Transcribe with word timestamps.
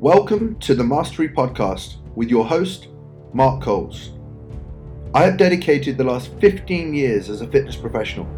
Welcome 0.00 0.58
to 0.58 0.74
the 0.74 0.84
Mastery 0.84 1.26
Podcast 1.26 1.96
with 2.14 2.28
your 2.28 2.44
host, 2.44 2.88
Mark 3.32 3.62
Coles. 3.62 4.10
I 5.14 5.22
have 5.22 5.38
dedicated 5.38 5.96
the 5.96 6.04
last 6.04 6.30
15 6.38 6.92
years 6.92 7.30
as 7.30 7.40
a 7.40 7.46
fitness 7.46 7.76
professional 7.76 8.28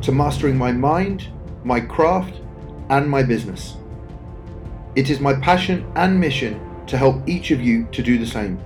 to 0.00 0.10
mastering 0.10 0.56
my 0.56 0.72
mind, 0.72 1.28
my 1.64 1.80
craft, 1.80 2.40
and 2.88 3.06
my 3.06 3.22
business. 3.22 3.76
It 4.96 5.10
is 5.10 5.20
my 5.20 5.34
passion 5.34 5.86
and 5.96 6.18
mission 6.18 6.58
to 6.86 6.96
help 6.96 7.28
each 7.28 7.50
of 7.50 7.60
you 7.60 7.86
to 7.92 8.02
do 8.02 8.16
the 8.16 8.26
same. 8.26 8.58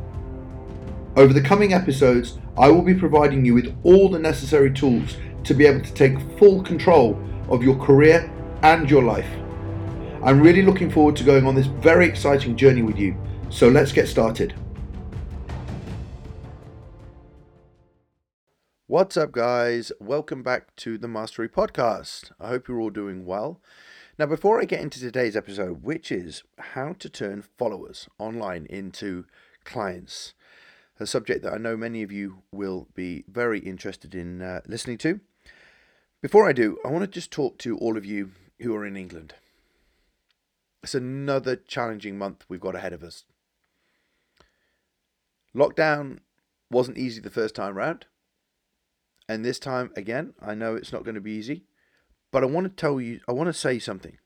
Over 1.16 1.32
the 1.32 1.42
coming 1.42 1.72
episodes, 1.72 2.38
I 2.56 2.68
will 2.68 2.82
be 2.82 2.94
providing 2.94 3.44
you 3.44 3.54
with 3.54 3.76
all 3.82 4.08
the 4.08 4.20
necessary 4.20 4.72
tools 4.72 5.16
to 5.42 5.52
be 5.52 5.66
able 5.66 5.84
to 5.84 5.94
take 5.94 6.20
full 6.38 6.62
control 6.62 7.20
of 7.48 7.64
your 7.64 7.76
career 7.76 8.30
and 8.62 8.88
your 8.88 9.02
life. 9.02 9.26
I'm 10.26 10.40
really 10.40 10.62
looking 10.62 10.90
forward 10.90 11.14
to 11.18 11.22
going 11.24 11.46
on 11.46 11.54
this 11.54 11.66
very 11.66 12.04
exciting 12.04 12.56
journey 12.56 12.82
with 12.82 12.98
you, 12.98 13.16
so 13.48 13.68
let's 13.68 13.92
get 13.92 14.08
started. 14.08 14.54
What's 18.88 19.16
up, 19.16 19.30
guys? 19.30 19.92
Welcome 20.00 20.42
back 20.42 20.74
to 20.78 20.98
the 20.98 21.06
Mastery 21.06 21.48
Podcast. 21.48 22.32
I 22.40 22.48
hope 22.48 22.66
you're 22.66 22.80
all 22.80 22.90
doing 22.90 23.24
well. 23.24 23.60
Now, 24.18 24.26
before 24.26 24.60
I 24.60 24.64
get 24.64 24.80
into 24.80 24.98
today's 24.98 25.36
episode, 25.36 25.84
which 25.84 26.10
is 26.10 26.42
how 26.58 26.94
to 26.94 27.08
turn 27.08 27.44
followers 27.56 28.08
online 28.18 28.66
into 28.68 29.26
clients, 29.62 30.34
a 30.98 31.06
subject 31.06 31.44
that 31.44 31.52
I 31.52 31.58
know 31.58 31.76
many 31.76 32.02
of 32.02 32.10
you 32.10 32.42
will 32.50 32.88
be 32.96 33.22
very 33.28 33.60
interested 33.60 34.12
in 34.12 34.42
uh, 34.42 34.62
listening 34.66 34.98
to. 34.98 35.20
Before 36.20 36.48
I 36.48 36.52
do, 36.52 36.78
I 36.84 36.88
want 36.88 37.04
to 37.04 37.06
just 37.06 37.30
talk 37.30 37.58
to 37.58 37.78
all 37.78 37.96
of 37.96 38.04
you 38.04 38.32
who 38.60 38.74
are 38.74 38.84
in 38.84 38.96
England. 38.96 39.34
It's 40.82 40.94
another 40.94 41.56
challenging 41.56 42.16
month 42.18 42.44
we've 42.48 42.60
got 42.60 42.76
ahead 42.76 42.92
of 42.92 43.02
us. 43.02 43.24
Lockdown 45.54 46.18
wasn't 46.70 46.98
easy 46.98 47.20
the 47.20 47.30
first 47.30 47.54
time 47.54 47.76
round. 47.76 48.06
And 49.28 49.44
this 49.44 49.58
time, 49.58 49.90
again, 49.96 50.34
I 50.40 50.54
know 50.54 50.76
it's 50.76 50.92
not 50.92 51.04
going 51.04 51.14
to 51.16 51.20
be 51.20 51.32
easy. 51.32 51.64
But 52.30 52.42
I 52.42 52.46
want 52.46 52.64
to 52.64 52.70
tell 52.70 53.00
you, 53.00 53.20
I 53.28 53.32
want 53.32 53.48
to 53.48 53.52
say 53.52 53.78
something. 53.78 54.18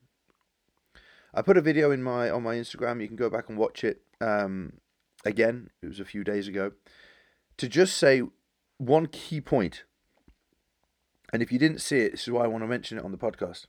I 1.32 1.42
put 1.42 1.56
a 1.56 1.62
video 1.62 1.90
in 1.92 2.02
my 2.02 2.28
on 2.28 2.42
my 2.42 2.56
Instagram. 2.56 3.00
You 3.00 3.06
can 3.06 3.16
go 3.16 3.30
back 3.30 3.48
and 3.48 3.56
watch 3.56 3.84
it. 3.84 4.02
Um, 4.20 4.80
again, 5.24 5.70
it 5.82 5.86
was 5.86 6.00
a 6.00 6.04
few 6.04 6.24
days 6.24 6.48
ago. 6.48 6.72
To 7.58 7.68
just 7.68 7.96
say 7.96 8.22
one 8.78 9.06
key 9.06 9.40
point. 9.40 9.84
And 11.32 11.42
if 11.42 11.52
you 11.52 11.58
didn't 11.58 11.80
see 11.80 12.00
it, 12.00 12.12
this 12.12 12.22
is 12.22 12.30
why 12.30 12.44
I 12.44 12.48
want 12.48 12.64
to 12.64 12.68
mention 12.68 12.98
it 12.98 13.04
on 13.04 13.12
the 13.12 13.18
podcast 13.18 13.66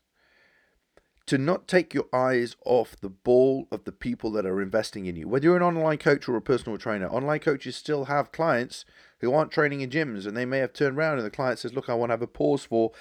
to 1.32 1.38
not 1.38 1.66
take 1.66 1.94
your 1.94 2.08
eyes 2.12 2.58
off 2.66 3.00
the 3.00 3.08
ball 3.08 3.66
of 3.72 3.86
the 3.86 3.92
people 3.94 4.34
that 4.34 4.46
are 4.46 4.62
investing 4.62 5.06
in 5.06 5.16
you. 5.16 5.30
Whether 5.30 5.46
you're 5.46 5.56
an 5.56 5.64
online 5.64 5.98
coach 5.98 6.28
or 6.28 6.36
a 6.36 6.42
personal 6.42 6.78
trainer, 6.78 7.08
online 7.08 7.40
coaches 7.40 7.78
still 7.78 8.04
have 8.06 8.34
clients 8.34 8.84
who 9.22 9.34
aren't 9.34 9.50
training 9.50 9.80
in 9.80 9.90
gyms 9.90 10.28
and 10.28 10.36
they 10.36 10.44
may 10.44 10.58
have 10.58 10.74
turned 10.74 10.98
around 10.98 11.20
and 11.20 11.26
the 11.26 11.32
client 11.32 11.60
says, 11.60 11.74
Look, 11.74 11.88
I 11.88 11.94
want 11.94 12.10
to 12.10 12.16
have 12.16 12.22
a 12.22 12.28
pause 12.28 12.66
for 12.66 12.92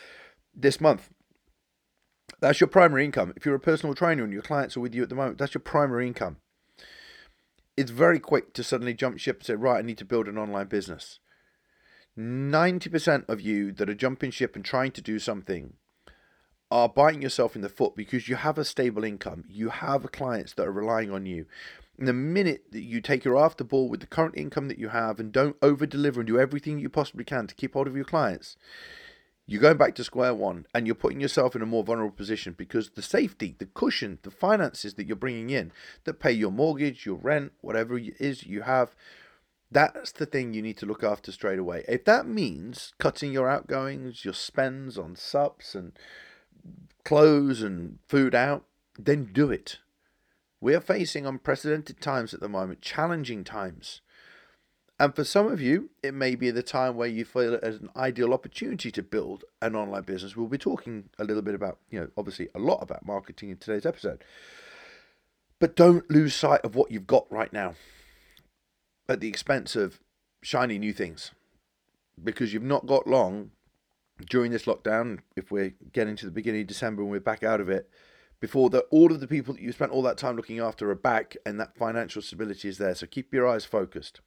this 0.55 0.81
month. 0.81 1.11
That's 2.39 2.61
your 2.61 2.69
primary 2.69 3.05
income. 3.05 3.33
If 3.35 3.45
you're 3.45 3.57
a 3.57 3.59
personal 3.59 3.97
trainer 3.97 4.23
and 4.23 4.33
your 4.33 4.43
clients 4.43 4.77
are 4.77 4.81
with 4.81 4.95
you 4.95 5.03
at 5.03 5.09
the 5.09 5.17
moment, 5.17 5.39
that's 5.39 5.55
your 5.55 5.63
primary 5.63 6.07
income. 6.07 6.37
It's 7.77 7.91
very 7.91 8.21
quick 8.21 8.55
to 8.55 8.63
suddenly 8.63 8.95
jump 8.95 9.19
ship 9.19 9.39
and 9.39 9.47
say, 9.47 9.55
Right, 9.55 9.81
I 9.81 9.83
need 9.83 9.99
to 9.99 10.05
build 10.05 10.29
an 10.29 10.39
online 10.39 10.69
business. 10.69 11.19
90% 12.17 13.29
of 13.29 13.41
you 13.41 13.73
that 13.73 13.91
are 13.91 13.95
jumping 13.95 14.31
ship 14.31 14.55
and 14.55 14.65
trying 14.65 14.93
to 14.93 15.03
do 15.03 15.19
something 15.19 15.73
are 16.71 16.89
biting 16.89 17.23
yourself 17.23 17.57
in 17.57 17.63
the 17.63 17.69
foot 17.69 17.97
because 17.97 18.29
you 18.29 18.37
have 18.37 18.59
a 18.59 18.65
stable 18.65 19.05
income, 19.05 19.45
you 19.49 19.71
have 19.71 20.11
clients 20.13 20.55
that 20.55 20.67
are 20.67 20.73
relying 20.73 21.11
on 21.11 21.27
you. 21.27 21.47
And 21.99 22.07
the 22.07 22.13
minute 22.13 22.65
that 22.73 22.83
you 22.83 23.01
take 23.01 23.25
your 23.25 23.37
after 23.37 23.65
ball 23.65 23.89
with 23.89 24.01
the 24.01 24.07
current 24.07 24.37
income 24.37 24.69
that 24.69 24.79
you 24.79 24.89
have 24.89 25.21
and 25.21 25.33
don't 25.33 25.57
over 25.61 25.85
deliver 25.85 26.21
and 26.21 26.27
do 26.27 26.39
everything 26.39 26.79
you 26.79 26.89
possibly 26.89 27.25
can 27.25 27.47
to 27.47 27.55
keep 27.55 27.75
hold 27.75 27.89
of 27.89 27.97
your 27.97 28.05
clients, 28.05 28.57
you're 29.47 29.61
going 29.61 29.77
back 29.77 29.97
to 29.97 30.05
square 30.05 30.33
one 30.33 30.65
and 30.73 30.87
you're 30.87 30.95
putting 30.95 31.21
yourself 31.21 31.57
in 31.57 31.61
a 31.61 31.67
more 31.67 31.83
vulnerable 31.83 32.15
position 32.15 32.55
because 32.57 32.91
the 32.91 33.03
safety, 33.03 33.57
the 33.59 33.67
cushion, 33.67 34.21
the 34.23 34.31
finances 34.31 34.95
that 34.95 35.07
you're 35.09 35.17
bringing 35.17 35.51
in 35.51 35.73
that 36.05 36.21
pay 36.21 36.31
your 36.31 36.53
mortgage, 36.53 37.05
your 37.05 37.17
rent, 37.17 37.53
whatever 37.61 37.99
it 37.99 38.15
is 38.21 38.47
you 38.47 38.63
have, 38.63 38.95
that's 39.71 40.13
the 40.13 40.27
thing 40.27 40.55
you 40.55 40.63
need 40.63 40.79
to 40.79 40.87
look 40.87 41.03
after 41.03 41.33
straight 41.33 41.59
away. 41.59 41.85
If 41.89 42.05
that 42.05 42.27
means 42.27 42.93
cutting 42.99 43.33
your 43.33 43.51
outgoings, 43.51 44.25
your 44.25 44.35
spends 44.35 44.97
on 44.97 45.17
subs 45.17 45.75
and 45.75 45.93
clothes 47.05 47.63
and 47.63 47.99
food 48.09 48.35
out, 48.35 48.65
then 48.99 49.31
do 49.33 49.51
it. 49.51 49.79
We 50.61 50.75
are 50.75 50.81
facing 50.81 51.27
unprecedented 51.27 52.01
times 52.01 52.35
at 52.35 52.41
the 52.41 52.49
moment, 52.49 52.83
challenging 52.83 53.45
times. 53.45 54.03
And 54.99 55.17
for 55.17 55.25
some 55.25 55.47
of 55.47 55.63
you, 55.63 55.89
it 56.03 56.13
may 56.13 56.35
be 56.35 56.51
the 56.51 56.63
time 56.63 56.95
where 56.95 57.09
you 57.09 57.25
feel 57.25 57.55
it 57.55 57.65
as 57.65 57.77
an 57.77 57.89
ideal 57.97 58.35
opportunity 58.35 58.91
to 58.91 59.03
build 59.03 59.45
an 59.63 59.75
online 59.75 60.03
business. 60.03 60.37
We'll 60.37 60.49
be 60.49 60.59
talking 60.59 61.09
a 61.19 61.25
little 61.25 61.43
bit 61.43 61.55
about, 61.55 61.79
you 61.91 61.99
know, 61.99 62.09
obviously 62.19 62.49
a 62.55 62.59
lot 62.59 62.83
about 62.83 63.07
marketing 63.07 63.49
in 63.49 63.57
today's 63.57 63.87
episode. 63.87 64.23
But 65.59 65.75
don't 65.75 66.11
lose 66.11 66.35
sight 66.35 66.61
of 66.65 66.75
what 66.75 66.91
you've 66.91 67.07
got 67.07 67.31
right 67.33 67.51
now 67.51 67.75
at 69.09 69.21
the 69.21 69.29
expense 69.29 69.75
of 69.75 70.01
shiny 70.43 70.79
new 70.79 70.93
things 70.93 71.31
because 72.23 72.53
you've 72.53 72.63
not 72.63 72.87
got 72.87 73.07
long 73.07 73.53
during 74.29 74.53
this 74.53 74.65
lockdown, 74.65 75.21
if 75.37 75.51
we're 75.51 75.75
getting 75.93 76.17
to 76.17 76.27
the 76.27 76.33
beginning 76.33 76.63
of 76.63 76.67
December 76.67 77.03
and 77.03 77.11
we're 77.11 77.21
back 77.21 77.43
out 77.43 77.61
of 77.61 77.69
it, 77.69 77.89
before 78.41 78.71
that 78.71 78.87
all 78.91 79.13
of 79.13 79.21
the 79.21 79.27
people 79.27 79.55
that 79.55 79.63
you 79.63 79.71
spent 79.73 79.93
all 79.93 80.03
that 80.03 80.17
time 80.17 80.37
looking 80.37 80.59
after 80.59 80.91
are 80.91 80.95
back 80.95 81.37
and 81.45 81.61
that 81.61 81.77
financial 81.77 82.23
stability 82.23 82.69
is 82.69 82.79
there. 82.79 82.95
So 82.95 83.07
keep 83.07 83.33
your 83.35 83.47
eyes 83.47 83.65
focused. 83.65 84.21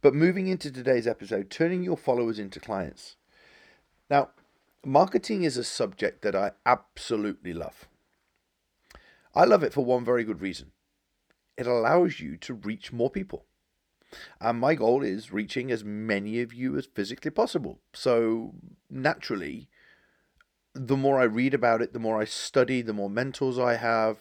But 0.00 0.14
moving 0.14 0.48
into 0.48 0.70
today's 0.70 1.06
episode, 1.06 1.50
turning 1.50 1.82
your 1.82 1.96
followers 1.96 2.38
into 2.38 2.60
clients. 2.60 3.16
Now, 4.08 4.30
marketing 4.84 5.42
is 5.42 5.56
a 5.56 5.64
subject 5.64 6.22
that 6.22 6.34
I 6.34 6.52
absolutely 6.64 7.52
love. 7.52 7.86
I 9.34 9.44
love 9.44 9.62
it 9.62 9.74
for 9.74 9.84
one 9.84 10.04
very 10.04 10.24
good 10.24 10.40
reason 10.40 10.72
it 11.58 11.66
allows 11.66 12.20
you 12.20 12.36
to 12.36 12.54
reach 12.54 12.92
more 12.92 13.10
people. 13.10 13.44
And 14.40 14.58
my 14.58 14.74
goal 14.74 15.02
is 15.02 15.32
reaching 15.32 15.70
as 15.70 15.84
many 15.84 16.40
of 16.40 16.52
you 16.54 16.76
as 16.76 16.86
physically 16.86 17.30
possible. 17.30 17.80
So 17.92 18.54
naturally, 18.90 19.68
the 20.74 20.96
more 20.96 21.20
I 21.20 21.24
read 21.24 21.54
about 21.54 21.82
it, 21.82 21.92
the 21.92 21.98
more 21.98 22.20
I 22.20 22.24
study, 22.24 22.82
the 22.82 22.92
more 22.92 23.10
mentors 23.10 23.58
I 23.58 23.74
have, 23.76 24.18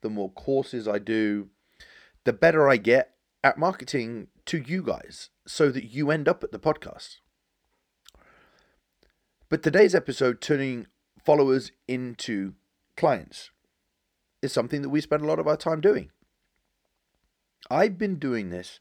the 0.00 0.10
more 0.10 0.30
courses 0.30 0.88
I 0.88 0.98
do, 0.98 1.48
the 2.24 2.32
better 2.32 2.68
I 2.68 2.76
get 2.76 3.14
at 3.42 3.58
marketing 3.58 4.28
to 4.46 4.58
you 4.58 4.82
guys 4.82 5.30
so 5.46 5.70
that 5.70 5.84
you 5.84 6.10
end 6.10 6.28
up 6.28 6.44
at 6.44 6.52
the 6.52 6.58
podcast. 6.58 7.16
But 9.48 9.62
today's 9.62 9.94
episode, 9.94 10.40
turning 10.40 10.86
followers 11.24 11.72
into 11.88 12.54
clients, 12.96 13.50
is 14.42 14.52
something 14.52 14.82
that 14.82 14.90
we 14.90 15.00
spend 15.00 15.22
a 15.22 15.26
lot 15.26 15.38
of 15.38 15.48
our 15.48 15.56
time 15.56 15.80
doing. 15.80 16.10
I've 17.70 17.98
been 17.98 18.16
doing 18.16 18.50
this 18.50 18.80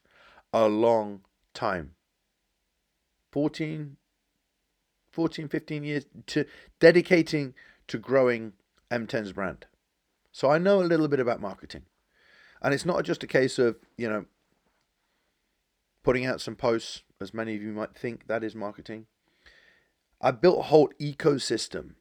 a 0.54 0.68
long 0.68 1.22
time 1.54 1.92
14 3.32 3.98
14 5.12 5.48
15 5.48 5.84
years 5.84 6.06
to 6.28 6.46
dedicating 6.80 7.54
to 7.88 7.98
growing 7.98 8.54
M10's 8.92 9.34
brand. 9.34 9.66
So 10.32 10.50
I 10.50 10.58
know 10.58 10.82
a 10.82 10.84
little 10.84 11.08
bit 11.08 11.20
about 11.20 11.42
marketing. 11.42 11.84
And 12.62 12.74
it's 12.74 12.86
not 12.86 13.04
just 13.04 13.24
a 13.24 13.28
case 13.28 13.58
of, 13.58 13.78
you 13.98 14.10
know, 14.10 14.26
putting 16.04 16.26
out 16.26 16.42
some 16.42 16.56
posts, 16.56 17.04
as 17.22 17.34
many 17.34 17.56
of 17.56 17.62
you 17.62 17.72
might 17.72 17.96
think 17.96 18.28
that 18.28 18.44
is 18.44 18.56
marketing. 18.56 19.06
I 20.22 20.32
built 20.32 20.60
a 20.60 20.64
whole 20.64 20.90
ecosystem 21.00 21.96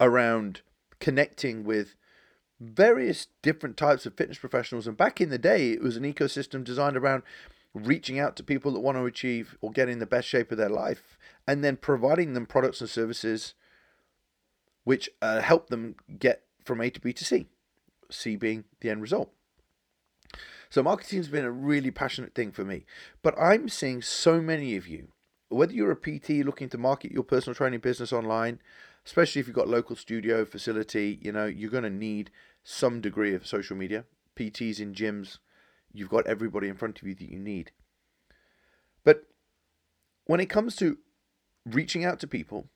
around 0.00 0.62
connecting 1.00 1.64
with 1.64 1.94
various 2.64 3.28
different 3.42 3.76
types 3.76 4.06
of 4.06 4.14
fitness 4.14 4.38
professionals. 4.38 4.86
And 4.86 4.96
back 4.96 5.20
in 5.20 5.30
the 5.30 5.38
day, 5.38 5.72
it 5.72 5.82
was 5.82 5.96
an 5.96 6.04
ecosystem 6.04 6.64
designed 6.64 6.96
around 6.96 7.22
reaching 7.74 8.18
out 8.18 8.36
to 8.36 8.42
people 8.42 8.72
that 8.72 8.80
want 8.80 8.96
to 8.96 9.04
achieve 9.04 9.56
or 9.60 9.70
get 9.70 9.88
in 9.88 9.98
the 9.98 10.06
best 10.06 10.28
shape 10.28 10.52
of 10.52 10.58
their 10.58 10.68
life 10.68 11.18
and 11.46 11.64
then 11.64 11.76
providing 11.76 12.32
them 12.32 12.46
products 12.46 12.80
and 12.80 12.88
services 12.88 13.54
which 14.84 15.08
uh, 15.22 15.40
help 15.40 15.68
them 15.68 15.96
get 16.18 16.42
from 16.64 16.80
A 16.80 16.90
to 16.90 17.00
B 17.00 17.12
to 17.12 17.24
C, 17.24 17.46
C 18.10 18.36
being 18.36 18.64
the 18.80 18.90
end 18.90 19.02
result. 19.02 19.30
So, 20.70 20.82
marketing 20.82 21.18
has 21.18 21.28
been 21.28 21.44
a 21.44 21.50
really 21.50 21.90
passionate 21.90 22.34
thing 22.34 22.52
for 22.52 22.64
me. 22.64 22.84
But 23.22 23.38
I'm 23.38 23.68
seeing 23.68 24.02
so 24.02 24.40
many 24.40 24.76
of 24.76 24.86
you, 24.86 25.08
whether 25.48 25.72
you're 25.72 25.92
a 25.92 25.96
PT 25.96 26.44
looking 26.44 26.68
to 26.70 26.78
market 26.78 27.12
your 27.12 27.22
personal 27.22 27.54
training 27.54 27.80
business 27.80 28.12
online, 28.12 28.60
especially 29.06 29.40
if 29.40 29.46
you've 29.46 29.56
got 29.56 29.68
local 29.68 29.96
studio 29.96 30.44
facility, 30.44 31.18
you 31.22 31.32
know, 31.32 31.46
you're 31.46 31.70
going 31.70 31.84
to 31.84 31.90
need 31.90 32.30
some 32.64 33.00
degree 33.00 33.34
of 33.34 33.46
social 33.46 33.76
media. 33.76 34.04
PTs 34.34 34.80
in 34.80 34.94
gyms, 34.94 35.38
you've 35.92 36.08
got 36.08 36.26
everybody 36.26 36.68
in 36.68 36.74
front 36.74 37.00
of 37.00 37.06
you 37.06 37.14
that 37.14 37.30
you 37.30 37.38
need. 37.38 37.70
But 39.04 39.26
when 40.24 40.40
it 40.40 40.46
comes 40.46 40.74
to 40.76 40.98
reaching 41.64 42.04
out 42.04 42.18
to 42.20 42.26
people, 42.26 42.66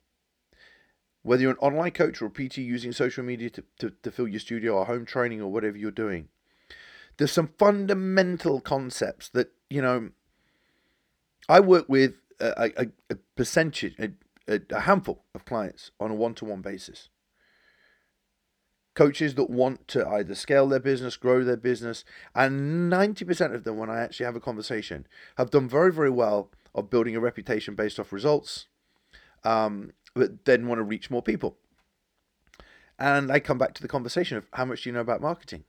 whether 1.22 1.42
you're 1.42 1.50
an 1.50 1.58
online 1.58 1.90
coach 1.90 2.22
or 2.22 2.26
a 2.26 2.30
PT 2.30 2.58
using 2.58 2.92
social 2.92 3.24
media 3.24 3.50
to, 3.50 3.64
to, 3.80 3.92
to 4.02 4.10
fill 4.10 4.28
your 4.28 4.40
studio 4.40 4.74
or 4.74 4.86
home 4.86 5.04
training 5.04 5.42
or 5.42 5.50
whatever 5.50 5.76
you're 5.76 5.90
doing, 5.90 6.28
there's 7.16 7.32
some 7.32 7.50
fundamental 7.58 8.60
concepts 8.60 9.28
that 9.30 9.50
you 9.68 9.82
know. 9.82 10.10
I 11.48 11.60
work 11.60 11.88
with 11.88 12.14
a, 12.40 12.70
a, 12.76 12.86
a 13.10 13.16
percentage, 13.34 13.98
a, 13.98 14.60
a 14.70 14.80
handful 14.80 15.24
of 15.34 15.46
clients 15.46 15.92
on 15.98 16.10
a 16.10 16.14
one-to-one 16.14 16.60
basis. 16.60 17.08
Coaches 18.98 19.36
that 19.36 19.48
want 19.48 19.86
to 19.86 20.04
either 20.08 20.34
scale 20.34 20.66
their 20.66 20.80
business, 20.80 21.16
grow 21.16 21.44
their 21.44 21.56
business, 21.56 22.04
and 22.34 22.90
90% 22.92 23.54
of 23.54 23.62
them, 23.62 23.76
when 23.76 23.88
I 23.88 24.00
actually 24.00 24.26
have 24.26 24.34
a 24.34 24.40
conversation, 24.40 25.06
have 25.36 25.52
done 25.52 25.68
very, 25.68 25.92
very 25.92 26.10
well 26.10 26.50
of 26.74 26.90
building 26.90 27.14
a 27.14 27.20
reputation 27.20 27.76
based 27.76 28.00
off 28.00 28.12
results, 28.12 28.66
um, 29.44 29.92
but 30.14 30.44
then 30.46 30.66
want 30.66 30.80
to 30.80 30.82
reach 30.82 31.12
more 31.12 31.22
people. 31.22 31.58
And 32.98 33.30
I 33.30 33.38
come 33.38 33.56
back 33.56 33.72
to 33.74 33.82
the 33.82 33.86
conversation 33.86 34.36
of 34.36 34.48
how 34.54 34.64
much 34.64 34.82
do 34.82 34.88
you 34.88 34.94
know 34.94 35.00
about 35.00 35.20
marketing? 35.20 35.62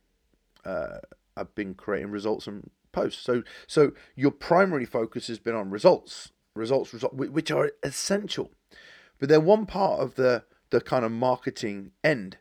Uh, 0.66 0.98
I've 1.38 1.54
been 1.54 1.76
creating 1.76 2.10
results 2.10 2.48
and 2.48 2.72
posts. 2.92 3.22
So, 3.22 3.44
so 3.68 3.92
your 4.16 4.32
primary 4.32 4.86
focus 4.86 5.28
has 5.28 5.38
been 5.38 5.54
on 5.54 5.70
results, 5.70 6.32
results, 6.56 6.96
results, 6.96 7.14
which 7.14 7.52
are 7.52 7.74
essential, 7.84 8.50
but 9.20 9.30
they're 9.30 9.40
one 9.40 9.68
part 9.68 10.00
of 10.00 10.16
the 10.16 10.46
the 10.72 10.82
kind 10.82 11.06
of 11.06 11.12
marketing 11.12 11.92
end. 12.04 12.38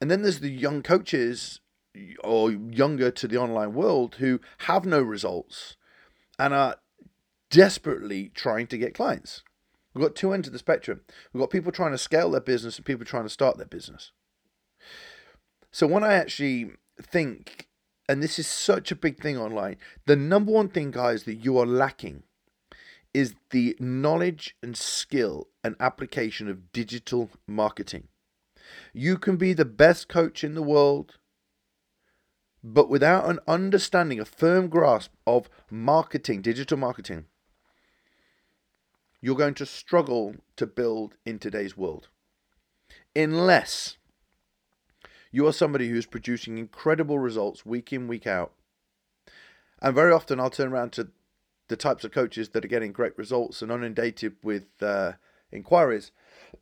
And 0.00 0.10
then 0.10 0.22
there's 0.22 0.40
the 0.40 0.50
young 0.50 0.82
coaches 0.82 1.60
or 2.22 2.50
younger 2.50 3.10
to 3.10 3.28
the 3.28 3.36
online 3.36 3.74
world 3.74 4.16
who 4.16 4.40
have 4.58 4.86
no 4.86 5.02
results 5.02 5.76
and 6.38 6.54
are 6.54 6.76
desperately 7.50 8.30
trying 8.34 8.66
to 8.68 8.78
get 8.78 8.94
clients. 8.94 9.42
We've 9.92 10.04
got 10.04 10.14
two 10.14 10.32
ends 10.32 10.46
of 10.46 10.52
the 10.52 10.58
spectrum. 10.58 11.00
We've 11.32 11.40
got 11.40 11.50
people 11.50 11.72
trying 11.72 11.90
to 11.92 11.98
scale 11.98 12.30
their 12.30 12.40
business 12.40 12.76
and 12.76 12.86
people 12.86 13.04
trying 13.04 13.24
to 13.24 13.28
start 13.28 13.56
their 13.56 13.66
business. 13.66 14.12
So 15.72 15.86
when 15.86 16.04
I 16.04 16.14
actually 16.14 16.72
think, 17.00 17.68
and 18.08 18.22
this 18.22 18.38
is 18.38 18.46
such 18.46 18.90
a 18.92 18.96
big 18.96 19.20
thing 19.20 19.36
online, 19.36 19.76
the 20.06 20.16
number 20.16 20.52
one 20.52 20.68
thing, 20.68 20.92
guys, 20.92 21.24
that 21.24 21.44
you 21.44 21.58
are 21.58 21.66
lacking 21.66 22.22
is 23.12 23.34
the 23.50 23.76
knowledge 23.80 24.56
and 24.62 24.76
skill 24.76 25.48
and 25.64 25.74
application 25.80 26.48
of 26.48 26.72
digital 26.72 27.30
marketing. 27.46 28.08
You 28.92 29.18
can 29.18 29.36
be 29.36 29.52
the 29.52 29.64
best 29.64 30.08
coach 30.08 30.44
in 30.44 30.54
the 30.54 30.62
world, 30.62 31.18
but 32.62 32.88
without 32.88 33.28
an 33.28 33.38
understanding, 33.46 34.20
a 34.20 34.24
firm 34.24 34.68
grasp 34.68 35.12
of 35.26 35.48
marketing, 35.70 36.42
digital 36.42 36.76
marketing, 36.76 37.26
you're 39.20 39.36
going 39.36 39.54
to 39.54 39.66
struggle 39.66 40.36
to 40.56 40.66
build 40.66 41.16
in 41.24 41.38
today's 41.38 41.76
world. 41.76 42.08
Unless 43.14 43.96
you 45.30 45.46
are 45.46 45.52
somebody 45.52 45.88
who's 45.88 46.06
producing 46.06 46.58
incredible 46.58 47.18
results 47.18 47.64
week 47.64 47.92
in, 47.92 48.08
week 48.08 48.26
out. 48.26 48.52
And 49.80 49.94
very 49.94 50.12
often 50.12 50.40
I'll 50.40 50.50
turn 50.50 50.72
around 50.72 50.92
to 50.92 51.08
the 51.68 51.76
types 51.76 52.04
of 52.04 52.12
coaches 52.12 52.50
that 52.50 52.64
are 52.64 52.68
getting 52.68 52.92
great 52.92 53.16
results 53.16 53.62
and 53.62 53.70
inundated 53.70 54.36
with 54.42 54.66
uh, 54.82 55.12
inquiries. 55.52 56.12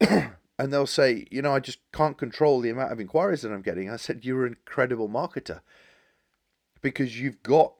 and 0.59 0.73
they'll 0.73 0.87
say, 0.87 1.27
you 1.31 1.41
know, 1.41 1.55
I 1.55 1.61
just 1.61 1.79
can't 1.93 2.19
control 2.19 2.61
the 2.61 2.71
amount 2.71 2.93
of 2.93 3.01
inquiries 3.01 3.43
that 3.43 3.53
I'm 3.53 3.63
getting. 3.63 3.89
I 3.89 3.97
said, 3.97 4.25
you're 4.25 4.45
an 4.45 4.57
incredible 4.59 5.09
marketer 5.09 5.61
because 6.83 7.21
you've 7.21 7.43
got 7.43 7.75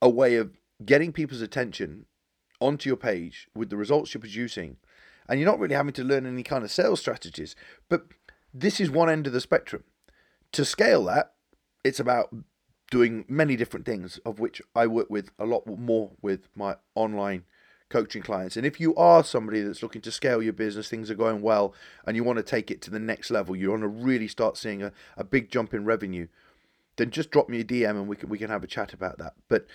a 0.00 0.08
way 0.08 0.36
of 0.36 0.56
getting 0.84 1.12
people's 1.12 1.40
attention 1.40 2.06
onto 2.60 2.88
your 2.88 2.96
page 2.96 3.48
with 3.54 3.70
the 3.70 3.76
results 3.76 4.14
you're 4.14 4.20
producing, 4.20 4.76
and 5.28 5.40
you're 5.40 5.48
not 5.48 5.58
really 5.58 5.74
having 5.74 5.92
to 5.94 6.04
learn 6.04 6.26
any 6.26 6.42
kind 6.42 6.64
of 6.64 6.70
sales 6.70 7.00
strategies. 7.00 7.56
But 7.88 8.06
this 8.52 8.80
is 8.80 8.90
one 8.90 9.10
end 9.10 9.26
of 9.26 9.32
the 9.32 9.40
spectrum. 9.40 9.84
To 10.52 10.64
scale 10.64 11.04
that, 11.04 11.34
it's 11.84 12.00
about 12.00 12.34
doing 12.90 13.24
many 13.28 13.56
different 13.56 13.86
things, 13.86 14.18
of 14.26 14.40
which 14.40 14.60
I 14.74 14.86
work 14.86 15.08
with 15.08 15.30
a 15.38 15.46
lot 15.46 15.66
more 15.66 16.12
with 16.20 16.48
my 16.54 16.76
online 16.94 17.44
coaching 17.90 18.22
clients. 18.22 18.56
And 18.56 18.64
if 18.64 18.80
you 18.80 18.94
are 18.94 19.22
somebody 19.22 19.60
that's 19.60 19.82
looking 19.82 20.00
to 20.02 20.10
scale 20.12 20.42
your 20.42 20.52
business, 20.52 20.88
things 20.88 21.10
are 21.10 21.16
going 21.16 21.42
well, 21.42 21.74
and 22.06 22.16
you 22.16 22.24
want 22.24 22.38
to 22.38 22.42
take 22.42 22.70
it 22.70 22.80
to 22.82 22.90
the 22.90 22.98
next 22.98 23.30
level, 23.30 23.54
you 23.54 23.70
want 23.70 23.82
to 23.82 23.88
really 23.88 24.28
start 24.28 24.56
seeing 24.56 24.82
a, 24.82 24.92
a 25.16 25.24
big 25.24 25.50
jump 25.50 25.74
in 25.74 25.84
revenue, 25.84 26.28
then 26.96 27.10
just 27.10 27.30
drop 27.30 27.48
me 27.48 27.60
a 27.60 27.64
DM 27.64 27.90
and 27.90 28.08
we 28.08 28.16
can 28.16 28.28
we 28.28 28.38
can 28.38 28.50
have 28.50 28.64
a 28.64 28.68
chat 28.68 28.92
about 28.92 29.18
that. 29.18 29.34
But 29.48 29.66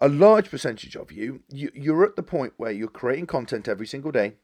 a 0.00 0.08
large 0.08 0.50
percentage 0.50 0.96
of 0.96 1.12
you, 1.12 1.42
you 1.48 1.70
you're 1.74 2.04
at 2.04 2.16
the 2.16 2.22
point 2.22 2.54
where 2.56 2.72
you're 2.72 2.88
creating 2.88 3.26
content 3.26 3.68
every 3.68 3.86
single 3.86 4.10
day. 4.10 4.34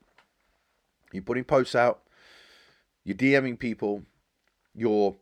You're 1.12 1.22
putting 1.22 1.44
posts 1.44 1.74
out, 1.74 2.02
you're 3.04 3.16
DMing 3.16 3.58
people, 3.58 4.02
you're 4.74 5.16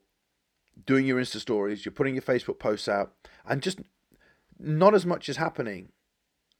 doing 0.87 1.06
your 1.06 1.20
Insta 1.20 1.38
stories, 1.38 1.85
you're 1.85 1.93
putting 1.93 2.14
your 2.14 2.23
Facebook 2.23 2.58
posts 2.58 2.88
out, 2.88 3.12
and 3.47 3.62
just 3.62 3.81
not 4.58 4.94
as 4.94 5.06
much 5.06 5.29
is 5.29 5.37
happening. 5.37 5.90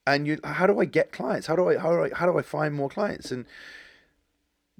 And 0.07 0.27
you, 0.27 0.39
how 0.45 0.67
do 0.67 0.79
I 0.81 0.85
get 0.85 1.13
clients? 1.13 1.47
How 1.47 1.57
do 1.57 1.69
I 1.69 1.79
how 1.79 1.91
do 1.91 2.05
I 2.05 2.11
how 2.15 2.31
do 2.31 2.39
I 2.39 2.43
find 2.43 2.75
more 2.75 2.89
clients? 2.89 3.31
And 3.31 3.47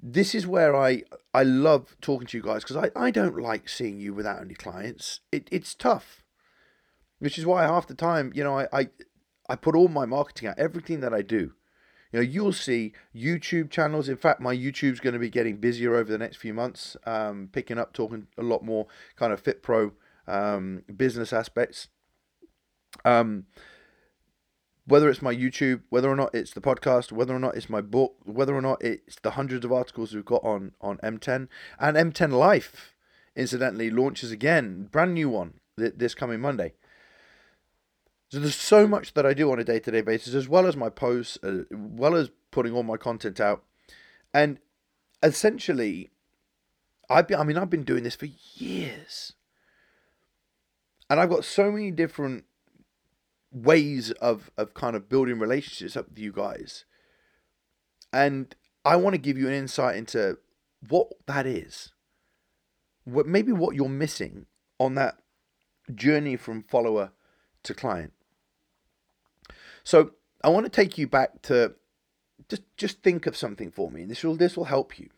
this 0.01 0.35
is 0.35 0.45
where 0.45 0.75
I 0.75 1.03
I 1.33 1.43
love 1.43 1.95
talking 2.01 2.27
to 2.27 2.37
you 2.37 2.43
guys 2.43 2.63
because 2.63 2.77
I, 2.77 2.91
I 2.95 3.11
don't 3.11 3.39
like 3.39 3.67
seeing 3.67 3.99
you 3.99 4.13
without 4.13 4.41
any 4.41 4.53
clients. 4.53 5.21
It 5.31 5.47
it's 5.51 5.73
tough 5.73 6.25
which 7.19 7.37
is 7.37 7.45
why 7.45 7.63
half 7.63 7.87
the 7.87 7.95
time, 7.95 8.31
you 8.35 8.43
know, 8.43 8.59
I, 8.59 8.67
I, 8.71 8.89
I 9.49 9.55
put 9.55 9.75
all 9.75 9.87
my 9.87 10.05
marketing 10.05 10.47
out, 10.49 10.59
everything 10.59 10.99
that 11.01 11.13
I 11.13 11.21
do. 11.21 11.53
You 12.11 12.19
know, 12.19 12.21
you'll 12.21 12.53
see 12.53 12.93
YouTube 13.15 13.69
channels. 13.69 14.07
In 14.07 14.17
fact, 14.17 14.39
my 14.39 14.55
YouTube's 14.55 14.99
going 14.99 15.13
to 15.13 15.19
be 15.19 15.29
getting 15.29 15.57
busier 15.57 15.95
over 15.95 16.11
the 16.11 16.17
next 16.17 16.37
few 16.37 16.53
months, 16.53 16.95
um, 17.05 17.49
picking 17.51 17.77
up, 17.77 17.93
talking 17.93 18.27
a 18.37 18.43
lot 18.43 18.63
more 18.63 18.87
kind 19.15 19.33
of 19.33 19.39
Fit 19.39 19.63
Pro 19.63 19.93
um, 20.27 20.83
business 20.95 21.33
aspects. 21.33 21.87
Um, 23.03 23.45
whether 24.87 25.09
it's 25.09 25.21
my 25.21 25.33
YouTube, 25.33 25.81
whether 25.89 26.09
or 26.09 26.15
not 26.15 26.33
it's 26.33 26.53
the 26.53 26.61
podcast, 26.61 27.11
whether 27.11 27.35
or 27.35 27.39
not 27.39 27.55
it's 27.55 27.69
my 27.69 27.81
book, 27.81 28.15
whether 28.23 28.55
or 28.55 28.61
not 28.61 28.83
it's 28.83 29.17
the 29.21 29.31
hundreds 29.31 29.65
of 29.65 29.71
articles 29.71 30.13
we've 30.13 30.25
got 30.25 30.43
on 30.43 30.73
on 30.81 30.97
M10 30.97 31.47
and 31.79 31.97
M10 31.97 32.31
Life, 32.31 32.93
incidentally, 33.35 33.89
launches 33.89 34.31
again, 34.31 34.87
brand 34.91 35.13
new 35.13 35.29
one 35.29 35.55
this 35.75 36.15
coming 36.15 36.39
Monday. 36.39 36.73
So 38.29 38.39
there's 38.39 38.55
so 38.55 38.87
much 38.87 39.13
that 39.13 39.25
I 39.25 39.33
do 39.33 39.51
on 39.51 39.59
a 39.59 39.63
day 39.63 39.79
to 39.79 39.91
day 39.91 40.01
basis, 40.01 40.33
as 40.33 40.47
well 40.47 40.67
as 40.67 40.75
my 40.75 40.89
posts, 40.89 41.37
uh, 41.43 41.47
as 41.47 41.65
well 41.71 42.15
as 42.15 42.31
putting 42.51 42.73
all 42.73 42.83
my 42.83 42.97
content 42.97 43.39
out. 43.39 43.63
And 44.33 44.59
essentially, 45.21 46.11
I've 47.09 47.27
been, 47.27 47.39
I 47.39 47.43
mean, 47.43 47.57
I've 47.57 47.69
been 47.69 47.83
doing 47.83 48.03
this 48.03 48.15
for 48.15 48.27
years. 48.55 49.33
And 51.09 51.19
I've 51.19 51.29
got 51.29 51.45
so 51.45 51.71
many 51.71 51.91
different 51.91 52.45
ways 53.55 54.11
of, 54.11 54.51
of 54.57 54.73
kind 54.73 54.95
of 54.95 55.07
building 55.07 55.39
relationships 55.39 55.95
up 55.95 56.09
with 56.09 56.19
you 56.19 56.31
guys. 56.31 56.85
And 58.11 58.53
I 58.83 58.97
want 58.97 59.13
to 59.13 59.21
give 59.21 59.37
you 59.37 59.47
an 59.47 59.53
insight 59.53 59.95
into 59.95 60.37
what 60.87 61.07
that 61.25 61.45
is. 61.45 61.93
What 63.05 63.27
maybe 63.27 63.51
what 63.51 63.75
you're 63.75 63.89
missing 63.89 64.47
on 64.79 64.95
that 64.95 65.17
journey 65.93 66.35
from 66.35 66.63
follower 66.63 67.11
to 67.63 67.73
client. 67.73 68.13
So 69.83 70.11
I 70.43 70.49
want 70.49 70.65
to 70.65 70.71
take 70.71 70.97
you 70.97 71.07
back 71.07 71.41
to 71.43 71.75
just 72.49 72.63
just 72.77 73.03
think 73.03 73.25
of 73.25 73.37
something 73.37 73.71
for 73.71 73.91
me. 73.91 74.05
This 74.05 74.23
will 74.23 74.35
this 74.35 74.57
will 74.57 74.65
help 74.65 74.99
you. 74.99 75.09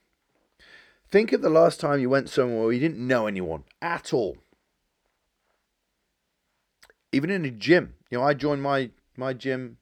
Think 1.09 1.31
of 1.31 1.41
the 1.41 1.49
last 1.49 1.79
time 1.79 2.01
you 2.01 2.09
went 2.09 2.29
somewhere 2.29 2.63
where 2.63 2.73
you 2.73 2.79
didn't 2.81 3.05
know 3.05 3.27
anyone 3.27 3.63
at 3.81 4.13
all. 4.13 4.37
Even 7.11 7.29
in 7.29 7.45
a 7.45 7.51
gym. 7.51 7.95
You 8.09 8.19
know, 8.19 8.23
I 8.23 8.33
joined 8.33 8.61
my 8.61 8.91
my 9.15 9.33
gym 9.33 9.77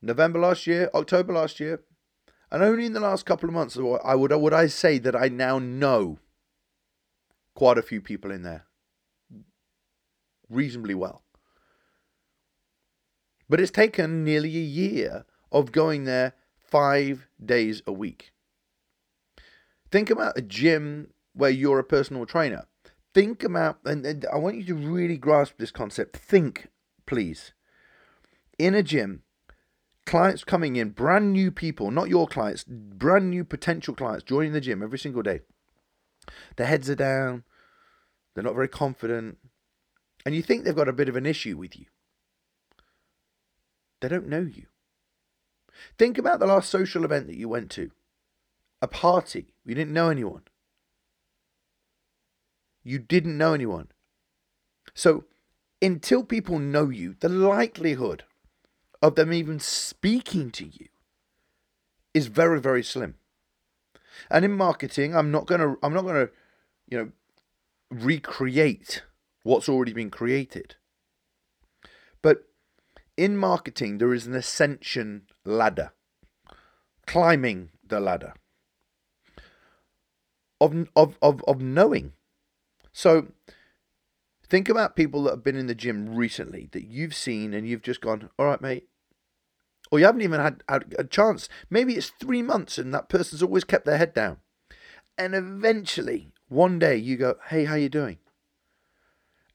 November 0.00 0.38
last 0.38 0.66
year, 0.66 0.90
October 0.94 1.32
last 1.32 1.60
year, 1.60 1.80
and 2.50 2.62
only 2.62 2.86
in 2.86 2.92
the 2.92 3.00
last 3.00 3.24
couple 3.24 3.48
of 3.48 3.54
months 3.54 3.78
I 4.04 4.14
would 4.14 4.32
would 4.32 4.54
I 4.54 4.66
say 4.66 4.98
that 4.98 5.16
I 5.16 5.28
now 5.28 5.58
know 5.58 6.18
quite 7.54 7.78
a 7.78 7.82
few 7.82 8.00
people 8.00 8.30
in 8.30 8.42
there 8.42 8.66
reasonably 10.48 10.94
well. 10.94 11.22
But 13.48 13.60
it's 13.60 13.70
taken 13.70 14.24
nearly 14.24 14.56
a 14.56 14.60
year 14.60 15.24
of 15.50 15.72
going 15.72 16.04
there 16.04 16.34
five 16.58 17.26
days 17.44 17.82
a 17.86 17.92
week. 17.92 18.32
Think 19.90 20.10
about 20.10 20.38
a 20.38 20.42
gym 20.42 21.12
where 21.34 21.50
you're 21.50 21.78
a 21.78 21.84
personal 21.84 22.24
trainer. 22.24 22.66
Think 23.14 23.44
about, 23.44 23.78
and, 23.84 24.06
and 24.06 24.26
I 24.32 24.36
want 24.38 24.56
you 24.56 24.64
to 24.66 24.74
really 24.74 25.18
grasp 25.18 25.54
this 25.58 25.70
concept. 25.70 26.16
Think, 26.16 26.68
please. 27.06 27.52
In 28.58 28.74
a 28.74 28.82
gym, 28.82 29.22
clients 30.06 30.44
coming 30.44 30.76
in, 30.76 30.90
brand 30.90 31.32
new 31.32 31.50
people, 31.50 31.90
not 31.90 32.08
your 32.08 32.26
clients, 32.26 32.64
brand 32.64 33.28
new 33.28 33.44
potential 33.44 33.94
clients 33.94 34.24
joining 34.24 34.52
the 34.52 34.60
gym 34.60 34.82
every 34.82 34.98
single 34.98 35.22
day. 35.22 35.40
Their 36.56 36.66
heads 36.66 36.88
are 36.88 36.94
down, 36.94 37.44
they're 38.34 38.44
not 38.44 38.54
very 38.54 38.68
confident, 38.68 39.38
and 40.24 40.34
you 40.34 40.42
think 40.42 40.64
they've 40.64 40.74
got 40.74 40.88
a 40.88 40.92
bit 40.92 41.08
of 41.08 41.16
an 41.16 41.26
issue 41.26 41.56
with 41.56 41.78
you. 41.78 41.86
They 44.00 44.08
don't 44.08 44.28
know 44.28 44.40
you. 44.40 44.66
Think 45.98 46.18
about 46.18 46.40
the 46.40 46.46
last 46.46 46.70
social 46.70 47.04
event 47.04 47.26
that 47.26 47.36
you 47.36 47.48
went 47.48 47.70
to 47.72 47.90
a 48.80 48.88
party. 48.88 49.54
You 49.64 49.74
didn't 49.74 49.92
know 49.92 50.08
anyone. 50.08 50.42
You 52.82 52.98
didn't 52.98 53.38
know 53.38 53.54
anyone. 53.54 53.88
So 54.94 55.24
until 55.80 56.24
people 56.24 56.58
know 56.58 56.88
you, 56.88 57.16
the 57.18 57.28
likelihood 57.28 58.24
of 59.00 59.14
them 59.14 59.32
even 59.32 59.58
speaking 59.58 60.50
to 60.52 60.64
you 60.64 60.88
is 62.14 62.26
very, 62.26 62.60
very 62.60 62.82
slim. 62.82 63.16
And 64.30 64.44
in 64.44 64.52
marketing, 64.52 65.16
I'm 65.16 65.30
not 65.30 65.46
gonna 65.46 65.76
I'm 65.82 65.94
not 65.94 66.04
gonna, 66.04 66.28
you 66.88 66.98
know, 66.98 67.12
recreate 67.90 69.02
what's 69.42 69.68
already 69.68 69.92
been 69.92 70.10
created. 70.10 70.76
But 72.20 72.44
in 73.16 73.36
marketing, 73.36 73.98
there 73.98 74.14
is 74.14 74.26
an 74.26 74.34
ascension 74.34 75.22
ladder, 75.44 75.92
climbing 77.06 77.70
the 77.86 78.00
ladder 78.00 78.34
of, 80.60 80.88
of, 80.94 81.18
of, 81.20 81.42
of 81.46 81.60
knowing. 81.60 82.12
So 82.92 83.28
think 84.48 84.68
about 84.68 84.96
people 84.96 85.22
that 85.24 85.30
have 85.30 85.44
been 85.44 85.56
in 85.56 85.66
the 85.66 85.74
gym 85.74 86.14
recently 86.14 86.68
that 86.72 86.84
you've 86.84 87.14
seen 87.14 87.54
and 87.54 87.66
you've 87.66 87.82
just 87.82 88.00
gone, 88.00 88.28
all 88.38 88.46
right, 88.46 88.60
mate. 88.60 88.88
Or 89.90 89.98
you 89.98 90.06
haven't 90.06 90.22
even 90.22 90.40
had, 90.40 90.62
had 90.68 90.94
a 90.98 91.04
chance. 91.04 91.48
Maybe 91.68 91.94
it's 91.94 92.12
three 92.20 92.42
months 92.42 92.78
and 92.78 92.94
that 92.94 93.08
person's 93.08 93.42
always 93.42 93.64
kept 93.64 93.84
their 93.84 93.98
head 93.98 94.14
down. 94.14 94.38
And 95.18 95.34
eventually, 95.34 96.28
one 96.48 96.78
day 96.78 96.96
you 96.96 97.16
go, 97.16 97.36
hey, 97.48 97.64
how 97.64 97.74
you 97.74 97.88
doing? 97.88 98.18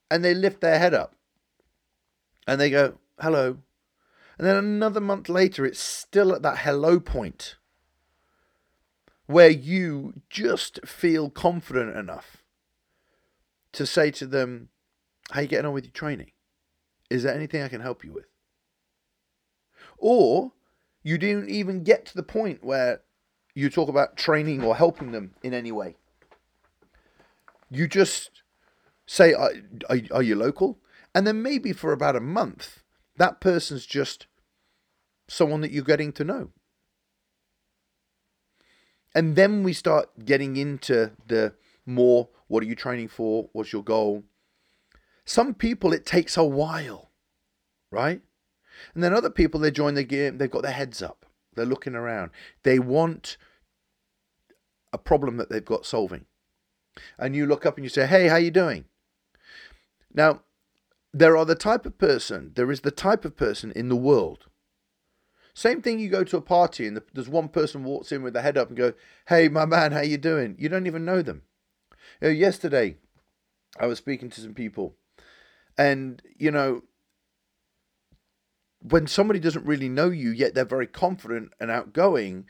And 0.10 0.24
they 0.24 0.34
lift 0.34 0.62
their 0.62 0.80
head 0.80 0.94
up 0.94 1.16
and 2.48 2.62
they 2.62 2.70
go, 2.70 2.98
hello. 3.20 3.58
And 4.38 4.48
then 4.48 4.56
another 4.56 5.02
month 5.02 5.30
later, 5.30 5.66
it's 5.66 5.80
still 5.80 6.34
at 6.34 6.44
that 6.44 6.60
hello 6.60 7.00
point 7.00 7.56
where 9.26 9.50
you 9.50 10.22
just 10.30 10.80
feel 10.86 11.30
confident 11.30 11.96
enough 11.98 12.44
to 13.74 13.86
say 13.86 14.12
to 14.12 14.26
them, 14.26 14.70
How 15.32 15.42
you 15.42 15.48
getting 15.48 15.66
on 15.66 15.74
with 15.74 15.86
your 15.86 15.92
training? 15.92 16.32
Is 17.10 17.24
there 17.24 17.34
anything 17.34 17.62
I 17.62 17.70
can 17.70 17.82
help 17.82 18.04
you 18.04 18.14
with? 18.14 18.28
Or 19.98 20.54
you 21.04 21.18
didn't 21.18 21.50
even 21.50 21.84
get 21.84 22.06
to 22.08 22.16
the 22.16 22.24
point 22.24 22.64
where 22.64 23.02
you 23.56 23.70
talk 23.70 23.90
about 23.90 24.18
training 24.18 24.64
or 24.64 24.76
helping 24.76 25.12
them 25.12 25.34
in 25.42 25.54
any 25.54 25.72
way. 25.72 25.96
You 27.72 27.88
just 27.88 28.44
say, 29.06 29.34
Are, 29.34 29.52
are, 29.90 30.00
are 30.12 30.24
you 30.24 30.36
local? 30.36 30.80
And 31.16 31.26
then 31.26 31.42
maybe 31.42 31.74
for 31.74 31.92
about 31.92 32.16
a 32.16 32.22
month, 32.22 32.84
that 33.18 33.42
person's 33.42 33.86
just 33.86 34.28
someone 35.28 35.62
that 35.62 35.72
you're 35.72 35.84
getting 35.84 36.12
to 36.14 36.24
know. 36.24 36.50
And 39.16 39.36
then 39.36 39.64
we 39.64 39.74
start 39.74 40.26
getting 40.26 40.58
into 40.58 41.12
the 41.26 41.56
more 41.86 42.30
what 42.48 42.64
are 42.64 42.68
you 42.68 42.76
training 42.76 43.08
for? 43.08 43.50
What's 43.54 43.74
your 43.74 43.84
goal? 43.84 44.24
Some 45.26 45.54
people, 45.54 45.94
it 45.94 46.06
takes 46.06 46.38
a 46.38 46.44
while, 46.44 47.12
right? 47.92 48.22
And 48.94 49.04
then 49.04 49.14
other 49.14 49.30
people, 49.30 49.60
they 49.60 49.72
join 49.72 49.96
the 49.96 50.04
game, 50.04 50.38
they've 50.38 50.50
got 50.50 50.62
their 50.62 50.72
heads 50.72 51.02
up, 51.02 51.26
they're 51.56 51.66
looking 51.66 51.96
around. 51.96 52.32
They 52.64 52.80
want 52.80 53.38
a 54.94 54.98
problem 54.98 55.38
that 55.38 55.50
they've 55.50 55.64
got 55.64 55.86
solving. 55.86 56.26
And 57.18 57.36
you 57.36 57.46
look 57.46 57.66
up 57.66 57.76
and 57.76 57.86
you 57.86 57.90
say, 57.90 58.08
hey, 58.08 58.28
how 58.28 58.38
you 58.38 58.52
doing? 58.52 58.86
Now, 60.14 60.42
there 61.14 61.38
are 61.38 61.46
the 61.46 61.56
type 61.56 61.86
of 61.86 61.98
person, 61.98 62.52
there 62.56 62.72
is 62.72 62.82
the 62.82 62.92
type 62.92 63.26
of 63.26 63.36
person 63.36 63.72
in 63.72 63.90
the 63.90 63.96
world 63.96 64.46
same 65.58 65.82
thing. 65.82 65.98
You 65.98 66.08
go 66.10 66.24
to 66.24 66.38
a 66.38 66.42
party 66.42 66.86
and 66.86 67.02
there's 67.16 67.28
one 67.28 67.50
person 67.50 67.84
walks 67.84 68.12
in 68.12 68.22
with 68.22 68.34
their 68.34 68.44
head 68.44 68.60
up 68.60 68.68
and 68.68 68.78
go, 68.78 68.94
"Hey, 69.28 69.50
my 69.50 69.66
man, 69.66 69.92
how 69.92 70.02
you 70.02 70.20
doing?" 70.20 70.56
You 70.60 70.70
don't 70.70 70.86
even 70.86 71.04
know 71.04 71.24
them. 71.24 71.42
You 72.22 72.28
know, 72.30 72.34
yesterday, 72.34 72.98
I 73.80 73.88
was 73.88 73.98
speaking 73.98 74.30
to 74.30 74.42
some 74.42 74.54
people, 74.54 74.96
and 75.78 76.22
you 76.38 76.52
know, 76.52 76.84
when 78.82 79.08
somebody 79.08 79.40
doesn't 79.40 79.66
really 79.66 79.90
know 79.90 80.10
you 80.10 80.32
yet 80.32 80.54
they're 80.54 80.66
very 80.66 80.88
confident 80.88 81.52
and 81.60 81.70
outgoing, 81.70 82.46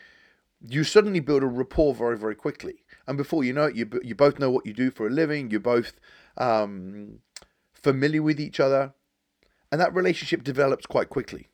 you 0.66 0.84
suddenly 0.84 1.20
build 1.20 1.44
a 1.44 1.48
rapport 1.48 1.94
very, 1.94 2.18
very 2.18 2.36
quickly. 2.36 2.84
And 3.08 3.18
before 3.18 3.44
you 3.44 3.54
know 3.54 3.66
it, 3.66 3.76
you 3.76 3.90
you 4.04 4.16
both 4.16 4.40
know 4.40 4.50
what 4.50 4.66
you 4.66 4.74
do 4.74 4.92
for 4.92 5.08
a 5.08 5.12
living. 5.12 5.52
You're 5.52 5.60
both 5.60 5.94
um, 6.38 7.20
familiar 7.74 8.22
with 8.22 8.40
each 8.40 8.60
other, 8.60 8.94
and 9.72 9.82
that 9.82 9.94
relationship 9.94 10.44
develops 10.44 10.86
quite 10.86 11.10
quickly. 11.10 11.50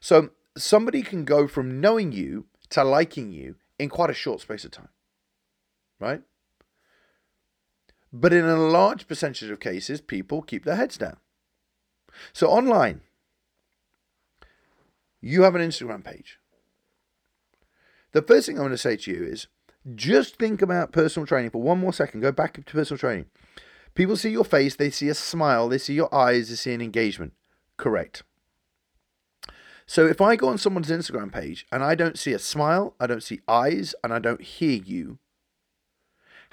So 0.00 0.30
somebody 0.56 1.02
can 1.02 1.24
go 1.24 1.46
from 1.46 1.80
knowing 1.80 2.12
you 2.12 2.46
to 2.70 2.84
liking 2.84 3.32
you 3.32 3.56
in 3.78 3.88
quite 3.88 4.10
a 4.10 4.14
short 4.14 4.40
space 4.40 4.64
of 4.64 4.70
time. 4.70 4.88
Right? 6.00 6.22
But 8.12 8.32
in 8.32 8.44
a 8.44 8.56
large 8.56 9.08
percentage 9.08 9.50
of 9.50 9.60
cases, 9.60 10.00
people 10.00 10.42
keep 10.42 10.64
their 10.64 10.76
heads 10.76 10.98
down. 10.98 11.16
So 12.32 12.48
online, 12.48 13.00
you 15.20 15.42
have 15.42 15.54
an 15.54 15.62
Instagram 15.62 16.04
page. 16.04 16.38
The 18.12 18.20
first 18.20 18.46
thing 18.46 18.56
I'm 18.56 18.64
going 18.64 18.72
to 18.72 18.78
say 18.78 18.96
to 18.96 19.10
you 19.10 19.24
is 19.24 19.46
just 19.94 20.36
think 20.36 20.60
about 20.60 20.92
personal 20.92 21.26
training 21.26 21.50
for 21.50 21.62
one 21.62 21.78
more 21.78 21.92
second. 21.92 22.20
Go 22.20 22.32
back 22.32 22.54
to 22.54 22.62
personal 22.62 22.98
training. 22.98 23.26
People 23.94 24.16
see 24.16 24.30
your 24.30 24.44
face, 24.44 24.76
they 24.76 24.90
see 24.90 25.08
a 25.08 25.14
smile, 25.14 25.68
they 25.68 25.78
see 25.78 25.94
your 25.94 26.14
eyes, 26.14 26.48
they 26.48 26.54
see 26.54 26.72
an 26.72 26.80
engagement. 26.80 27.32
Correct. 27.76 28.22
So 29.86 30.06
if 30.06 30.20
I 30.20 30.36
go 30.36 30.48
on 30.48 30.58
someone's 30.58 30.90
Instagram 30.90 31.32
page 31.32 31.66
and 31.72 31.82
I 31.82 31.94
don't 31.94 32.18
see 32.18 32.32
a 32.32 32.38
smile, 32.38 32.94
I 33.00 33.06
don't 33.06 33.22
see 33.22 33.40
eyes, 33.48 33.94
and 34.02 34.12
I 34.12 34.18
don't 34.18 34.40
hear 34.40 34.80
you, 34.82 35.18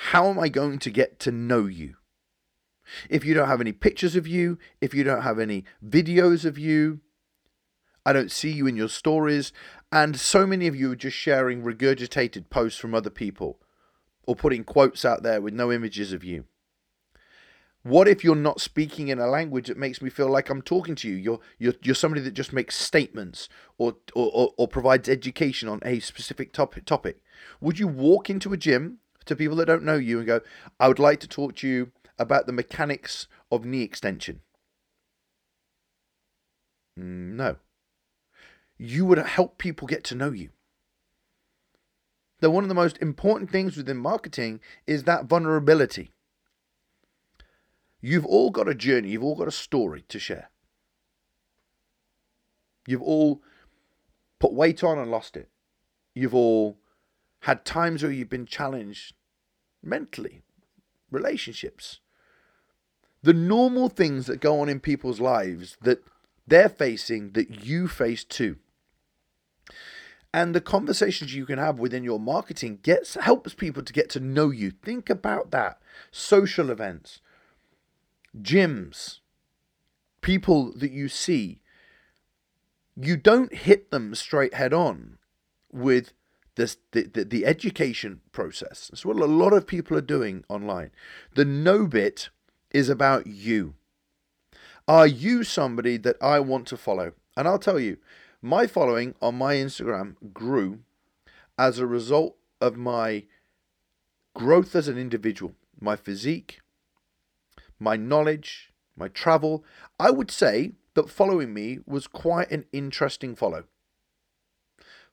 how 0.03 0.29
am 0.29 0.39
I 0.39 0.47
going 0.47 0.79
to 0.79 0.89
get 0.89 1.19
to 1.19 1.31
know 1.31 1.65
you? 1.65 1.95
If 3.09 3.25
you 3.25 3.33
don't 3.33 3.49
have 3.49 3.59
any 3.59 3.73
pictures 3.73 4.15
of 4.15 4.25
you, 4.25 4.57
if 4.79 4.93
you 4.93 5.03
don't 5.03 5.23
have 5.23 5.39
any 5.39 5.65
videos 5.85 6.45
of 6.45 6.57
you, 6.57 7.01
I 8.05 8.13
don't 8.13 8.31
see 8.31 8.49
you 8.49 8.65
in 8.65 8.77
your 8.77 8.87
stories, 8.87 9.51
and 9.91 10.17
so 10.17 10.47
many 10.47 10.67
of 10.67 10.75
you 10.75 10.93
are 10.93 10.95
just 10.95 11.17
sharing 11.17 11.63
regurgitated 11.63 12.49
posts 12.49 12.79
from 12.79 12.95
other 12.95 13.09
people 13.09 13.59
or 14.25 14.37
putting 14.37 14.63
quotes 14.63 15.03
out 15.03 15.21
there 15.21 15.41
with 15.41 15.53
no 15.53 15.69
images 15.69 16.13
of 16.13 16.23
you. 16.23 16.45
What 17.83 18.07
if 18.07 18.23
you're 18.23 18.35
not 18.35 18.61
speaking 18.61 19.09
in 19.09 19.19
a 19.19 19.27
language 19.27 19.67
that 19.67 19.77
makes 19.77 20.01
me 20.01 20.09
feel 20.09 20.29
like 20.29 20.49
I'm 20.49 20.61
talking 20.61 20.95
to 20.95 21.09
you? 21.09 21.15
You're 21.15 21.39
you're 21.57 21.73
you're 21.81 21.95
somebody 21.95 22.21
that 22.21 22.33
just 22.33 22.53
makes 22.53 22.77
statements 22.77 23.49
or 23.77 23.97
or, 24.15 24.31
or, 24.33 24.53
or 24.57 24.67
provides 24.69 25.09
education 25.09 25.67
on 25.67 25.81
a 25.83 25.99
specific 25.99 26.53
topic 26.53 26.85
topic. 26.85 27.21
Would 27.59 27.79
you 27.79 27.87
walk 27.89 28.29
into 28.29 28.53
a 28.53 28.57
gym 28.57 28.99
to 29.29 29.35
people 29.35 29.55
that 29.57 29.65
don't 29.65 29.83
know 29.83 29.95
you 29.95 30.17
and 30.17 30.27
go, 30.27 30.41
I 30.79 30.87
would 30.87 30.99
like 30.99 31.19
to 31.21 31.27
talk 31.27 31.55
to 31.57 31.67
you 31.67 31.91
about 32.17 32.45
the 32.45 32.51
mechanics 32.51 33.27
of 33.51 33.65
knee 33.65 33.83
extension? 33.83 34.41
Mm, 36.99 37.35
no. 37.35 37.55
You 38.77 39.05
would 39.05 39.17
help 39.19 39.57
people 39.57 39.87
get 39.87 40.03
to 40.05 40.15
know 40.15 40.31
you. 40.31 40.49
That 42.41 42.51
one 42.51 42.63
of 42.63 42.69
the 42.69 42.75
most 42.75 42.97
important 42.97 43.49
things 43.51 43.75
within 43.75 43.97
marketing 43.97 44.59
is 44.87 45.03
that 45.03 45.25
vulnerability. 45.25 46.11
You've 48.01 48.25
all 48.25 48.49
got 48.49 48.69
a 48.69 48.75
journey, 48.75 49.09
you've 49.09 49.23
all 49.23 49.35
got 49.35 49.47
a 49.47 49.51
story 49.51 50.05
to 50.07 50.19
share. 50.19 50.49
You've 52.87 53.01
all 53.01 53.41
put 54.39 54.53
weight 54.53 54.83
on 54.83 54.97
and 54.97 55.11
lost 55.11 55.35
it. 55.35 55.49
You've 56.15 56.33
all 56.33 56.77
had 57.41 57.65
times 57.65 58.03
where 58.03 58.11
you've 58.11 58.29
been 58.29 58.45
challenged 58.45 59.13
mentally, 59.83 60.41
relationships. 61.11 61.99
The 63.21 63.33
normal 63.33 63.89
things 63.89 64.27
that 64.27 64.39
go 64.39 64.61
on 64.61 64.69
in 64.69 64.79
people's 64.79 65.19
lives 65.19 65.77
that 65.81 66.03
they're 66.47 66.69
facing 66.69 67.31
that 67.31 67.65
you 67.65 67.87
face 67.87 68.23
too. 68.23 68.57
And 70.33 70.53
the 70.53 70.61
conversations 70.61 71.33
you 71.33 71.45
can 71.45 71.57
have 71.57 71.79
within 71.79 72.03
your 72.03 72.19
marketing 72.19 72.79
gets 72.83 73.15
helps 73.15 73.53
people 73.53 73.83
to 73.83 73.93
get 73.93 74.09
to 74.11 74.19
know 74.19 74.51
you. 74.51 74.71
Think 74.71 75.09
about 75.09 75.51
that. 75.51 75.79
Social 76.11 76.69
events, 76.69 77.19
gyms, 78.39 79.19
people 80.21 80.71
that 80.73 80.91
you 80.91 81.09
see, 81.09 81.61
you 82.95 83.17
don't 83.17 83.53
hit 83.53 83.89
them 83.89 84.13
straight 84.13 84.53
head 84.53 84.73
on 84.73 85.17
with 85.71 86.13
this, 86.55 86.77
the, 86.91 87.03
the, 87.03 87.23
the 87.23 87.45
education 87.45 88.21
process. 88.31 88.89
That's 88.89 89.05
what 89.05 89.17
a 89.17 89.25
lot 89.25 89.53
of 89.53 89.67
people 89.67 89.97
are 89.97 90.01
doing 90.01 90.43
online. 90.49 90.91
The 91.35 91.45
know 91.45 91.87
bit 91.87 92.29
is 92.71 92.89
about 92.89 93.27
you. 93.27 93.75
Are 94.87 95.07
you 95.07 95.43
somebody 95.43 95.97
that 95.97 96.17
I 96.21 96.39
want 96.39 96.67
to 96.67 96.77
follow? 96.77 97.13
And 97.37 97.47
I'll 97.47 97.59
tell 97.59 97.79
you, 97.79 97.97
my 98.41 98.67
following 98.67 99.15
on 99.21 99.35
my 99.35 99.55
Instagram 99.55 100.15
grew 100.33 100.79
as 101.57 101.77
a 101.77 101.85
result 101.85 102.37
of 102.61 102.75
my 102.75 103.25
growth 104.33 104.75
as 104.75 104.87
an 104.87 104.97
individual, 104.97 105.53
my 105.79 105.95
physique, 105.95 106.61
my 107.79 107.95
knowledge, 107.95 108.73
my 108.95 109.07
travel, 109.07 109.63
I 109.99 110.11
would 110.11 110.31
say 110.31 110.73
that 110.93 111.09
following 111.09 111.53
me 111.53 111.79
was 111.85 112.07
quite 112.07 112.51
an 112.51 112.65
interesting 112.71 113.35
follow. 113.35 113.65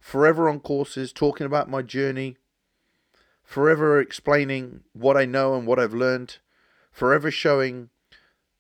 Forever 0.07 0.49
on 0.49 0.61
courses, 0.61 1.13
talking 1.13 1.49
about 1.49 1.69
my 1.69 1.83
journey, 1.83 2.37
forever 3.43 4.01
explaining 4.01 4.85
what 4.93 5.17
I 5.17 5.25
know 5.25 5.57
and 5.57 5.67
what 5.67 5.81
I've 5.81 5.95
learned, 5.95 6.37
forever 6.93 7.29
showing 7.29 7.91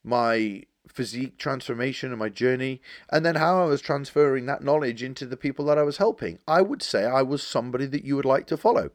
my 0.03 0.65
physique 0.89 1.39
transformation 1.39 2.11
and 2.11 2.19
my 2.19 2.31
journey, 2.31 2.83
and 3.11 3.25
then 3.25 3.37
how 3.37 3.63
I 3.63 3.67
was 3.67 3.81
transferring 3.81 4.47
that 4.47 4.65
knowledge 4.65 5.05
into 5.05 5.25
the 5.25 5.37
people 5.37 5.67
that 5.67 5.79
I 5.79 5.85
was 5.85 5.99
helping. 5.99 6.41
I 6.49 6.63
would 6.63 6.83
say 6.83 7.05
I 7.05 7.23
was 7.23 7.45
somebody 7.45 7.87
that 7.87 8.05
you 8.05 8.17
would 8.17 8.25
like 8.25 8.49
to 8.49 8.57
follow. 8.57 8.91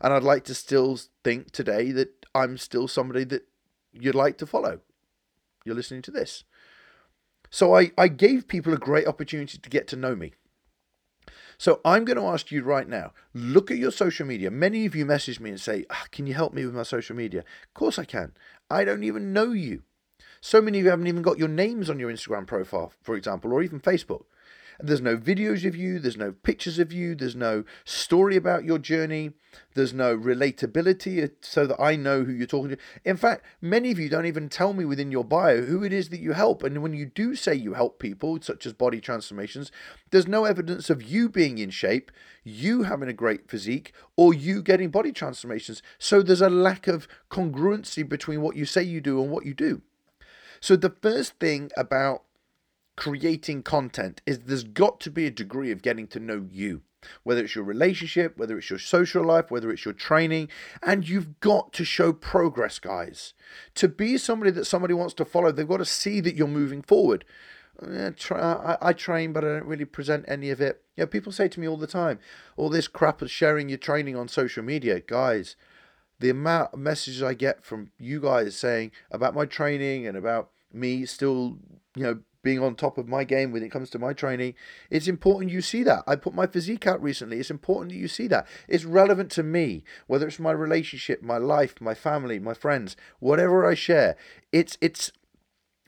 And 0.00 0.12
I'd 0.12 0.22
like 0.22 0.44
to 0.44 0.54
still 0.54 1.00
think 1.24 1.50
today 1.50 1.90
that 1.90 2.24
I'm 2.32 2.56
still 2.56 2.86
somebody 2.86 3.24
that 3.24 3.48
you'd 3.92 4.14
like 4.14 4.38
to 4.38 4.46
follow. 4.46 4.78
You're 5.64 5.74
listening 5.74 6.02
to 6.02 6.12
this. 6.12 6.44
So 7.50 7.74
I, 7.74 7.90
I 7.98 8.06
gave 8.06 8.46
people 8.46 8.72
a 8.72 8.78
great 8.78 9.08
opportunity 9.08 9.58
to 9.58 9.68
get 9.68 9.88
to 9.88 9.96
know 9.96 10.14
me. 10.14 10.34
So 11.58 11.80
I'm 11.84 12.04
going 12.04 12.18
to 12.18 12.26
ask 12.26 12.50
you 12.50 12.62
right 12.62 12.88
now 12.88 13.12
look 13.34 13.70
at 13.70 13.78
your 13.78 13.90
social 13.90 14.26
media. 14.26 14.50
Many 14.50 14.86
of 14.86 14.94
you 14.94 15.06
message 15.06 15.40
me 15.40 15.50
and 15.50 15.60
say, 15.60 15.86
ah, 15.90 16.06
Can 16.10 16.26
you 16.26 16.34
help 16.34 16.52
me 16.52 16.64
with 16.64 16.74
my 16.74 16.82
social 16.82 17.16
media? 17.16 17.40
Of 17.40 17.74
course 17.74 17.98
I 17.98 18.04
can. 18.04 18.32
I 18.70 18.84
don't 18.84 19.04
even 19.04 19.32
know 19.32 19.52
you. 19.52 19.82
So 20.40 20.60
many 20.60 20.78
of 20.78 20.84
you 20.84 20.90
haven't 20.90 21.06
even 21.06 21.22
got 21.22 21.38
your 21.38 21.48
names 21.48 21.90
on 21.90 21.98
your 21.98 22.12
Instagram 22.12 22.46
profile, 22.46 22.92
for 23.02 23.16
example, 23.16 23.52
or 23.52 23.62
even 23.62 23.80
Facebook. 23.80 24.24
There's 24.80 25.00
no 25.00 25.16
videos 25.16 25.66
of 25.66 25.74
you, 25.74 25.98
there's 25.98 26.16
no 26.16 26.32
pictures 26.32 26.78
of 26.78 26.92
you, 26.92 27.14
there's 27.14 27.36
no 27.36 27.64
story 27.84 28.36
about 28.36 28.64
your 28.64 28.78
journey, 28.78 29.32
there's 29.74 29.92
no 29.92 30.16
relatability 30.16 31.24
uh, 31.24 31.28
so 31.40 31.66
that 31.66 31.80
I 31.80 31.96
know 31.96 32.24
who 32.24 32.32
you're 32.32 32.46
talking 32.46 32.70
to. 32.70 32.78
In 33.04 33.16
fact, 33.16 33.44
many 33.60 33.90
of 33.90 33.98
you 33.98 34.08
don't 34.08 34.26
even 34.26 34.48
tell 34.48 34.72
me 34.72 34.84
within 34.84 35.10
your 35.10 35.24
bio 35.24 35.62
who 35.62 35.82
it 35.82 35.92
is 35.92 36.10
that 36.10 36.20
you 36.20 36.32
help. 36.32 36.62
And 36.62 36.82
when 36.82 36.92
you 36.92 37.06
do 37.06 37.34
say 37.34 37.54
you 37.54 37.74
help 37.74 37.98
people, 37.98 38.38
such 38.40 38.66
as 38.66 38.72
body 38.72 39.00
transformations, 39.00 39.70
there's 40.10 40.28
no 40.28 40.44
evidence 40.44 40.90
of 40.90 41.02
you 41.02 41.28
being 41.28 41.58
in 41.58 41.70
shape, 41.70 42.10
you 42.44 42.84
having 42.84 43.08
a 43.08 43.14
great 43.14 43.50
physique, 43.50 43.92
or 44.16 44.34
you 44.34 44.62
getting 44.62 44.90
body 44.90 45.12
transformations. 45.12 45.82
So 45.98 46.22
there's 46.22 46.40
a 46.40 46.50
lack 46.50 46.86
of 46.86 47.08
congruency 47.30 48.08
between 48.08 48.42
what 48.42 48.56
you 48.56 48.64
say 48.64 48.82
you 48.82 49.00
do 49.00 49.22
and 49.22 49.30
what 49.30 49.46
you 49.46 49.54
do. 49.54 49.82
So 50.60 50.76
the 50.76 50.90
first 50.90 51.38
thing 51.38 51.70
about 51.76 52.22
creating 52.96 53.62
content 53.62 54.22
is 54.26 54.40
there's 54.40 54.64
got 54.64 55.00
to 55.00 55.10
be 55.10 55.26
a 55.26 55.30
degree 55.30 55.70
of 55.70 55.82
getting 55.82 56.06
to 56.08 56.20
know 56.20 56.46
you 56.50 56.82
whether 57.22 57.42
it's 57.42 57.54
your 57.54 57.64
relationship, 57.64 58.36
whether 58.36 58.58
it's 58.58 58.70
your 58.70 58.78
social 58.78 59.24
life, 59.24 59.50
whether 59.50 59.70
it's 59.70 59.84
your 59.84 59.94
training, 59.94 60.48
and 60.82 61.08
you've 61.08 61.40
got 61.40 61.72
to 61.74 61.84
show 61.84 62.12
progress, 62.12 62.78
guys. 62.78 63.34
To 63.76 63.88
be 63.88 64.18
somebody 64.18 64.50
that 64.52 64.64
somebody 64.64 64.94
wants 64.94 65.14
to 65.14 65.24
follow, 65.24 65.52
they've 65.52 65.68
got 65.68 65.78
to 65.78 65.84
see 65.84 66.20
that 66.20 66.36
you're 66.36 66.48
moving 66.48 66.82
forward. 66.82 67.24
I, 67.80 68.78
I 68.80 68.92
train, 68.92 69.32
but 69.32 69.44
I 69.44 69.48
don't 69.48 69.66
really 69.66 69.84
present 69.84 70.24
any 70.26 70.50
of 70.50 70.60
it. 70.60 70.82
You 70.96 71.02
know, 71.02 71.06
people 71.06 71.32
say 71.32 71.48
to 71.48 71.60
me 71.60 71.68
all 71.68 71.76
the 71.76 71.86
time, 71.86 72.18
all 72.56 72.70
this 72.70 72.88
crap 72.88 73.20
of 73.20 73.30
sharing 73.30 73.68
your 73.68 73.78
training 73.78 74.16
on 74.16 74.28
social 74.28 74.62
media. 74.62 75.00
Guys, 75.00 75.56
the 76.18 76.30
amount 76.30 76.72
of 76.72 76.78
messages 76.78 77.22
I 77.22 77.34
get 77.34 77.64
from 77.64 77.90
you 77.98 78.20
guys 78.20 78.56
saying 78.56 78.92
about 79.10 79.34
my 79.34 79.44
training 79.44 80.06
and 80.06 80.16
about 80.16 80.50
me 80.72 81.04
still, 81.04 81.58
you 81.94 82.02
know, 82.02 82.18
being 82.46 82.62
on 82.62 82.76
top 82.76 82.96
of 82.96 83.08
my 83.08 83.24
game 83.24 83.50
when 83.50 83.64
it 83.64 83.72
comes 83.72 83.90
to 83.90 83.98
my 83.98 84.12
training. 84.12 84.54
It's 84.88 85.08
important 85.08 85.50
you 85.50 85.60
see 85.60 85.82
that. 85.82 86.04
I 86.06 86.14
put 86.14 86.32
my 86.32 86.46
physique 86.46 86.86
out 86.86 87.02
recently. 87.02 87.40
It's 87.40 87.50
important 87.50 87.90
that 87.90 87.98
you 87.98 88.06
see 88.06 88.28
that. 88.28 88.46
It's 88.68 88.84
relevant 88.84 89.32
to 89.32 89.42
me, 89.42 89.82
whether 90.06 90.28
it's 90.28 90.38
my 90.38 90.52
relationship, 90.52 91.22
my 91.22 91.38
life, 91.38 91.80
my 91.80 91.92
family, 91.92 92.38
my 92.38 92.54
friends, 92.54 92.96
whatever 93.18 93.66
I 93.66 93.74
share. 93.74 94.16
It's 94.52 94.78
it's 94.80 95.10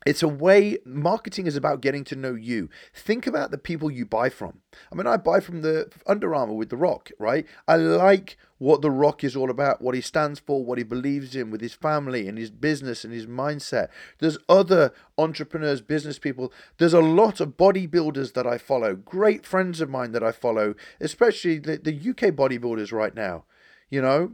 it's 0.06 0.22
a 0.22 0.28
way, 0.28 0.78
marketing 0.84 1.46
is 1.46 1.56
about 1.56 1.80
getting 1.80 2.04
to 2.04 2.16
know 2.16 2.34
you. 2.34 2.68
Think 2.94 3.26
about 3.26 3.50
the 3.50 3.58
people 3.58 3.90
you 3.90 4.06
buy 4.06 4.28
from. 4.28 4.60
I 4.92 4.94
mean, 4.94 5.06
I 5.06 5.16
buy 5.16 5.40
from 5.40 5.62
the 5.62 5.90
Under 6.06 6.34
Armour 6.34 6.54
with 6.54 6.70
The 6.70 6.76
Rock, 6.76 7.10
right? 7.18 7.46
I 7.66 7.76
like 7.76 8.36
what 8.58 8.80
The 8.80 8.90
Rock 8.90 9.24
is 9.24 9.34
all 9.34 9.50
about, 9.50 9.82
what 9.82 9.94
he 9.94 10.00
stands 10.00 10.38
for, 10.38 10.64
what 10.64 10.78
he 10.78 10.84
believes 10.84 11.34
in 11.34 11.50
with 11.50 11.60
his 11.60 11.74
family 11.74 12.28
and 12.28 12.38
his 12.38 12.50
business 12.50 13.04
and 13.04 13.12
his 13.12 13.26
mindset. 13.26 13.88
There's 14.18 14.38
other 14.48 14.92
entrepreneurs, 15.16 15.80
business 15.80 16.18
people. 16.18 16.52
There's 16.78 16.94
a 16.94 17.00
lot 17.00 17.40
of 17.40 17.56
bodybuilders 17.56 18.34
that 18.34 18.46
I 18.46 18.56
follow, 18.58 18.94
great 18.94 19.44
friends 19.44 19.80
of 19.80 19.90
mine 19.90 20.12
that 20.12 20.22
I 20.22 20.32
follow, 20.32 20.74
especially 21.00 21.58
the, 21.58 21.76
the 21.78 22.10
UK 22.10 22.34
bodybuilders 22.34 22.92
right 22.92 23.14
now. 23.14 23.44
You 23.90 24.02
know, 24.02 24.32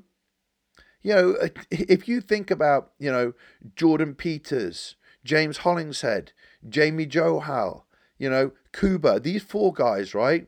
you 1.03 1.15
know, 1.15 1.37
if 1.71 2.09
you 2.09 2.21
think 2.21 2.51
about, 2.51 2.93
you 2.99 3.13
know, 3.13 3.35
Jordan 3.77 4.15
Peters, 4.15 4.97
James 5.25 5.59
Hollingshead, 5.59 6.33
Jamie 6.69 7.07
Johal, 7.07 7.83
you 8.19 8.31
know, 8.31 8.53
Kuba, 8.73 9.21
these 9.21 9.43
four 9.43 9.73
guys, 9.73 10.15
right? 10.15 10.47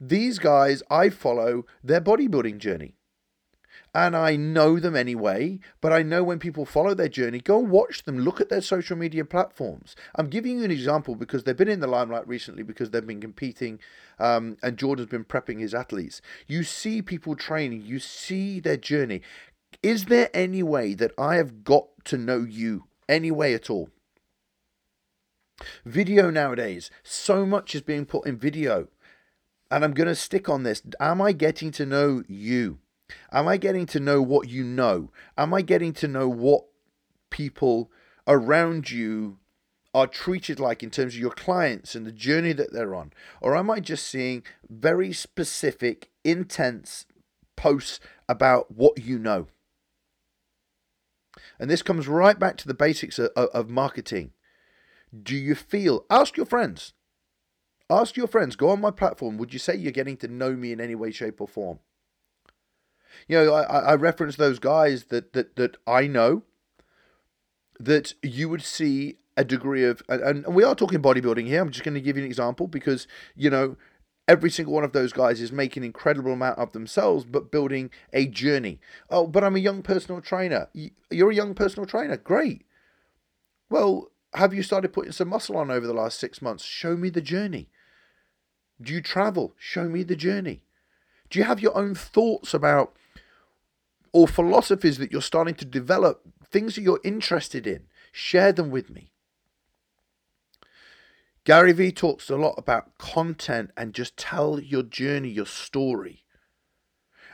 These 0.00 0.38
guys, 0.38 0.82
I 0.90 1.08
follow 1.08 1.64
their 1.82 2.00
bodybuilding 2.00 2.58
journey. 2.58 2.96
And 3.96 4.16
I 4.16 4.34
know 4.34 4.80
them 4.80 4.96
anyway, 4.96 5.60
but 5.80 5.92
I 5.92 6.02
know 6.02 6.24
when 6.24 6.40
people 6.40 6.66
follow 6.66 6.94
their 6.94 7.08
journey, 7.08 7.38
go 7.38 7.58
watch 7.58 8.02
them, 8.02 8.18
look 8.18 8.40
at 8.40 8.48
their 8.48 8.60
social 8.60 8.96
media 8.96 9.24
platforms. 9.24 9.94
I'm 10.16 10.26
giving 10.26 10.58
you 10.58 10.64
an 10.64 10.72
example 10.72 11.14
because 11.14 11.44
they've 11.44 11.56
been 11.56 11.68
in 11.68 11.78
the 11.78 11.86
limelight 11.86 12.26
recently 12.26 12.64
because 12.64 12.90
they've 12.90 13.06
been 13.06 13.20
competing 13.20 13.78
um, 14.18 14.56
and 14.64 14.76
Jordan's 14.76 15.10
been 15.10 15.24
prepping 15.24 15.60
his 15.60 15.74
athletes. 15.74 16.20
You 16.48 16.64
see 16.64 17.02
people 17.02 17.36
training, 17.36 17.82
you 17.82 18.00
see 18.00 18.58
their 18.58 18.76
journey. 18.76 19.22
Is 19.80 20.06
there 20.06 20.28
any 20.34 20.64
way 20.64 20.94
that 20.94 21.12
I 21.16 21.36
have 21.36 21.62
got 21.62 21.86
to 22.06 22.18
know 22.18 22.38
you 22.38 22.86
any 23.08 23.30
way 23.30 23.54
at 23.54 23.70
all. 23.70 23.90
Video 25.84 26.30
nowadays, 26.30 26.90
so 27.02 27.46
much 27.46 27.74
is 27.74 27.82
being 27.82 28.06
put 28.06 28.26
in 28.26 28.36
video. 28.36 28.88
And 29.70 29.84
I'm 29.84 29.94
going 29.94 30.08
to 30.08 30.14
stick 30.14 30.48
on 30.48 30.62
this. 30.62 30.82
Am 31.00 31.20
I 31.20 31.32
getting 31.32 31.70
to 31.72 31.86
know 31.86 32.22
you? 32.28 32.78
Am 33.32 33.48
I 33.48 33.56
getting 33.56 33.86
to 33.86 34.00
know 34.00 34.22
what 34.22 34.48
you 34.48 34.64
know? 34.64 35.10
Am 35.36 35.54
I 35.54 35.62
getting 35.62 35.92
to 35.94 36.08
know 36.08 36.28
what 36.28 36.64
people 37.30 37.90
around 38.26 38.90
you 38.90 39.38
are 39.94 40.06
treated 40.06 40.58
like 40.58 40.82
in 40.82 40.90
terms 40.90 41.14
of 41.14 41.20
your 41.20 41.30
clients 41.30 41.94
and 41.94 42.04
the 42.04 42.12
journey 42.12 42.52
that 42.52 42.72
they're 42.72 42.94
on? 42.94 43.12
Or 43.40 43.56
am 43.56 43.70
I 43.70 43.80
just 43.80 44.06
seeing 44.06 44.42
very 44.68 45.12
specific, 45.12 46.10
intense 46.24 47.06
posts 47.56 48.00
about 48.28 48.72
what 48.72 49.04
you 49.04 49.18
know? 49.18 49.46
And 51.58 51.70
this 51.70 51.82
comes 51.82 52.08
right 52.08 52.38
back 52.38 52.56
to 52.58 52.68
the 52.68 52.74
basics 52.74 53.18
of, 53.18 53.30
of 53.36 53.68
marketing. 53.68 54.32
Do 55.22 55.36
you 55.36 55.54
feel, 55.54 56.04
ask 56.10 56.36
your 56.36 56.46
friends, 56.46 56.92
ask 57.88 58.16
your 58.16 58.26
friends, 58.26 58.56
go 58.56 58.70
on 58.70 58.80
my 58.80 58.90
platform, 58.90 59.38
would 59.38 59.52
you 59.52 59.58
say 59.58 59.76
you're 59.76 59.92
getting 59.92 60.16
to 60.18 60.28
know 60.28 60.52
me 60.52 60.72
in 60.72 60.80
any 60.80 60.94
way, 60.94 61.10
shape, 61.10 61.40
or 61.40 61.48
form? 61.48 61.78
You 63.28 63.44
know, 63.44 63.54
I, 63.54 63.62
I 63.62 63.94
reference 63.94 64.36
those 64.36 64.58
guys 64.58 65.04
that, 65.04 65.32
that, 65.34 65.56
that 65.56 65.76
I 65.86 66.06
know 66.06 66.42
that 67.78 68.14
you 68.22 68.48
would 68.48 68.62
see 68.62 69.18
a 69.36 69.44
degree 69.44 69.84
of, 69.84 70.02
and, 70.08 70.44
and 70.44 70.54
we 70.54 70.64
are 70.64 70.74
talking 70.74 71.02
bodybuilding 71.02 71.46
here. 71.46 71.60
I'm 71.60 71.70
just 71.70 71.84
going 71.84 71.94
to 71.94 72.00
give 72.00 72.16
you 72.16 72.22
an 72.22 72.28
example 72.28 72.66
because, 72.66 73.06
you 73.34 73.50
know, 73.50 73.76
every 74.26 74.50
single 74.50 74.74
one 74.74 74.84
of 74.84 74.92
those 74.92 75.12
guys 75.12 75.40
is 75.40 75.52
making 75.52 75.82
an 75.82 75.86
incredible 75.86 76.32
amount 76.32 76.58
of 76.58 76.72
themselves, 76.72 77.24
but 77.24 77.50
building 77.50 77.90
a 78.12 78.26
journey. 78.26 78.80
Oh, 79.10 79.26
but 79.26 79.44
I'm 79.44 79.56
a 79.56 79.60
young 79.60 79.82
personal 79.82 80.20
trainer. 80.20 80.68
You're 81.10 81.30
a 81.30 81.34
young 81.34 81.54
personal 81.54 81.86
trainer. 81.86 82.16
Great. 82.16 82.64
Well, 83.70 84.10
have 84.34 84.54
you 84.54 84.62
started 84.62 84.92
putting 84.92 85.12
some 85.12 85.28
muscle 85.28 85.56
on 85.56 85.70
over 85.70 85.86
the 85.86 85.92
last 85.92 86.18
six 86.18 86.42
months? 86.42 86.64
Show 86.64 86.96
me 86.96 87.10
the 87.10 87.20
journey. 87.20 87.68
Do 88.80 88.92
you 88.92 89.00
travel? 89.00 89.54
Show 89.58 89.88
me 89.88 90.02
the 90.02 90.16
journey. 90.16 90.64
Do 91.30 91.38
you 91.38 91.44
have 91.44 91.60
your 91.60 91.76
own 91.76 91.94
thoughts 91.94 92.54
about 92.54 92.96
or 94.12 94.28
philosophies 94.28 94.98
that 94.98 95.12
you're 95.12 95.22
starting 95.22 95.54
to 95.56 95.64
develop, 95.64 96.22
things 96.44 96.74
that 96.74 96.82
you're 96.82 97.00
interested 97.04 97.66
in? 97.66 97.84
Share 98.12 98.52
them 98.52 98.70
with 98.70 98.90
me. 98.90 99.10
Gary 101.44 101.72
Vee 101.72 101.92
talks 101.92 102.30
a 102.30 102.36
lot 102.36 102.54
about 102.56 102.96
content 102.96 103.70
and 103.76 103.92
just 103.92 104.16
tell 104.16 104.58
your 104.58 104.82
journey, 104.82 105.28
your 105.28 105.46
story. 105.46 106.24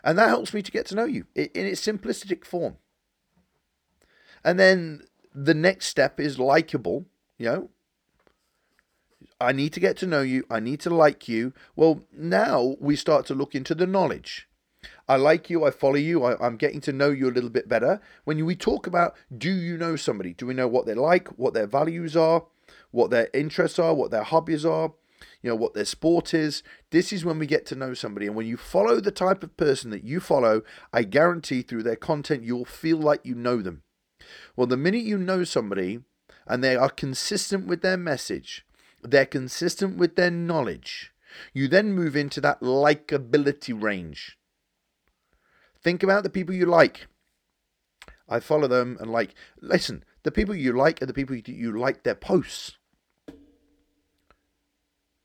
And 0.03 0.19
that 0.19 0.29
helps 0.29 0.53
me 0.53 0.63
to 0.63 0.73
get 0.73 0.87
to 0.87 0.95
know 0.97 1.05
you 1.05 1.27
in 1.35 1.49
its 1.55 1.87
simplistic 1.87 2.45
form. 2.45 2.77
And 4.45 4.59
then 4.59 5.03
the 5.35 5.55
next 5.55 5.87
step 5.87 6.19
is 6.19 6.39
likable, 6.39 7.07
you 7.39 7.47
know. 7.47 7.71
I 9.41 9.53
need 9.53 9.73
to 9.75 9.81
get 9.81 9.97
to 9.99 10.07
know 10.07 10.23
you. 10.23 10.45
I 10.51 10.61
need 10.61 10.81
to 10.81 10.91
like 10.91 11.29
you. 11.29 11.53
Well, 11.77 12.03
now 12.13 12.77
we 12.81 12.97
start 12.97 13.27
to 13.27 13.35
look 13.35 13.55
into 13.55 13.75
the 13.75 13.87
knowledge. 13.87 14.49
I 15.09 15.17
like 15.17 15.49
you. 15.51 15.65
I 15.65 15.71
follow 15.71 15.97
you. 15.97 16.25
I, 16.25 16.47
am 16.47 16.57
getting 16.57 16.81
to 16.83 16.93
know 16.93 17.11
you 17.11 17.29
a 17.29 17.33
little 17.33 17.51
bit 17.51 17.69
better. 17.69 18.01
When 18.25 18.45
we 18.45 18.55
talk 18.55 18.87
about 18.87 19.15
do 19.37 19.51
you 19.51 19.77
know 19.77 19.97
somebody? 19.97 20.35
Do 20.35 20.47
we 20.47 20.55
know 20.55 20.69
what 20.69 20.87
they 20.87 20.95
like, 20.95 21.29
what 21.39 21.55
their 21.55 21.67
values 21.67 22.17
are? 22.17 22.45
What 22.91 23.11
their 23.11 23.29
interests 23.33 23.79
are, 23.79 23.95
what 23.95 24.11
their 24.11 24.23
hobbies 24.23 24.65
are, 24.65 24.93
you 25.43 25.51
know, 25.51 25.57
what 25.57 25.75
their 25.75 25.85
sport 25.85 26.35
is. 26.35 26.63
This 26.91 27.13
is 27.13 27.25
when 27.25 27.39
we 27.39 27.47
get 27.47 27.67
to 27.67 27.75
know 27.75 27.95
somebody. 27.95 28.27
And 28.27 28.37
when 28.37 28.47
you 28.47 28.57
follow 28.57 29.01
the 29.01 29.11
type 29.11 29.43
of 29.43 29.57
person 29.57 29.91
that 29.91 30.05
you 30.05 30.21
follow, 30.21 30.63
I 30.93 31.03
guarantee 31.05 31.63
through 31.63 31.83
their 31.85 31.97
content, 31.97 32.45
you'll 32.45 32.65
feel 32.65 32.99
like 32.99 33.21
you 33.25 33.35
know 33.35 33.63
them. 33.63 33.83
Well, 34.57 34.67
the 34.67 34.77
minute 34.77 35.03
you 35.03 35.19
know 35.19 35.45
somebody 35.45 36.01
and 36.47 36.63
they 36.63 36.77
are 36.77 36.91
consistent 36.91 37.67
with 37.67 37.83
their 37.83 37.97
message, 37.97 38.67
they're 39.03 39.27
consistent 39.27 39.97
with 39.97 40.17
their 40.17 40.31
knowledge, 40.31 41.13
you 41.53 41.69
then 41.69 41.93
move 41.93 42.17
into 42.17 42.41
that 42.41 42.61
likability 42.61 43.81
range. 43.81 44.37
Think 45.83 46.03
about 46.03 46.25
the 46.25 46.31
people 46.31 46.55
you 46.55 46.67
like. 46.67 47.07
I 48.29 48.41
follow 48.41 48.69
them 48.69 48.97
and 49.01 49.11
like, 49.11 49.35
listen, 49.61 50.05
the 50.23 50.31
people 50.31 50.55
you 50.55 50.73
like 50.73 51.03
are 51.03 51.07
the 51.07 51.15
people 51.15 51.35
you, 51.35 51.43
you 51.47 51.79
like 51.79 52.03
their 52.03 52.15
posts. 52.15 52.77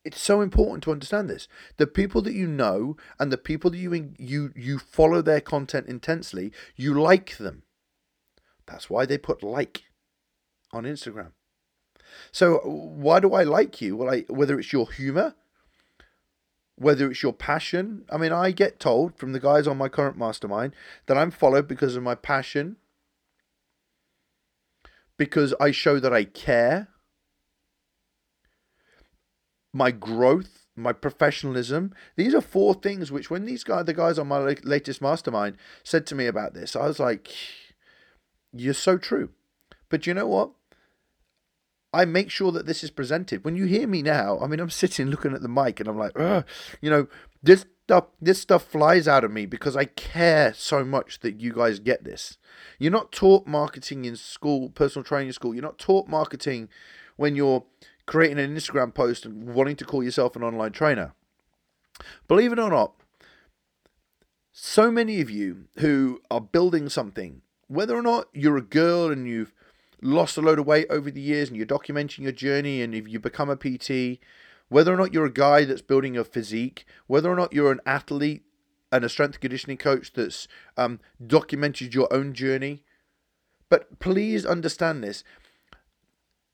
It's 0.05 0.21
so 0.21 0.41
important 0.41 0.83
to 0.83 0.91
understand 0.91 1.29
this. 1.29 1.47
The 1.77 1.87
people 1.87 2.21
that 2.21 2.33
you 2.33 2.47
know 2.47 2.95
and 3.19 3.31
the 3.31 3.37
people 3.37 3.71
that 3.71 3.77
you 3.77 4.13
you 4.17 4.53
you 4.55 4.77
follow 4.77 5.21
their 5.21 5.41
content 5.41 5.87
intensely, 5.87 6.51
you 6.75 6.93
like 6.93 7.37
them. 7.37 7.63
That's 8.67 8.89
why 8.89 9.05
they 9.05 9.17
put 9.17 9.43
like 9.43 9.83
on 10.71 10.83
Instagram. 10.83 11.31
So 12.31 12.59
why 12.59 13.19
do 13.19 13.33
I 13.33 13.43
like 13.43 13.81
you? 13.81 13.97
Well, 13.97 14.13
I, 14.13 14.21
whether 14.29 14.59
it's 14.59 14.71
your 14.71 14.91
humor, 14.91 15.35
whether 16.75 17.09
it's 17.09 17.23
your 17.23 17.33
passion. 17.33 18.05
I 18.11 18.17
mean, 18.17 18.31
I 18.31 18.51
get 18.51 18.79
told 18.79 19.17
from 19.17 19.31
the 19.33 19.39
guys 19.39 19.67
on 19.67 19.77
my 19.77 19.89
current 19.89 20.17
mastermind 20.17 20.75
that 21.07 21.17
I'm 21.17 21.31
followed 21.31 21.67
because 21.67 21.95
of 21.95 22.03
my 22.03 22.15
passion, 22.15 22.77
because 25.17 25.53
I 25.59 25.71
show 25.71 25.99
that 25.99 26.13
I 26.13 26.25
care, 26.25 26.89
my 29.75 29.91
growth, 29.91 30.67
my 30.75 30.93
professionalism. 30.93 31.93
These 32.15 32.33
are 32.33 32.41
four 32.41 32.73
things 32.73 33.11
which, 33.11 33.29
when 33.29 33.45
these 33.45 33.65
guys, 33.65 33.85
the 33.85 33.93
guys 33.93 34.17
on 34.17 34.29
my 34.29 34.39
latest 34.63 35.01
mastermind, 35.01 35.57
said 35.83 36.07
to 36.07 36.15
me 36.15 36.27
about 36.27 36.53
this, 36.53 36.77
I 36.77 36.87
was 36.87 36.97
like, 36.97 37.29
"You're 38.53 38.73
so 38.73 38.97
true." 38.97 39.29
But 39.89 40.07
you 40.07 40.13
know 40.13 40.27
what? 40.27 40.51
I 41.93 42.05
make 42.05 42.29
sure 42.29 42.51
that 42.53 42.65
this 42.65 42.83
is 42.83 42.89
presented. 42.89 43.43
When 43.43 43.55
you 43.57 43.65
hear 43.65 43.85
me 43.85 44.01
now, 44.01 44.39
I 44.39 44.47
mean, 44.47 44.61
I'm 44.61 44.69
sitting 44.81 45.07
looking 45.07 45.33
at 45.33 45.41
the 45.41 45.49
mic 45.49 45.79
and 45.79 45.89
I'm 45.89 45.97
like, 45.97 46.13
you 46.81 46.89
know, 46.89 47.07
this 47.43 47.65
stuff, 47.83 48.05
this 48.21 48.41
stuff 48.41 48.63
flies 48.63 49.07
out 49.07 49.23
of 49.25 49.31
me 49.31 49.45
because 49.45 49.75
I 49.75 49.85
care 49.85 50.53
so 50.53 50.85
much 50.85 51.19
that 51.19 51.39
you 51.41 51.53
guys 51.53 51.79
get 51.79 52.03
this. 52.05 52.37
You're 52.79 52.91
not 52.91 53.11
taught 53.11 53.45
marketing 53.45 54.05
in 54.05 54.15
school, 54.15 54.69
personal 54.69 55.03
training 55.03 55.33
school. 55.33 55.53
You're 55.53 55.63
not 55.63 55.77
taught 55.77 56.07
marketing 56.07 56.69
when 57.17 57.35
you're 57.35 57.63
creating 58.05 58.39
an 58.39 58.55
Instagram 58.55 58.93
post 58.93 59.25
and 59.25 59.53
wanting 59.53 59.75
to 59.77 59.85
call 59.85 60.03
yourself 60.03 60.35
an 60.35 60.43
online 60.43 60.71
trainer. 60.71 61.13
Believe 62.27 62.51
it 62.51 62.59
or 62.59 62.69
not, 62.69 62.93
so 64.51 64.91
many 64.91 65.21
of 65.21 65.29
you 65.29 65.65
who 65.79 66.21
are 66.29 66.41
building 66.41 66.89
something, 66.89 67.41
whether 67.67 67.95
or 67.95 68.01
not 68.01 68.27
you're 68.33 68.57
a 68.57 68.61
girl 68.61 69.11
and 69.11 69.27
you've 69.27 69.53
lost 70.01 70.37
a 70.37 70.41
load 70.41 70.59
of 70.59 70.67
weight 70.67 70.87
over 70.89 71.09
the 71.09 71.21
years 71.21 71.49
and 71.49 71.57
you're 71.57 71.65
documenting 71.65 72.19
your 72.19 72.31
journey 72.31 72.81
and 72.81 72.93
if 72.93 73.07
you 73.07 73.19
become 73.19 73.49
a 73.49 73.55
PT, 73.55 74.19
whether 74.69 74.93
or 74.93 74.97
not 74.97 75.13
you're 75.13 75.25
a 75.25 75.31
guy 75.31 75.65
that's 75.65 75.81
building 75.81 76.17
a 76.17 76.23
physique, 76.23 76.85
whether 77.07 77.29
or 77.29 77.35
not 77.35 77.53
you're 77.53 77.71
an 77.71 77.81
athlete 77.85 78.43
and 78.91 79.03
a 79.03 79.09
strength 79.09 79.39
conditioning 79.39 79.77
coach 79.77 80.13
that's 80.13 80.47
um, 80.77 80.99
documented 81.25 81.93
your 81.93 82.11
own 82.13 82.33
journey. 82.33 82.83
But 83.69 83.99
please 83.99 84.45
understand 84.45 85.03
this. 85.03 85.23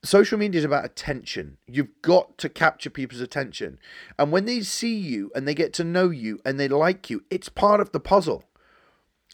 Social 0.04 0.38
media 0.38 0.58
is 0.58 0.64
about 0.64 0.84
attention. 0.84 1.58
You've 1.66 2.02
got 2.02 2.36
to 2.38 2.48
capture 2.48 2.90
people's 2.90 3.20
attention. 3.20 3.78
And 4.18 4.32
when 4.32 4.46
they 4.46 4.62
see 4.62 4.96
you 4.96 5.30
and 5.34 5.46
they 5.46 5.54
get 5.54 5.72
to 5.74 5.84
know 5.84 6.10
you 6.10 6.40
and 6.44 6.58
they 6.58 6.68
like 6.68 7.08
you, 7.08 7.22
it's 7.30 7.48
part 7.48 7.80
of 7.80 7.92
the 7.92 8.00
puzzle. 8.00 8.44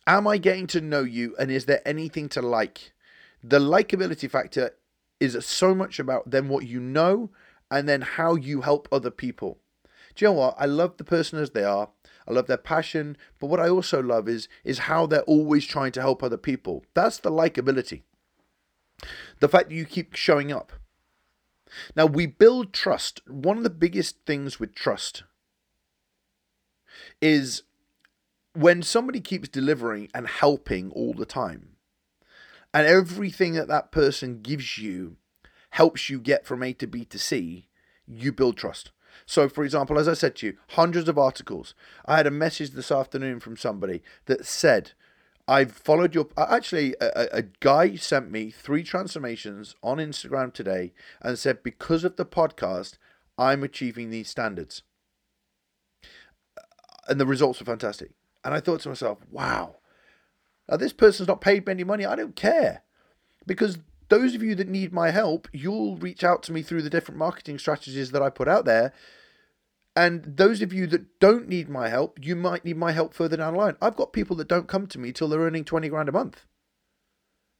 Am 0.06 0.26
I 0.26 0.36
getting 0.38 0.66
to 0.68 0.80
know 0.80 1.02
you 1.02 1.34
and 1.38 1.50
is 1.50 1.64
there 1.64 1.80
anything 1.86 2.28
to 2.30 2.42
like? 2.42 2.92
the 3.42 3.58
likability 3.58 4.30
factor 4.30 4.74
is 5.20 5.44
so 5.44 5.74
much 5.74 5.98
about 5.98 6.30
then 6.30 6.48
what 6.48 6.66
you 6.66 6.80
know 6.80 7.30
and 7.70 7.88
then 7.88 8.00
how 8.00 8.34
you 8.34 8.62
help 8.62 8.88
other 8.90 9.10
people. 9.10 9.58
Do 10.14 10.24
you 10.24 10.30
know 10.30 10.38
what? 10.38 10.56
I 10.58 10.66
love 10.66 10.96
the 10.96 11.04
person 11.04 11.38
as 11.38 11.50
they 11.50 11.64
are. 11.64 11.90
I 12.26 12.32
love 12.32 12.46
their 12.46 12.56
passion, 12.56 13.16
but 13.38 13.46
what 13.46 13.60
I 13.60 13.68
also 13.68 14.02
love 14.02 14.28
is 14.28 14.48
is 14.64 14.80
how 14.80 15.06
they're 15.06 15.22
always 15.22 15.64
trying 15.64 15.92
to 15.92 16.00
help 16.00 16.22
other 16.22 16.36
people. 16.36 16.84
That's 16.94 17.18
the 17.18 17.30
likability. 17.30 18.02
The 19.40 19.48
fact 19.48 19.68
that 19.68 19.74
you 19.74 19.84
keep 19.84 20.14
showing 20.14 20.52
up. 20.52 20.72
Now 21.94 22.06
we 22.06 22.26
build 22.26 22.72
trust. 22.72 23.20
One 23.28 23.58
of 23.58 23.62
the 23.62 23.70
biggest 23.70 24.16
things 24.26 24.58
with 24.58 24.74
trust 24.74 25.24
is 27.20 27.62
when 28.54 28.82
somebody 28.82 29.20
keeps 29.20 29.48
delivering 29.48 30.08
and 30.14 30.26
helping 30.26 30.90
all 30.92 31.12
the 31.12 31.26
time 31.26 31.76
and 32.72 32.86
everything 32.86 33.54
that 33.54 33.68
that 33.68 33.92
person 33.92 34.40
gives 34.40 34.78
you 34.78 35.16
helps 35.70 36.08
you 36.08 36.18
get 36.20 36.46
from 36.46 36.62
A 36.62 36.72
to 36.74 36.86
B 36.86 37.04
to 37.06 37.18
C, 37.18 37.68
you 38.06 38.32
build 38.32 38.56
trust. 38.56 38.90
So, 39.26 39.48
for 39.48 39.64
example, 39.64 39.98
as 39.98 40.08
I 40.08 40.14
said 40.14 40.36
to 40.36 40.46
you, 40.46 40.56
hundreds 40.70 41.08
of 41.08 41.18
articles. 41.18 41.74
I 42.06 42.16
had 42.16 42.26
a 42.26 42.30
message 42.30 42.70
this 42.70 42.90
afternoon 42.90 43.40
from 43.40 43.56
somebody 43.56 44.02
that 44.26 44.46
said, 44.46 44.92
I've 45.48 45.72
followed 45.72 46.14
your. 46.14 46.28
Actually, 46.36 46.94
a, 47.00 47.28
a, 47.32 47.42
guy 47.60 47.96
sent 47.96 48.30
me 48.30 48.50
three 48.50 48.84
transformations 48.84 49.74
on 49.82 49.96
Instagram 49.96 50.52
today 50.52 50.92
and 51.22 51.38
said, 51.38 51.62
because 51.62 52.04
of 52.04 52.16
the 52.16 52.26
podcast, 52.26 52.98
I'm 53.38 53.64
achieving 53.64 54.10
these 54.10 54.28
standards. 54.28 54.82
Uh, 56.56 56.62
and 57.08 57.18
the 57.18 57.26
results 57.26 57.58
were 57.60 57.66
fantastic. 57.66 58.10
And 58.44 58.52
I 58.52 58.60
thought 58.60 58.80
to 58.80 58.90
myself, 58.90 59.18
wow, 59.30 59.76
now, 60.68 60.76
this 60.76 60.92
person's 60.92 61.28
not 61.28 61.40
paid 61.40 61.66
me 61.66 61.72
any 61.72 61.84
money. 61.84 62.04
I 62.04 62.16
don't 62.16 62.36
care. 62.36 62.82
Because 63.46 63.78
those 64.10 64.34
of 64.34 64.42
you 64.42 64.54
that 64.54 64.68
need 64.68 64.92
my 64.92 65.10
help, 65.10 65.48
you'll 65.52 65.96
reach 65.96 66.22
out 66.22 66.42
to 66.44 66.52
me 66.52 66.62
through 66.62 66.82
the 66.82 66.90
different 66.90 67.18
marketing 67.18 67.58
strategies 67.58 68.10
that 68.10 68.22
I 68.22 68.30
put 68.30 68.48
out 68.48 68.66
there. 68.66 68.92
And 69.98 70.36
those 70.36 70.62
of 70.62 70.72
you 70.72 70.86
that 70.86 71.18
don't 71.18 71.48
need 71.48 71.68
my 71.68 71.88
help, 71.88 72.24
you 72.24 72.36
might 72.36 72.64
need 72.64 72.76
my 72.76 72.92
help 72.92 73.12
further 73.12 73.36
down 73.36 73.54
the 73.54 73.58
line. 73.58 73.76
I've 73.82 73.96
got 73.96 74.12
people 74.12 74.36
that 74.36 74.46
don't 74.46 74.68
come 74.68 74.86
to 74.86 74.98
me 74.98 75.10
till 75.10 75.26
they're 75.26 75.40
earning 75.40 75.64
20 75.64 75.88
grand 75.88 76.08
a 76.08 76.12
month. 76.12 76.46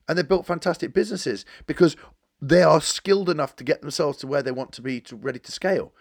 And 0.06 0.16
they've 0.16 0.28
built 0.28 0.46
fantastic 0.46 0.94
businesses 0.94 1.44
because 1.66 1.96
they 2.40 2.62
are 2.62 2.80
skilled 2.80 3.28
enough 3.28 3.56
to 3.56 3.64
get 3.64 3.80
themselves 3.80 4.18
to 4.18 4.28
where 4.28 4.40
they 4.40 4.52
want 4.52 4.70
to 4.74 4.82
be 4.82 5.00
to 5.00 5.16
ready 5.16 5.40
to 5.40 5.50
scale. 5.50 5.92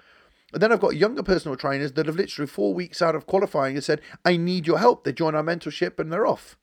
And 0.54 0.62
then 0.62 0.72
I've 0.72 0.80
got 0.80 0.96
younger 0.96 1.24
personal 1.24 1.58
trainers 1.58 1.94
that 1.94 2.06
have 2.06 2.18
literally 2.18 2.46
four 2.46 2.72
weeks 2.72 3.02
out 3.02 3.16
of 3.16 3.26
qualifying 3.26 3.74
and 3.74 3.84
said, 3.84 4.02
I 4.24 4.38
need 4.38 4.68
your 4.68 4.78
help. 4.78 5.06
They 5.06 5.14
join 5.14 5.34
our 5.34 5.42
mentorship 5.42 6.00
and 6.00 6.14
they're 6.14 6.28
off 6.28 6.56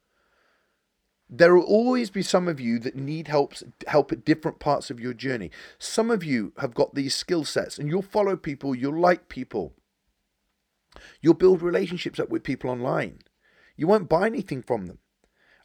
there 1.39 1.55
will 1.55 1.65
always 1.65 2.11
be 2.11 2.23
some 2.23 2.47
of 2.47 2.61
you 2.61 2.79
that 2.79 2.95
need 2.95 3.29
help 3.29 3.55
help 3.89 4.13
at 4.13 4.25
different 4.25 4.59
parts 4.61 4.91
of 4.91 5.01
your 5.01 5.13
journey. 5.13 5.51
Some 5.79 6.11
of 6.11 6.23
you 6.23 6.53
have 6.59 6.75
got 6.75 6.95
these 6.95 7.15
skill 7.15 7.45
sets 7.45 7.79
and 7.79 7.89
you'll 7.89 8.03
follow 8.03 8.37
people, 8.37 8.75
you'll 8.75 9.01
like 9.01 9.29
people. 9.29 9.75
You'll 11.21 11.35
build 11.35 11.61
relationships 11.61 12.21
up 12.21 12.29
with 12.29 12.45
people 12.45 12.71
online. 12.71 13.19
You 13.77 13.89
won't 13.89 14.09
buy 14.09 14.27
anything 14.27 14.63
from 14.63 14.87
them. 14.87 14.99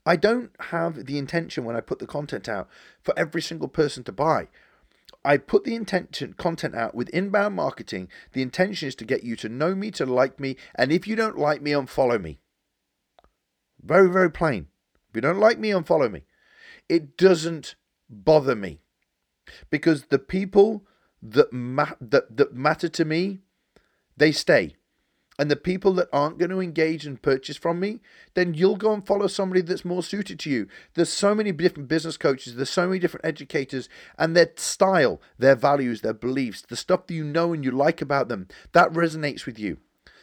I 0.05 0.15
don't 0.15 0.51
have 0.71 1.05
the 1.05 1.19
intention 1.19 1.65
when 1.65 1.75
I 1.75 1.81
put 1.81 1.99
the 1.99 2.07
content 2.07 2.49
out 2.49 2.67
for 3.03 3.13
every 3.17 3.41
single 3.41 3.67
person 3.67 4.03
to 4.05 4.11
buy. 4.11 4.47
I 5.23 5.37
put 5.37 5.65
the 5.65 5.75
intention 5.75 6.33
content 6.33 6.73
out 6.73 6.95
with 6.95 7.09
inbound 7.09 7.55
marketing. 7.55 8.07
The 8.33 8.41
intention 8.41 8.87
is 8.87 8.95
to 8.95 9.05
get 9.05 9.23
you 9.23 9.35
to 9.35 9.49
know 9.49 9.75
me, 9.75 9.91
to 9.91 10.05
like 10.05 10.39
me, 10.39 10.55
and 10.73 10.91
if 10.91 11.05
you 11.05 11.15
don't 11.15 11.37
like 11.37 11.61
me, 11.61 11.71
unfollow 11.71 12.19
me. 12.19 12.39
Very, 13.83 14.09
very 14.09 14.31
plain. 14.31 14.67
If 15.09 15.15
you 15.15 15.21
don't 15.21 15.39
like 15.39 15.59
me, 15.59 15.69
unfollow 15.69 16.11
me. 16.11 16.23
It 16.87 17.17
doesn't 17.17 17.75
bother 18.09 18.55
me 18.55 18.79
because 19.69 20.05
the 20.05 20.19
people 20.19 20.85
that, 21.21 21.51
ma- 21.51 21.95
that, 21.99 22.37
that 22.37 22.53
matter 22.53 22.89
to 22.89 23.05
me, 23.05 23.39
they 24.17 24.31
stay. 24.31 24.75
And 25.39 25.49
the 25.49 25.55
people 25.55 25.93
that 25.93 26.09
aren't 26.11 26.37
going 26.37 26.51
to 26.51 26.59
engage 26.59 27.05
and 27.05 27.21
purchase 27.21 27.55
from 27.55 27.79
me, 27.79 28.01
then 28.33 28.53
you'll 28.53 28.75
go 28.75 28.91
and 28.93 29.07
follow 29.07 29.27
somebody 29.27 29.61
that's 29.61 29.85
more 29.85 30.03
suited 30.03 30.37
to 30.39 30.49
you. 30.49 30.67
There's 30.95 31.09
so 31.09 31.33
many 31.33 31.53
different 31.53 31.87
business 31.87 32.17
coaches, 32.17 32.55
there's 32.55 32.69
so 32.69 32.87
many 32.87 32.99
different 32.99 33.25
educators, 33.25 33.87
and 34.17 34.35
their 34.35 34.51
style, 34.57 35.21
their 35.37 35.55
values, 35.55 36.01
their 36.01 36.13
beliefs, 36.13 36.61
the 36.61 36.75
stuff 36.75 37.07
that 37.07 37.13
you 37.13 37.23
know 37.23 37.53
and 37.53 37.63
you 37.63 37.71
like 37.71 38.01
about 38.01 38.27
them, 38.27 38.49
that 38.73 38.91
resonates 38.91 39.45
with 39.45 39.57
you 39.57 39.77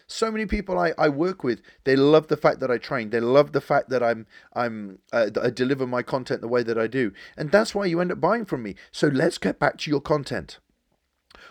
so 0.07 0.31
many 0.31 0.47
people 0.47 0.79
I, 0.79 0.92
I 0.97 1.09
work 1.09 1.42
with 1.42 1.61
they 1.85 1.97
love 1.97 2.29
the 2.29 2.37
fact 2.37 2.61
that 2.61 2.71
I 2.71 2.79
train. 2.79 3.11
They 3.11 3.21
love 3.21 3.53
the 3.53 3.61
fact 3.61 3.88
that 3.90 4.03
I'm 4.03 4.27
I'm 4.55 4.99
uh, 5.12 5.31
I 5.42 5.51
deliver 5.51 5.87
my 5.87 6.03
content 6.03 6.40
the 6.40 6.49
way 6.49 6.62
that 6.62 6.79
I 6.79 6.87
do. 6.87 7.12
And 7.37 7.51
that's 7.51 7.75
why 7.75 7.87
you 7.87 8.01
end 8.01 8.12
up 8.12 8.21
buying 8.21 8.45
from 8.45 8.62
me. 8.62 8.77
So 8.92 9.09
let's 9.09 9.38
get 9.38 9.59
back 9.59 9.79
to 9.79 9.90
your 9.90 10.01
content. 10.01 10.59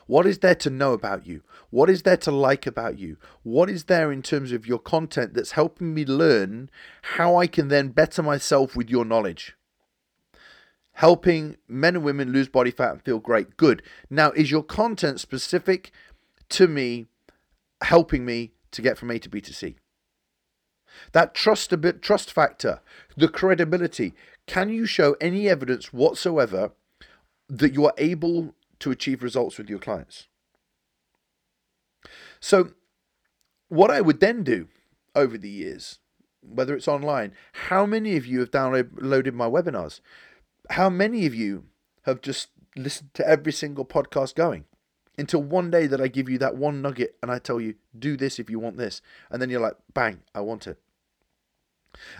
What 0.07 0.25
is 0.25 0.39
there 0.39 0.55
to 0.55 0.69
know 0.69 0.93
about 0.93 1.25
you? 1.25 1.41
What 1.71 1.89
is 1.89 2.03
there 2.03 2.17
to 2.17 2.31
like 2.31 2.67
about 2.67 2.99
you? 2.99 3.17
What 3.43 3.69
is 3.69 3.85
there 3.85 4.11
in 4.11 4.21
terms 4.21 4.51
of 4.51 4.67
your 4.67 4.79
content 4.79 5.33
that's 5.33 5.51
helping 5.51 5.93
me 5.93 6.05
learn 6.05 6.69
how 7.01 7.35
I 7.35 7.47
can 7.47 7.69
then 7.69 7.89
better 7.89 8.21
myself 8.21 8.75
with 8.75 8.89
your 8.89 9.03
knowledge? 9.03 9.55
Helping 10.93 11.57
men 11.67 11.95
and 11.95 12.05
women 12.05 12.31
lose 12.31 12.47
body 12.47 12.71
fat 12.71 12.91
and 12.91 13.01
feel 13.01 13.19
great. 13.19 13.57
Good. 13.57 13.81
Now 14.09 14.31
is 14.31 14.51
your 14.51 14.63
content 14.63 15.19
specific 15.19 15.91
to 16.49 16.67
me 16.67 17.07
helping 17.83 18.25
me 18.25 18.53
to 18.71 18.81
get 18.81 18.97
from 18.97 19.11
A 19.11 19.19
to 19.19 19.29
B 19.29 19.41
to 19.41 19.53
C. 19.53 19.75
That 21.11 21.33
trust 21.33 21.73
trust 22.01 22.31
factor, 22.31 22.81
the 23.17 23.27
credibility. 23.27 24.13
Can 24.47 24.69
you 24.69 24.85
show 24.85 25.15
any 25.19 25.49
evidence 25.49 25.91
whatsoever 25.91 26.71
that 27.49 27.73
you 27.73 27.85
are 27.85 27.93
able 27.97 28.55
to 28.79 28.91
achieve 28.91 29.23
results 29.23 29.57
with 29.57 29.69
your 29.69 29.79
clients? 29.79 30.27
So, 32.39 32.71
what 33.69 33.91
I 33.91 34.01
would 34.01 34.19
then 34.19 34.43
do 34.43 34.67
over 35.15 35.37
the 35.37 35.49
years, 35.49 35.99
whether 36.41 36.75
it's 36.75 36.87
online, 36.87 37.33
how 37.53 37.85
many 37.85 38.15
of 38.17 38.25
you 38.25 38.39
have 38.41 38.51
downloaded 38.51 39.33
my 39.33 39.47
webinars? 39.47 39.99
How 40.71 40.89
many 40.89 41.25
of 41.25 41.33
you 41.33 41.65
have 42.03 42.21
just 42.21 42.49
listened 42.75 43.13
to 43.15 43.27
every 43.27 43.51
single 43.51 43.85
podcast 43.85 44.35
going? 44.35 44.65
Until 45.17 45.41
one 45.41 45.71
day 45.71 45.87
that 45.87 46.01
I 46.01 46.07
give 46.07 46.29
you 46.29 46.37
that 46.39 46.57
one 46.57 46.81
nugget 46.81 47.15
and 47.21 47.31
I 47.31 47.39
tell 47.39 47.61
you, 47.61 47.75
do 47.97 48.17
this 48.17 48.39
if 48.39 48.49
you 48.49 48.59
want 48.59 48.77
this. 48.77 49.01
And 49.29 49.41
then 49.41 49.49
you're 49.49 49.61
like, 49.61 49.77
bang, 49.93 50.21
I 50.33 50.41
want 50.41 50.67
it. 50.67 50.77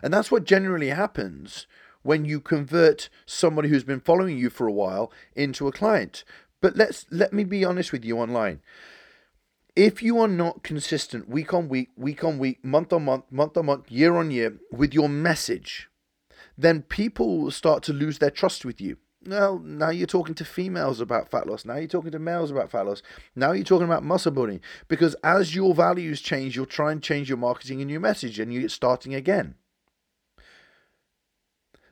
And 0.01 0.13
that's 0.13 0.31
what 0.31 0.45
generally 0.45 0.89
happens 0.89 1.67
when 2.03 2.23
you 2.23 2.39
convert 2.39 3.09
somebody 3.25 3.67
who's 3.67 3.83
been 3.83 3.99
following 3.99 4.37
you 4.37 4.49
for 4.49 4.67
a 4.67 4.71
while 4.71 5.11
into 5.35 5.67
a 5.67 5.71
client. 5.71 6.23
But 6.61 6.77
let's 6.77 7.05
let 7.09 7.33
me 7.33 7.43
be 7.43 7.65
honest 7.65 7.91
with 7.91 8.05
you 8.05 8.17
online. 8.17 8.61
If 9.75 10.01
you 10.01 10.19
are 10.19 10.27
not 10.27 10.63
consistent 10.63 11.27
week 11.27 11.53
on 11.53 11.67
week, 11.67 11.89
week 11.97 12.23
on 12.23 12.39
week, 12.39 12.63
month 12.63 12.93
on 12.93 13.05
month, 13.05 13.25
month 13.29 13.57
on 13.57 13.65
month, 13.65 13.91
year 13.91 14.15
on 14.15 14.31
year 14.31 14.57
with 14.71 14.93
your 14.93 15.09
message, 15.09 15.89
then 16.57 16.83
people 16.83 17.51
start 17.51 17.83
to 17.83 17.93
lose 17.93 18.19
their 18.19 18.29
trust 18.29 18.63
with 18.63 18.79
you. 18.79 18.97
Well, 19.27 19.59
now 19.59 19.89
you're 19.89 20.05
talking 20.05 20.35
to 20.35 20.45
females 20.45 21.01
about 21.01 21.31
fat 21.31 21.47
loss. 21.47 21.65
Now 21.65 21.77
you're 21.77 21.87
talking 21.87 22.11
to 22.11 22.19
males 22.19 22.51
about 22.51 22.69
fat 22.69 22.85
loss. 22.85 23.01
Now 23.35 23.53
you're 23.53 23.63
talking 23.63 23.87
about 23.87 24.03
muscle 24.03 24.31
building. 24.31 24.61
Because 24.87 25.15
as 25.23 25.55
your 25.55 25.73
values 25.73 26.21
change, 26.21 26.55
you'll 26.55 26.67
try 26.67 26.91
and 26.91 27.01
change 27.01 27.27
your 27.27 27.37
marketing 27.37 27.81
and 27.81 27.89
your 27.89 27.99
message, 27.99 28.39
and 28.39 28.53
you're 28.53 28.69
starting 28.69 29.15
again. 29.15 29.55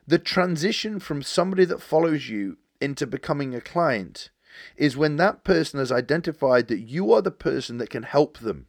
The 0.06 0.18
transition 0.18 1.00
from 1.00 1.22
somebody 1.22 1.64
that 1.64 1.82
follows 1.82 2.28
you 2.28 2.58
into 2.80 3.06
becoming 3.06 3.54
a 3.54 3.60
client 3.60 4.30
is 4.76 4.96
when 4.96 5.16
that 5.16 5.42
person 5.42 5.80
has 5.80 5.90
identified 5.90 6.68
that 6.68 6.80
you 6.80 7.12
are 7.12 7.22
the 7.22 7.30
person 7.30 7.78
that 7.78 7.90
can 7.90 8.04
help 8.04 8.38
them. 8.38 8.66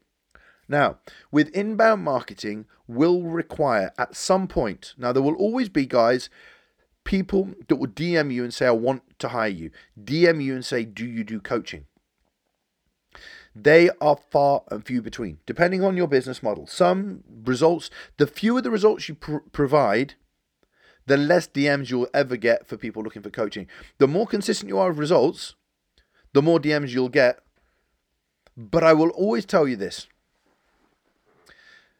Now, 0.67 0.97
with 1.31 1.49
inbound 1.49 2.03
marketing, 2.03 2.65
will 2.87 3.23
require 3.23 3.91
at 3.97 4.15
some 4.15 4.47
point, 4.47 4.93
now 4.97 5.11
there 5.11 5.21
will 5.21 5.35
always 5.35 5.69
be 5.69 5.85
guys, 5.85 6.29
people 7.05 7.51
that 7.69 7.77
will 7.77 7.87
DM 7.87 8.33
you 8.33 8.43
and 8.43 8.53
say, 8.53 8.67
I 8.67 8.71
want 8.71 9.03
to 9.19 9.29
hire 9.29 9.47
you, 9.47 9.71
DM 10.01 10.43
you 10.43 10.53
and 10.53 10.65
say, 10.65 10.83
Do 10.83 11.05
you 11.05 11.23
do 11.23 11.39
coaching? 11.39 11.85
They 13.55 13.89
are 14.01 14.17
far 14.17 14.63
and 14.69 14.85
few 14.85 15.01
between, 15.01 15.37
depending 15.45 15.81
on 15.81 15.95
your 15.95 16.09
business 16.09 16.43
model. 16.43 16.67
Some 16.67 17.23
results, 17.45 17.89
the 18.17 18.27
fewer 18.27 18.61
the 18.61 18.69
results 18.69 19.07
you 19.07 19.15
pr- 19.15 19.37
provide, 19.53 20.15
the 21.05 21.15
less 21.15 21.47
DMs 21.47 21.89
you'll 21.89 22.09
ever 22.13 22.35
get 22.35 22.67
for 22.67 22.75
people 22.75 23.01
looking 23.01 23.21
for 23.21 23.29
coaching. 23.29 23.67
The 23.97 24.09
more 24.09 24.27
consistent 24.27 24.67
you 24.67 24.77
are 24.77 24.89
with 24.89 24.97
results, 24.97 25.55
the 26.33 26.41
more 26.41 26.59
DMs 26.59 26.89
you'll 26.89 27.07
get. 27.07 27.39
But 28.57 28.83
I 28.83 28.91
will 28.91 29.09
always 29.09 29.45
tell 29.45 29.67
you 29.67 29.77
this. 29.77 30.07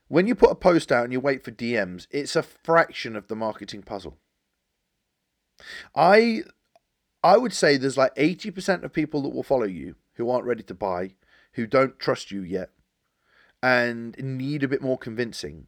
When 0.08 0.28
you 0.28 0.36
put 0.36 0.52
a 0.52 0.56
post 0.56 0.92
out 0.92 1.06
and 1.06 1.14
you 1.14 1.20
wait 1.20 1.44
for 1.44 1.52
DMs, 1.52 2.08
it's 2.12 2.36
a 2.36 2.44
fraction 2.44 3.16
of 3.16 3.28
the 3.28 3.36
marketing 3.36 3.82
puzzle. 3.82 4.18
I 5.96 6.44
I 7.24 7.38
would 7.38 7.54
say 7.54 7.78
there's 7.78 7.98
like 7.98 8.14
80% 8.16 8.84
of 8.84 8.94
people 8.94 9.24
that 9.24 9.34
will 9.34 9.44
follow 9.44 9.66
you 9.66 9.96
who 10.14 10.30
aren't 10.30 10.46
ready 10.46 10.62
to 10.64 10.76
buy, 10.76 11.16
who 11.54 11.66
don't 11.66 11.98
trust 11.98 12.30
you 12.30 12.42
yet, 12.42 12.70
and 13.64 14.16
need 14.20 14.64
a 14.64 14.68
bit 14.68 14.82
more 14.82 14.98
convincing. 14.98 15.68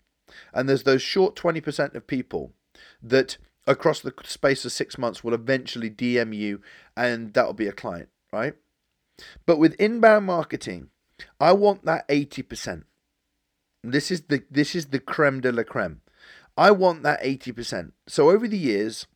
And 0.54 0.70
there's 0.70 0.84
those 0.84 1.02
short 1.02 1.36
20% 1.36 1.96
of 1.96 2.06
people 2.06 2.54
that 3.02 3.38
across 3.66 4.02
the 4.02 4.14
space 4.24 4.66
of 4.66 4.72
six 4.72 4.98
months 4.98 5.24
will 5.24 5.34
eventually 5.34 5.90
DM 5.90 6.36
you 6.36 6.62
and 6.96 7.34
that'll 7.34 7.54
be 7.54 7.68
a 7.68 7.74
client, 7.74 8.10
right? 8.32 8.54
But 9.46 9.58
with 9.58 9.74
inbound 9.80 10.26
marketing, 10.26 10.90
I 11.40 11.54
want 11.54 11.86
that 11.86 12.08
80%. 12.08 12.84
This 13.84 14.12
is 14.12 14.24
the 14.24 14.44
this 14.50 14.76
is 14.76 14.88
the 14.88 15.00
creme 15.00 15.42
de 15.42 15.52
la 15.52 15.64
creme. 15.64 16.02
I 16.58 16.72
want 16.72 17.04
that 17.04 17.22
80%. 17.22 17.92
So 18.08 18.30
over 18.30 18.48
the 18.48 18.58
years, 18.58 19.08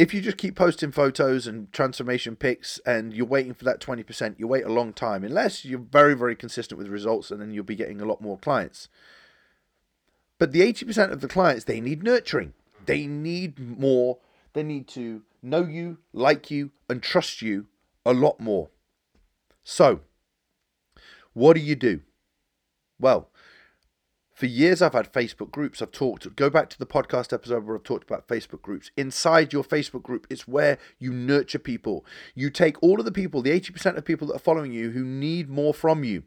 if 0.00 0.14
you 0.14 0.22
just 0.22 0.38
keep 0.38 0.56
posting 0.56 0.90
photos 0.90 1.46
and 1.46 1.70
transformation 1.74 2.34
pics 2.34 2.80
and 2.86 3.12
you're 3.12 3.26
waiting 3.26 3.52
for 3.52 3.64
that 3.64 3.80
20%, 3.80 4.38
you 4.38 4.46
wait 4.46 4.64
a 4.64 4.72
long 4.72 4.94
time, 4.94 5.22
unless 5.22 5.62
you're 5.62 5.78
very, 5.78 6.16
very 6.16 6.34
consistent 6.34 6.78
with 6.78 6.88
results 6.88 7.30
and 7.30 7.38
then 7.38 7.52
you'll 7.52 7.64
be 7.64 7.76
getting 7.76 8.00
a 8.00 8.06
lot 8.06 8.22
more 8.22 8.38
clients. 8.38 8.88
But 10.38 10.52
the 10.52 10.62
80% 10.62 11.12
of 11.12 11.20
the 11.20 11.28
clients, 11.28 11.64
they 11.64 11.82
need 11.82 12.02
nurturing. 12.02 12.54
They 12.86 13.06
need 13.06 13.58
more. 13.58 14.16
They 14.54 14.62
need 14.62 14.88
to 14.88 15.20
know 15.42 15.64
you, 15.64 15.98
like 16.14 16.50
you, 16.50 16.70
and 16.88 17.02
trust 17.02 17.42
you 17.42 17.66
a 18.06 18.14
lot 18.14 18.40
more. 18.40 18.70
So, 19.62 20.00
what 21.34 21.56
do 21.56 21.60
you 21.60 21.76
do? 21.76 22.00
Well, 22.98 23.28
for 24.40 24.46
years 24.46 24.80
I've 24.80 24.94
had 24.94 25.12
Facebook 25.12 25.50
groups. 25.50 25.82
I've 25.82 25.92
talked, 25.92 26.34
go 26.34 26.48
back 26.48 26.70
to 26.70 26.78
the 26.78 26.86
podcast 26.86 27.30
episode 27.30 27.66
where 27.66 27.76
I've 27.76 27.82
talked 27.82 28.08
about 28.08 28.26
Facebook 28.26 28.62
groups. 28.62 28.90
Inside 28.96 29.52
your 29.52 29.62
Facebook 29.62 30.02
group, 30.02 30.26
it's 30.30 30.48
where 30.48 30.78
you 30.98 31.12
nurture 31.12 31.58
people. 31.58 32.06
You 32.34 32.48
take 32.48 32.82
all 32.82 32.98
of 32.98 33.04
the 33.04 33.12
people, 33.12 33.42
the 33.42 33.50
80% 33.50 33.98
of 33.98 34.04
people 34.06 34.28
that 34.28 34.36
are 34.36 34.38
following 34.38 34.72
you 34.72 34.92
who 34.92 35.04
need 35.04 35.50
more 35.50 35.74
from 35.74 36.04
you, 36.04 36.22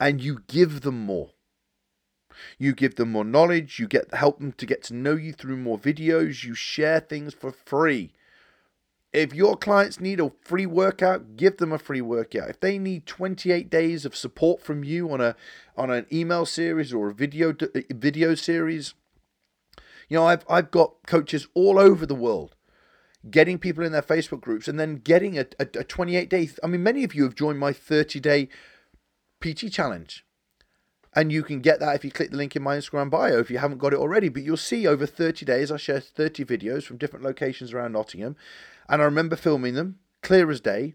and 0.00 0.20
you 0.20 0.40
give 0.48 0.80
them 0.80 1.06
more. 1.06 1.30
You 2.58 2.74
give 2.74 2.96
them 2.96 3.12
more 3.12 3.24
knowledge, 3.24 3.78
you 3.78 3.86
get 3.86 4.12
help 4.12 4.40
them 4.40 4.50
to 4.50 4.66
get 4.66 4.82
to 4.84 4.94
know 4.94 5.14
you 5.14 5.32
through 5.32 5.58
more 5.58 5.78
videos, 5.78 6.42
you 6.42 6.54
share 6.54 6.98
things 6.98 7.32
for 7.32 7.52
free. 7.52 8.12
If 9.14 9.32
your 9.32 9.56
clients 9.56 10.00
need 10.00 10.18
a 10.18 10.32
free 10.42 10.66
workout, 10.66 11.36
give 11.36 11.58
them 11.58 11.72
a 11.72 11.78
free 11.78 12.00
workout. 12.00 12.50
If 12.50 12.58
they 12.58 12.78
need 12.78 13.06
28 13.06 13.70
days 13.70 14.04
of 14.04 14.16
support 14.16 14.60
from 14.60 14.82
you 14.82 15.10
on 15.10 15.20
a 15.20 15.36
on 15.76 15.90
an 15.90 16.06
email 16.12 16.44
series 16.44 16.92
or 16.92 17.08
a 17.08 17.14
video 17.14 17.50
uh, 17.50 17.80
video 17.90 18.34
series, 18.34 18.94
you 20.08 20.16
know, 20.16 20.26
I've 20.26 20.44
I've 20.50 20.72
got 20.72 21.06
coaches 21.06 21.46
all 21.54 21.78
over 21.78 22.04
the 22.04 22.14
world 22.14 22.56
getting 23.30 23.58
people 23.58 23.84
in 23.84 23.92
their 23.92 24.02
Facebook 24.02 24.40
groups 24.40 24.68
and 24.68 24.78
then 24.78 24.96
getting 24.96 25.38
a, 25.38 25.46
a, 25.58 25.66
a 25.78 25.84
28 25.84 26.28
day. 26.28 26.50
I 26.62 26.66
mean, 26.66 26.82
many 26.82 27.04
of 27.04 27.14
you 27.14 27.22
have 27.22 27.34
joined 27.34 27.58
my 27.58 27.72
30 27.72 28.20
day 28.20 28.48
PT 29.40 29.72
challenge. 29.72 30.24
And 31.16 31.30
you 31.30 31.44
can 31.44 31.60
get 31.60 31.78
that 31.78 31.94
if 31.94 32.04
you 32.04 32.10
click 32.10 32.32
the 32.32 32.36
link 32.36 32.56
in 32.56 32.62
my 32.64 32.76
Instagram 32.76 33.08
bio 33.08 33.38
if 33.38 33.48
you 33.48 33.58
haven't 33.58 33.78
got 33.78 33.92
it 33.92 34.00
already. 34.00 34.28
But 34.28 34.42
you'll 34.42 34.56
see 34.56 34.86
over 34.86 35.06
30 35.06 35.46
days, 35.46 35.70
I 35.70 35.76
share 35.76 36.00
30 36.00 36.44
videos 36.44 36.82
from 36.82 36.96
different 36.96 37.24
locations 37.24 37.72
around 37.72 37.92
Nottingham. 37.92 38.34
And 38.88 39.00
I 39.00 39.04
remember 39.04 39.36
filming 39.36 39.74
them, 39.74 39.98
clear 40.22 40.50
as 40.50 40.60
day, 40.60 40.94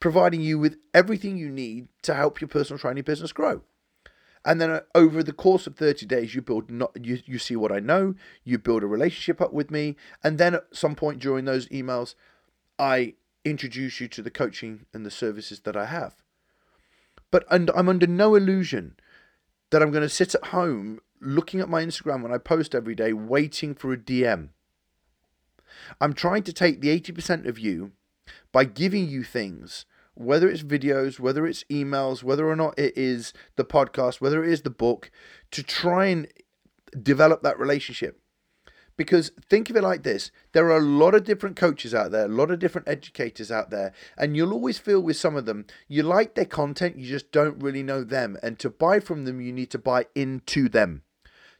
providing 0.00 0.40
you 0.40 0.58
with 0.58 0.78
everything 0.94 1.36
you 1.36 1.50
need 1.50 1.88
to 2.02 2.14
help 2.14 2.40
your 2.40 2.48
personal 2.48 2.78
training 2.78 3.04
business 3.04 3.32
grow. 3.32 3.62
And 4.44 4.60
then 4.60 4.70
uh, 4.70 4.80
over 4.94 5.22
the 5.22 5.34
course 5.34 5.66
of 5.66 5.76
30 5.76 6.06
days, 6.06 6.34
you 6.34 6.40
build 6.40 6.70
not 6.70 6.92
you, 7.04 7.18
you 7.26 7.38
see 7.38 7.56
what 7.56 7.72
I 7.72 7.78
know, 7.78 8.14
you 8.42 8.58
build 8.58 8.82
a 8.82 8.86
relationship 8.86 9.40
up 9.40 9.52
with 9.52 9.70
me, 9.70 9.96
and 10.24 10.38
then 10.38 10.54
at 10.54 10.64
some 10.72 10.94
point 10.94 11.20
during 11.20 11.44
those 11.44 11.68
emails, 11.68 12.14
I 12.78 13.14
introduce 13.44 14.00
you 14.00 14.08
to 14.08 14.22
the 14.22 14.30
coaching 14.30 14.86
and 14.94 15.04
the 15.04 15.10
services 15.10 15.60
that 15.60 15.76
I 15.76 15.86
have. 15.86 16.16
But 17.30 17.44
and 17.50 17.70
I'm 17.76 17.88
under 17.88 18.06
no 18.06 18.34
illusion 18.34 18.96
that 19.70 19.82
I'm 19.82 19.90
going 19.90 20.02
to 20.02 20.08
sit 20.08 20.34
at 20.34 20.46
home 20.46 21.00
looking 21.20 21.60
at 21.60 21.68
my 21.68 21.84
Instagram 21.84 22.22
when 22.22 22.32
I 22.32 22.38
post 22.38 22.74
every 22.74 22.94
day, 22.94 23.12
waiting 23.12 23.74
for 23.74 23.92
a 23.92 23.96
DM. 23.96 24.48
I'm 26.00 26.12
trying 26.12 26.42
to 26.44 26.52
take 26.52 26.80
the 26.80 27.00
80% 27.00 27.46
of 27.46 27.58
you 27.58 27.92
by 28.52 28.64
giving 28.64 29.08
you 29.08 29.22
things, 29.22 29.86
whether 30.14 30.48
it's 30.48 30.62
videos, 30.62 31.18
whether 31.18 31.46
it's 31.46 31.64
emails, 31.64 32.22
whether 32.22 32.48
or 32.48 32.56
not 32.56 32.78
it 32.78 32.96
is 32.96 33.32
the 33.56 33.64
podcast, 33.64 34.20
whether 34.20 34.44
it 34.44 34.50
is 34.50 34.62
the 34.62 34.70
book, 34.70 35.10
to 35.50 35.62
try 35.62 36.06
and 36.06 36.28
develop 37.02 37.42
that 37.42 37.58
relationship. 37.58 38.20
Because 38.96 39.32
think 39.48 39.70
of 39.70 39.76
it 39.76 39.82
like 39.82 40.02
this 40.02 40.30
there 40.52 40.66
are 40.66 40.76
a 40.76 40.80
lot 40.80 41.14
of 41.14 41.24
different 41.24 41.56
coaches 41.56 41.94
out 41.94 42.10
there, 42.10 42.26
a 42.26 42.28
lot 42.28 42.50
of 42.50 42.58
different 42.58 42.86
educators 42.86 43.50
out 43.50 43.70
there, 43.70 43.94
and 44.18 44.36
you'll 44.36 44.52
always 44.52 44.78
feel 44.78 45.00
with 45.00 45.16
some 45.16 45.36
of 45.36 45.46
them, 45.46 45.64
you 45.88 46.02
like 46.02 46.34
their 46.34 46.44
content, 46.44 46.98
you 46.98 47.08
just 47.08 47.32
don't 47.32 47.62
really 47.62 47.82
know 47.82 48.04
them. 48.04 48.36
And 48.42 48.58
to 48.58 48.68
buy 48.68 49.00
from 49.00 49.24
them, 49.24 49.40
you 49.40 49.54
need 49.54 49.70
to 49.70 49.78
buy 49.78 50.04
into 50.14 50.68
them. 50.68 51.02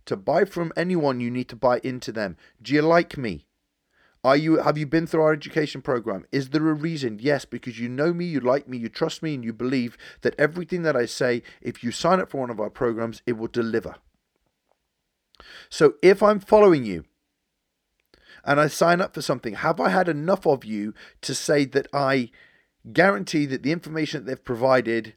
To 0.05 0.17
buy 0.17 0.45
from 0.45 0.71
anyone, 0.77 1.21
you 1.21 1.31
need 1.31 1.49
to 1.49 1.57
buy 1.57 1.81
into 1.83 2.13
them. 2.13 2.37
Do 2.61 2.75
you 2.75 2.83
like 2.83 3.17
me? 3.17 3.47
Are 4.23 4.37
you 4.37 4.59
have 4.59 4.77
you 4.77 4.87
been 4.87 5.07
through 5.07 5.23
our 5.23 5.33
education 5.33 5.81
program? 5.81 6.27
Is 6.31 6.51
there 6.51 6.69
a 6.69 6.75
reason? 6.75 7.19
Yes, 7.21 7.45
because 7.45 7.79
you 7.79 7.89
know 7.89 8.13
me, 8.13 8.27
you 8.27 8.41
like 8.41 8.69
me, 8.69 8.77
you 8.77 8.89
trust 8.89 9.23
me, 9.23 9.35
and 9.35 9.45
you 9.45 9.53
believe 9.53 9.97
that 10.21 10.35
everything 10.39 10.83
that 10.83 10.97
I 10.97 11.07
say, 11.07 11.43
if 11.63 11.83
you 11.83 11.91
sign 11.91 12.21
up 12.21 12.31
for 12.31 12.39
one 12.39 12.51
of 12.51 12.61
our 12.61 12.71
programs, 12.71 13.23
it 13.27 13.39
will 13.39 13.49
deliver. 13.49 13.97
So 15.71 15.95
if 16.03 16.23
I'm 16.23 16.39
following 16.39 16.85
you, 16.85 17.05
and 18.45 18.61
I 18.61 18.69
sign 18.69 19.01
up 19.01 19.15
for 19.15 19.23
something, 19.23 19.55
have 19.55 19.81
I 19.81 19.89
had 19.89 20.09
enough 20.09 20.47
of 20.47 20.65
you 20.65 20.95
to 21.23 21.35
say 21.35 21.65
that 21.67 21.89
I 21.93 22.31
guarantee 22.93 23.47
that 23.47 23.63
the 23.63 23.73
information 23.73 24.25
that 24.25 24.31
they've 24.31 24.45
provided 24.45 25.15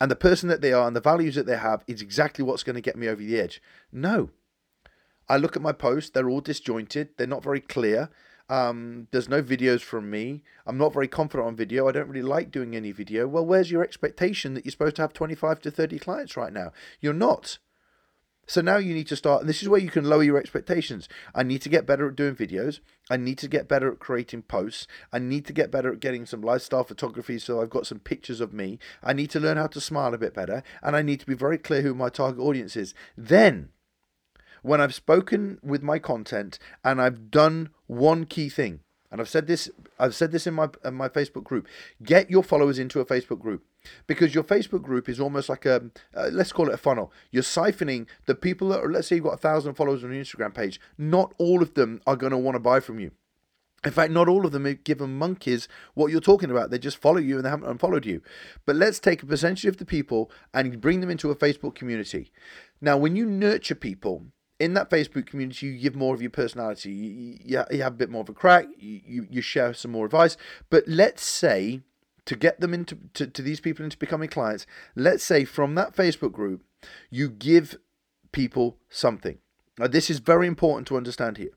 and 0.00 0.10
the 0.10 0.16
person 0.16 0.48
that 0.48 0.60
they 0.60 0.72
are 0.72 0.86
and 0.86 0.96
the 0.96 1.00
values 1.00 1.34
that 1.34 1.46
they 1.46 1.56
have 1.56 1.84
is 1.86 2.00
exactly 2.00 2.44
what's 2.44 2.62
going 2.62 2.76
to 2.76 2.82
get 2.82 2.96
me 2.96 3.08
over 3.08 3.20
the 3.20 3.38
edge? 3.38 3.62
No. 3.92 4.30
I 5.28 5.36
look 5.36 5.56
at 5.56 5.62
my 5.62 5.72
posts, 5.72 6.10
they're 6.10 6.30
all 6.30 6.40
disjointed, 6.40 7.10
they're 7.16 7.26
not 7.26 7.42
very 7.42 7.60
clear. 7.60 8.10
Um, 8.50 9.08
there's 9.10 9.28
no 9.28 9.42
videos 9.42 9.82
from 9.82 10.10
me. 10.10 10.42
I'm 10.66 10.78
not 10.78 10.94
very 10.94 11.08
confident 11.08 11.46
on 11.46 11.56
video. 11.56 11.86
I 11.86 11.92
don't 11.92 12.08
really 12.08 12.22
like 12.22 12.50
doing 12.50 12.74
any 12.74 12.92
video. 12.92 13.28
Well, 13.28 13.44
where's 13.44 13.70
your 13.70 13.82
expectation 13.82 14.54
that 14.54 14.64
you're 14.64 14.72
supposed 14.72 14.96
to 14.96 15.02
have 15.02 15.12
25 15.12 15.60
to 15.60 15.70
30 15.70 15.98
clients 15.98 16.36
right 16.36 16.52
now? 16.52 16.72
You're 17.00 17.12
not. 17.12 17.58
So 18.46 18.62
now 18.62 18.78
you 18.78 18.94
need 18.94 19.08
to 19.08 19.16
start, 19.16 19.42
and 19.42 19.48
this 19.48 19.62
is 19.62 19.68
where 19.68 19.78
you 19.78 19.90
can 19.90 20.06
lower 20.06 20.22
your 20.22 20.38
expectations. 20.38 21.06
I 21.34 21.42
need 21.42 21.60
to 21.62 21.68
get 21.68 21.84
better 21.84 22.08
at 22.08 22.16
doing 22.16 22.34
videos. 22.34 22.80
I 23.10 23.18
need 23.18 23.36
to 23.38 23.48
get 23.48 23.68
better 23.68 23.92
at 23.92 23.98
creating 23.98 24.42
posts. 24.42 24.86
I 25.12 25.18
need 25.18 25.44
to 25.46 25.52
get 25.52 25.70
better 25.70 25.92
at 25.92 26.00
getting 26.00 26.24
some 26.24 26.40
lifestyle 26.40 26.84
photography 26.84 27.38
so 27.38 27.60
I've 27.60 27.68
got 27.68 27.86
some 27.86 27.98
pictures 27.98 28.40
of 28.40 28.54
me. 28.54 28.78
I 29.02 29.12
need 29.12 29.28
to 29.32 29.40
learn 29.40 29.58
how 29.58 29.66
to 29.66 29.82
smile 29.82 30.14
a 30.14 30.18
bit 30.18 30.32
better. 30.32 30.62
And 30.82 30.96
I 30.96 31.02
need 31.02 31.20
to 31.20 31.26
be 31.26 31.34
very 31.34 31.58
clear 31.58 31.82
who 31.82 31.92
my 31.92 32.08
target 32.08 32.40
audience 32.40 32.74
is. 32.74 32.94
Then, 33.18 33.68
when 34.62 34.80
I've 34.80 34.94
spoken 34.94 35.58
with 35.62 35.82
my 35.82 35.98
content 35.98 36.58
and 36.84 37.00
I've 37.00 37.30
done 37.30 37.70
one 37.86 38.24
key 38.24 38.48
thing, 38.48 38.80
and 39.10 39.20
I've 39.20 39.28
said 39.28 39.46
this, 39.46 39.70
I've 39.98 40.14
said 40.14 40.32
this 40.32 40.46
in 40.46 40.54
my 40.54 40.68
in 40.84 40.94
my 40.94 41.08
Facebook 41.08 41.44
group. 41.44 41.66
Get 42.02 42.30
your 42.30 42.42
followers 42.42 42.78
into 42.78 43.00
a 43.00 43.06
Facebook 43.06 43.40
group 43.40 43.64
because 44.06 44.34
your 44.34 44.44
Facebook 44.44 44.82
group 44.82 45.08
is 45.08 45.18
almost 45.18 45.48
like 45.48 45.64
a 45.64 45.90
uh, 46.14 46.28
let's 46.30 46.52
call 46.52 46.68
it 46.68 46.74
a 46.74 46.78
funnel. 46.78 47.10
You're 47.30 47.42
siphoning 47.42 48.06
the 48.26 48.34
people 48.34 48.68
that 48.68 48.80
are, 48.80 48.90
let's 48.90 49.08
say 49.08 49.16
you've 49.16 49.24
got 49.24 49.34
a 49.34 49.38
thousand 49.38 49.74
followers 49.74 50.04
on 50.04 50.12
your 50.12 50.22
Instagram 50.22 50.54
page. 50.54 50.80
Not 50.98 51.32
all 51.38 51.62
of 51.62 51.74
them 51.74 52.02
are 52.06 52.16
going 52.16 52.32
to 52.32 52.38
want 52.38 52.56
to 52.56 52.60
buy 52.60 52.80
from 52.80 53.00
you. 53.00 53.12
In 53.84 53.92
fact, 53.92 54.12
not 54.12 54.28
all 54.28 54.44
of 54.44 54.50
them 54.50 54.64
have 54.64 54.82
given 54.82 55.16
monkeys 55.16 55.68
what 55.94 56.10
you're 56.10 56.20
talking 56.20 56.50
about. 56.50 56.70
They 56.70 56.80
just 56.80 56.96
follow 56.96 57.18
you 57.18 57.36
and 57.36 57.44
they 57.44 57.50
haven't 57.50 57.70
unfollowed 57.70 58.04
you. 58.04 58.22
But 58.66 58.74
let's 58.74 58.98
take 58.98 59.22
a 59.22 59.26
percentage 59.26 59.66
of 59.66 59.76
the 59.76 59.84
people 59.84 60.32
and 60.52 60.80
bring 60.80 61.00
them 61.00 61.10
into 61.10 61.30
a 61.30 61.36
Facebook 61.36 61.76
community. 61.76 62.32
Now, 62.80 62.96
when 62.96 63.14
you 63.14 63.24
nurture 63.24 63.76
people, 63.76 64.26
in 64.58 64.74
that 64.74 64.90
Facebook 64.90 65.26
community, 65.26 65.66
you 65.66 65.78
give 65.78 65.94
more 65.94 66.14
of 66.14 66.20
your 66.20 66.30
personality. 66.30 66.90
You, 66.90 67.38
you, 67.44 67.64
you 67.70 67.82
have 67.82 67.94
a 67.94 67.96
bit 67.96 68.10
more 68.10 68.22
of 68.22 68.28
a 68.28 68.34
crack. 68.34 68.66
You, 68.78 69.26
you 69.30 69.40
share 69.40 69.72
some 69.74 69.92
more 69.92 70.06
advice. 70.06 70.36
But 70.70 70.84
let's 70.86 71.24
say 71.24 71.82
to 72.24 72.36
get 72.36 72.60
them 72.60 72.74
into 72.74 72.98
to, 73.14 73.26
to 73.26 73.42
these 73.42 73.60
people 73.60 73.84
into 73.84 73.96
becoming 73.96 74.28
clients, 74.28 74.66
let's 74.94 75.24
say 75.24 75.44
from 75.44 75.74
that 75.76 75.94
Facebook 75.94 76.32
group, 76.32 76.62
you 77.10 77.28
give 77.28 77.78
people 78.32 78.78
something. 78.88 79.38
Now, 79.78 79.86
this 79.86 80.10
is 80.10 80.18
very 80.18 80.46
important 80.46 80.88
to 80.88 80.96
understand 80.96 81.38
here. 81.38 81.52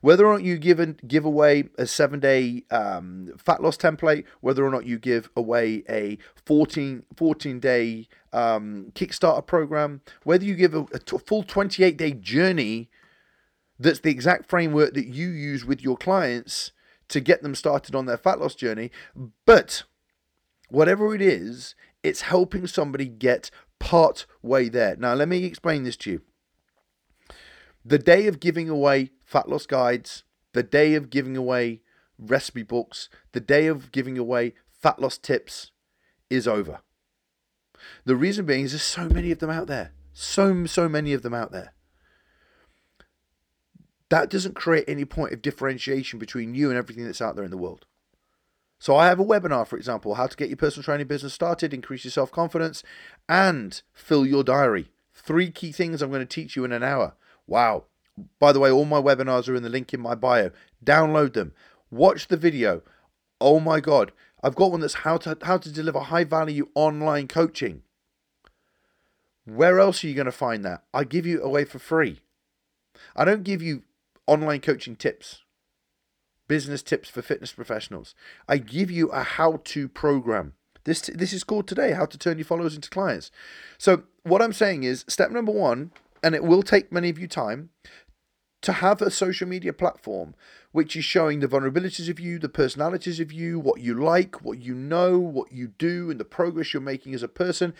Whether 0.00 0.26
or 0.26 0.34
not 0.34 0.42
you 0.42 0.58
give, 0.58 1.06
give 1.06 1.24
away 1.24 1.64
a 1.78 1.86
seven 1.86 2.20
day 2.20 2.64
um, 2.70 3.32
fat 3.38 3.62
loss 3.62 3.76
template, 3.76 4.24
whether 4.40 4.64
or 4.64 4.70
not 4.70 4.86
you 4.86 4.98
give 4.98 5.30
away 5.36 5.84
a 5.88 6.18
14, 6.46 7.04
14 7.16 7.60
day 7.60 8.08
um, 8.32 8.92
Kickstarter 8.94 9.46
program, 9.46 10.00
whether 10.24 10.44
you 10.44 10.54
give 10.54 10.74
a, 10.74 10.86
a 10.92 10.98
t- 10.98 11.18
full 11.18 11.42
28 11.42 11.96
day 11.96 12.12
journey 12.12 12.88
that's 13.78 14.00
the 14.00 14.10
exact 14.10 14.48
framework 14.48 14.94
that 14.94 15.06
you 15.06 15.28
use 15.28 15.64
with 15.64 15.82
your 15.82 15.96
clients 15.96 16.72
to 17.08 17.20
get 17.20 17.42
them 17.42 17.54
started 17.54 17.94
on 17.94 18.06
their 18.06 18.16
fat 18.16 18.40
loss 18.40 18.54
journey. 18.54 18.90
But 19.44 19.82
whatever 20.68 21.14
it 21.14 21.20
is, 21.20 21.74
it's 22.02 22.22
helping 22.22 22.66
somebody 22.66 23.06
get 23.06 23.50
part 23.78 24.26
way 24.42 24.68
there. 24.68 24.96
Now, 24.96 25.14
let 25.14 25.28
me 25.28 25.44
explain 25.44 25.84
this 25.84 25.96
to 25.98 26.12
you. 26.12 26.22
The 27.84 27.98
day 27.98 28.26
of 28.26 28.40
giving 28.40 28.68
away 28.68 29.10
fat 29.24 29.48
loss 29.48 29.66
guides, 29.66 30.24
the 30.52 30.62
day 30.62 30.94
of 30.94 31.10
giving 31.10 31.36
away 31.36 31.80
recipe 32.18 32.62
books, 32.62 33.08
the 33.32 33.40
day 33.40 33.66
of 33.66 33.90
giving 33.92 34.18
away 34.18 34.54
fat 34.70 35.00
loss 35.00 35.18
tips 35.18 35.72
is 36.30 36.46
over. 36.46 36.80
The 38.04 38.16
reason 38.16 38.46
being 38.46 38.64
is 38.64 38.72
there's 38.72 38.82
so 38.82 39.08
many 39.08 39.32
of 39.32 39.40
them 39.40 39.50
out 39.50 39.66
there. 39.66 39.92
So, 40.12 40.66
so 40.66 40.88
many 40.88 41.12
of 41.12 41.22
them 41.22 41.34
out 41.34 41.52
there. 41.52 41.72
That 44.10 44.28
doesn't 44.28 44.54
create 44.54 44.84
any 44.86 45.04
point 45.04 45.32
of 45.32 45.42
differentiation 45.42 46.18
between 46.18 46.54
you 46.54 46.68
and 46.68 46.78
everything 46.78 47.04
that's 47.04 47.22
out 47.22 47.34
there 47.34 47.44
in 47.44 47.50
the 47.50 47.56
world. 47.56 47.86
So 48.78 48.96
I 48.96 49.06
have 49.06 49.18
a 49.18 49.24
webinar, 49.24 49.66
for 49.66 49.76
example, 49.76 50.16
how 50.16 50.26
to 50.26 50.36
get 50.36 50.48
your 50.48 50.56
personal 50.56 50.84
training 50.84 51.06
business 51.06 51.32
started, 51.32 51.72
increase 51.72 52.04
your 52.04 52.10
self-confidence, 52.10 52.82
and 53.28 53.80
fill 53.92 54.26
your 54.26 54.44
diary. 54.44 54.90
Three 55.14 55.50
key 55.50 55.72
things 55.72 56.02
I'm 56.02 56.10
going 56.10 56.20
to 56.20 56.26
teach 56.26 56.56
you 56.56 56.64
in 56.64 56.72
an 56.72 56.82
hour. 56.82 57.14
Wow. 57.46 57.84
By 58.38 58.52
the 58.52 58.60
way, 58.60 58.70
all 58.70 58.84
my 58.84 59.00
webinars 59.00 59.48
are 59.48 59.54
in 59.54 59.62
the 59.62 59.68
link 59.68 59.92
in 59.94 60.00
my 60.00 60.14
bio. 60.14 60.50
Download 60.84 61.32
them. 61.32 61.52
Watch 61.90 62.28
the 62.28 62.36
video. 62.36 62.82
Oh 63.40 63.60
my 63.60 63.80
God. 63.80 64.12
I've 64.42 64.54
got 64.54 64.72
one 64.72 64.80
that's 64.80 64.94
how 64.94 65.18
to 65.18 65.38
how 65.42 65.58
to 65.58 65.72
deliver 65.72 66.00
high 66.00 66.24
value 66.24 66.68
online 66.74 67.28
coaching. 67.28 67.82
Where 69.44 69.80
else 69.80 70.02
are 70.02 70.08
you 70.08 70.14
going 70.14 70.26
to 70.26 70.32
find 70.32 70.64
that? 70.64 70.84
I 70.92 71.04
give 71.04 71.26
you 71.26 71.42
away 71.42 71.64
for 71.64 71.78
free. 71.78 72.20
I 73.16 73.24
don't 73.24 73.42
give 73.42 73.62
you 73.62 73.82
online 74.26 74.60
coaching 74.60 74.94
tips, 74.96 75.42
business 76.46 76.82
tips 76.82 77.08
for 77.08 77.22
fitness 77.22 77.52
professionals. 77.52 78.14
I 78.48 78.58
give 78.58 78.90
you 78.90 79.08
a 79.08 79.22
how-to 79.22 79.88
program. 79.88 80.54
This 80.84 81.02
this 81.02 81.32
is 81.32 81.44
called 81.44 81.68
today 81.68 81.92
how 81.92 82.06
to 82.06 82.18
turn 82.18 82.38
your 82.38 82.44
followers 82.44 82.74
into 82.74 82.90
clients. 82.90 83.30
So 83.78 84.04
what 84.24 84.42
I'm 84.42 84.52
saying 84.52 84.84
is 84.84 85.04
step 85.08 85.30
number 85.30 85.52
1 85.52 85.92
and 86.22 86.34
it 86.34 86.44
will 86.44 86.62
take 86.62 86.92
many 86.92 87.08
of 87.08 87.18
you 87.18 87.26
time 87.26 87.70
to 88.62 88.72
have 88.72 89.02
a 89.02 89.10
social 89.10 89.46
media 89.46 89.72
platform 89.72 90.34
which 90.70 90.96
is 90.96 91.04
showing 91.04 91.40
the 91.40 91.48
vulnerabilities 91.48 92.08
of 92.08 92.18
you, 92.18 92.38
the 92.38 92.48
personalities 92.48 93.20
of 93.20 93.32
you, 93.32 93.58
what 93.58 93.80
you 93.80 93.92
like, 93.92 94.42
what 94.42 94.58
you 94.58 94.74
know, 94.74 95.18
what 95.18 95.52
you 95.52 95.66
do, 95.66 96.10
and 96.10 96.18
the 96.18 96.24
progress 96.24 96.72
you're 96.72 96.80
making 96.80 97.12
as 97.12 97.22
a 97.22 97.28
person, 97.28 97.74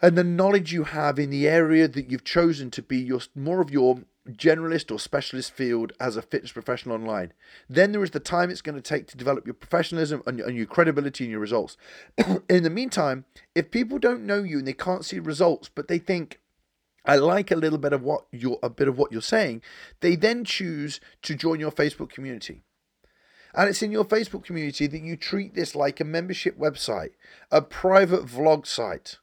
and 0.00 0.16
the 0.16 0.24
knowledge 0.24 0.72
you 0.72 0.84
have 0.84 1.18
in 1.18 1.30
the 1.30 1.48
area 1.48 1.88
that 1.88 2.10
you've 2.10 2.24
chosen 2.24 2.70
to 2.70 2.82
be 2.82 2.98
your 2.98 3.20
more 3.34 3.60
of 3.60 3.70
your 3.70 4.00
generalist 4.30 4.90
or 4.90 4.98
specialist 4.98 5.52
field 5.52 5.92
as 6.00 6.16
a 6.16 6.22
fitness 6.22 6.52
professional 6.52 6.94
online. 6.94 7.32
Then 7.68 7.92
there 7.92 8.02
is 8.02 8.10
the 8.10 8.20
time 8.20 8.50
it's 8.50 8.62
going 8.62 8.74
to 8.74 8.82
take 8.82 9.06
to 9.08 9.16
develop 9.16 9.46
your 9.46 9.54
professionalism 9.54 10.22
and, 10.26 10.40
and 10.40 10.56
your 10.56 10.66
credibility 10.66 11.24
and 11.24 11.30
your 11.30 11.40
results. 11.40 11.76
in 12.48 12.62
the 12.62 12.70
meantime, 12.70 13.24
if 13.54 13.70
people 13.70 13.98
don't 13.98 14.26
know 14.26 14.42
you 14.42 14.58
and 14.58 14.66
they 14.66 14.72
can't 14.72 15.04
see 15.04 15.18
results, 15.18 15.70
but 15.72 15.88
they 15.88 15.98
think, 15.98 16.40
I 17.06 17.16
like 17.16 17.50
a 17.50 17.56
little 17.56 17.78
bit 17.78 17.92
of 17.92 18.02
what 18.02 18.26
you're 18.32 18.58
a 18.62 18.70
bit 18.70 18.88
of 18.88 18.98
what 18.98 19.12
you're 19.12 19.22
saying. 19.22 19.62
They 20.00 20.16
then 20.16 20.44
choose 20.44 21.00
to 21.22 21.34
join 21.34 21.60
your 21.60 21.72
Facebook 21.72 22.10
community. 22.10 22.62
And 23.54 23.70
it's 23.70 23.82
in 23.82 23.92
your 23.92 24.04
Facebook 24.04 24.44
community 24.44 24.86
that 24.86 25.00
you 25.00 25.16
treat 25.16 25.54
this 25.54 25.74
like 25.74 26.00
a 26.00 26.04
membership 26.04 26.58
website, 26.58 27.12
a 27.50 27.62
private 27.62 28.26
vlog 28.26 28.66
site, 28.66 29.18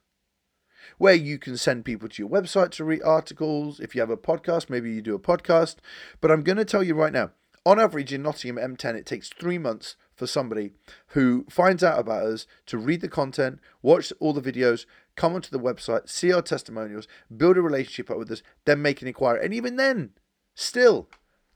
where 0.98 1.14
you 1.14 1.38
can 1.38 1.56
send 1.56 1.84
people 1.84 2.08
to 2.08 2.22
your 2.22 2.30
website 2.30 2.70
to 2.72 2.84
read 2.84 3.02
articles. 3.04 3.78
If 3.78 3.94
you 3.94 4.00
have 4.00 4.10
a 4.10 4.16
podcast, 4.16 4.70
maybe 4.70 4.90
you 4.90 5.02
do 5.02 5.14
a 5.14 5.20
podcast. 5.20 5.76
But 6.20 6.32
I'm 6.32 6.42
going 6.42 6.58
to 6.58 6.64
tell 6.64 6.82
you 6.82 6.94
right 6.94 7.12
now 7.12 7.30
on 7.66 7.80
average 7.80 8.12
in 8.12 8.22
Nottingham 8.22 8.76
M10, 8.76 8.94
it 8.94 9.06
takes 9.06 9.30
three 9.30 9.58
months 9.58 9.96
for 10.14 10.26
somebody 10.26 10.72
who 11.08 11.46
finds 11.48 11.82
out 11.82 11.98
about 11.98 12.26
us 12.26 12.46
to 12.66 12.78
read 12.78 13.00
the 13.00 13.08
content, 13.08 13.58
watch 13.82 14.12
all 14.20 14.32
the 14.32 14.52
videos, 14.52 14.84
come 15.16 15.34
onto 15.34 15.50
the 15.50 15.60
website, 15.60 16.08
see 16.08 16.32
our 16.32 16.42
testimonials, 16.42 17.06
build 17.34 17.56
a 17.56 17.62
relationship 17.62 18.10
up 18.10 18.18
with 18.18 18.30
us, 18.30 18.42
then 18.64 18.82
make 18.82 19.02
an 19.02 19.08
inquiry. 19.08 19.40
And 19.44 19.54
even 19.54 19.76
then, 19.76 20.10
still, 20.54 21.08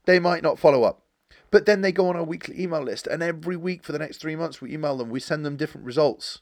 they 0.05 0.19
might 0.19 0.43
not 0.43 0.59
follow 0.59 0.83
up. 0.83 1.03
But 1.51 1.65
then 1.65 1.81
they 1.81 1.91
go 1.91 2.09
on 2.09 2.15
our 2.15 2.23
weekly 2.23 2.61
email 2.61 2.81
list, 2.81 3.07
and 3.07 3.23
every 3.23 3.57
week 3.57 3.83
for 3.83 3.91
the 3.91 3.99
next 3.99 4.17
three 4.17 4.35
months, 4.35 4.61
we 4.61 4.73
email 4.73 4.97
them, 4.97 5.09
we 5.09 5.19
send 5.19 5.45
them 5.45 5.57
different 5.57 5.85
results. 5.85 6.39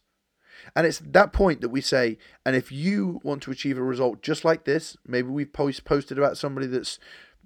And 0.76 0.86
it's 0.86 1.00
that 1.00 1.34
point 1.34 1.62
that 1.62 1.70
we 1.70 1.82
say, 1.82 2.18
and 2.46 2.56
if 2.56 2.72
you 2.72 3.22
want 3.24 3.42
to 3.44 3.52
achieve 3.52 3.78
a 3.78 3.84
result 3.84 4.22
just 4.22 4.44
like 4.44 4.66
this, 4.66 4.98
maybe 5.06 5.30
we've 5.30 5.54
post, 5.54 5.86
posted 5.86 6.18
about 6.18 6.38
somebody 6.38 6.68
that's, 6.68 7.00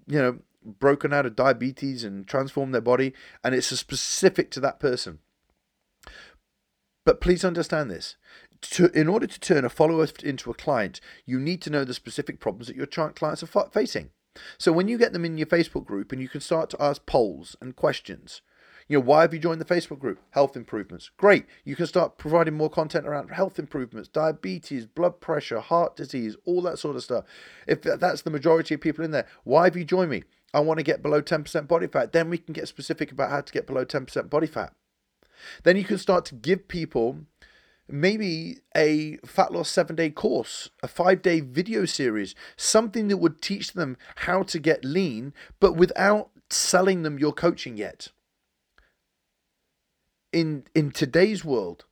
you 0.07 0.19
know, 0.19 0.39
broken 0.63 1.13
out 1.13 1.25
of 1.25 1.35
diabetes 1.35 2.03
and 2.03 2.27
transformed 2.27 2.73
their 2.73 2.81
body, 2.81 3.13
and 3.43 3.53
it's 3.53 3.67
specific 3.67 4.49
to 4.51 4.59
that 4.59 4.79
person. 4.79 5.19
But 7.05 7.21
please 7.21 7.43
understand 7.43 7.89
this 7.89 8.15
to, 8.61 8.91
in 8.91 9.07
order 9.07 9.27
to 9.27 9.39
turn 9.39 9.65
a 9.65 9.69
follower 9.69 10.07
into 10.23 10.51
a 10.51 10.55
client, 10.55 11.01
you 11.25 11.39
need 11.39 11.61
to 11.63 11.69
know 11.69 11.83
the 11.83 11.93
specific 11.93 12.39
problems 12.39 12.67
that 12.67 12.75
your 12.75 12.85
clients 12.85 13.43
are 13.43 13.69
facing. 13.71 14.11
So 14.57 14.71
when 14.71 14.87
you 14.87 14.97
get 14.97 15.11
them 15.11 15.25
in 15.25 15.37
your 15.37 15.47
Facebook 15.47 15.85
group 15.85 16.11
and 16.11 16.21
you 16.21 16.29
can 16.29 16.41
start 16.41 16.69
to 16.69 16.81
ask 16.81 17.05
polls 17.05 17.55
and 17.59 17.75
questions, 17.75 18.41
you 18.87 18.97
know, 18.97 19.05
why 19.05 19.21
have 19.21 19.33
you 19.33 19.39
joined 19.39 19.61
the 19.61 19.65
Facebook 19.65 19.99
group? 19.99 20.19
Health 20.31 20.55
improvements. 20.55 21.11
Great. 21.17 21.45
You 21.63 21.75
can 21.75 21.87
start 21.87 22.17
providing 22.17 22.55
more 22.55 22.69
content 22.69 23.07
around 23.07 23.29
health 23.29 23.57
improvements, 23.57 24.09
diabetes, 24.09 24.85
blood 24.85 25.21
pressure, 25.21 25.59
heart 25.59 25.95
disease, 25.95 26.35
all 26.45 26.61
that 26.63 26.77
sort 26.77 26.95
of 26.95 27.03
stuff. 27.03 27.25
If 27.67 27.81
that's 27.81 28.23
the 28.23 28.29
majority 28.29 28.75
of 28.75 28.81
people 28.81 29.05
in 29.05 29.11
there, 29.11 29.27
why 29.43 29.65
have 29.65 29.77
you 29.77 29.85
joined 29.85 30.11
me? 30.11 30.23
I 30.53 30.59
want 30.59 30.79
to 30.79 30.83
get 30.83 31.01
below 31.01 31.21
10% 31.21 31.67
body 31.67 31.87
fat. 31.87 32.11
Then 32.11 32.29
we 32.29 32.37
can 32.37 32.53
get 32.53 32.67
specific 32.67 33.11
about 33.11 33.29
how 33.29 33.41
to 33.41 33.53
get 33.53 33.65
below 33.65 33.85
10% 33.85 34.29
body 34.29 34.47
fat. 34.47 34.73
Then 35.63 35.77
you 35.77 35.83
can 35.83 35.97
start 35.97 36.25
to 36.25 36.35
give 36.35 36.67
people 36.67 37.19
maybe 37.87 38.59
a 38.75 39.17
fat 39.25 39.51
loss 39.51 39.69
seven 39.69 39.95
day 39.95 40.09
course, 40.09 40.69
a 40.81 40.87
five 40.87 41.21
day 41.21 41.41
video 41.41 41.85
series, 41.85 42.33
something 42.55 43.07
that 43.09 43.17
would 43.17 43.41
teach 43.41 43.73
them 43.73 43.97
how 44.17 44.43
to 44.43 44.59
get 44.59 44.85
lean, 44.85 45.33
but 45.59 45.75
without 45.75 46.29
selling 46.49 47.03
them 47.03 47.19
your 47.19 47.33
coaching 47.33 47.77
yet. 47.77 48.09
In 50.31 50.63
in 50.73 50.91
today's 50.91 51.43
world, 51.43 51.85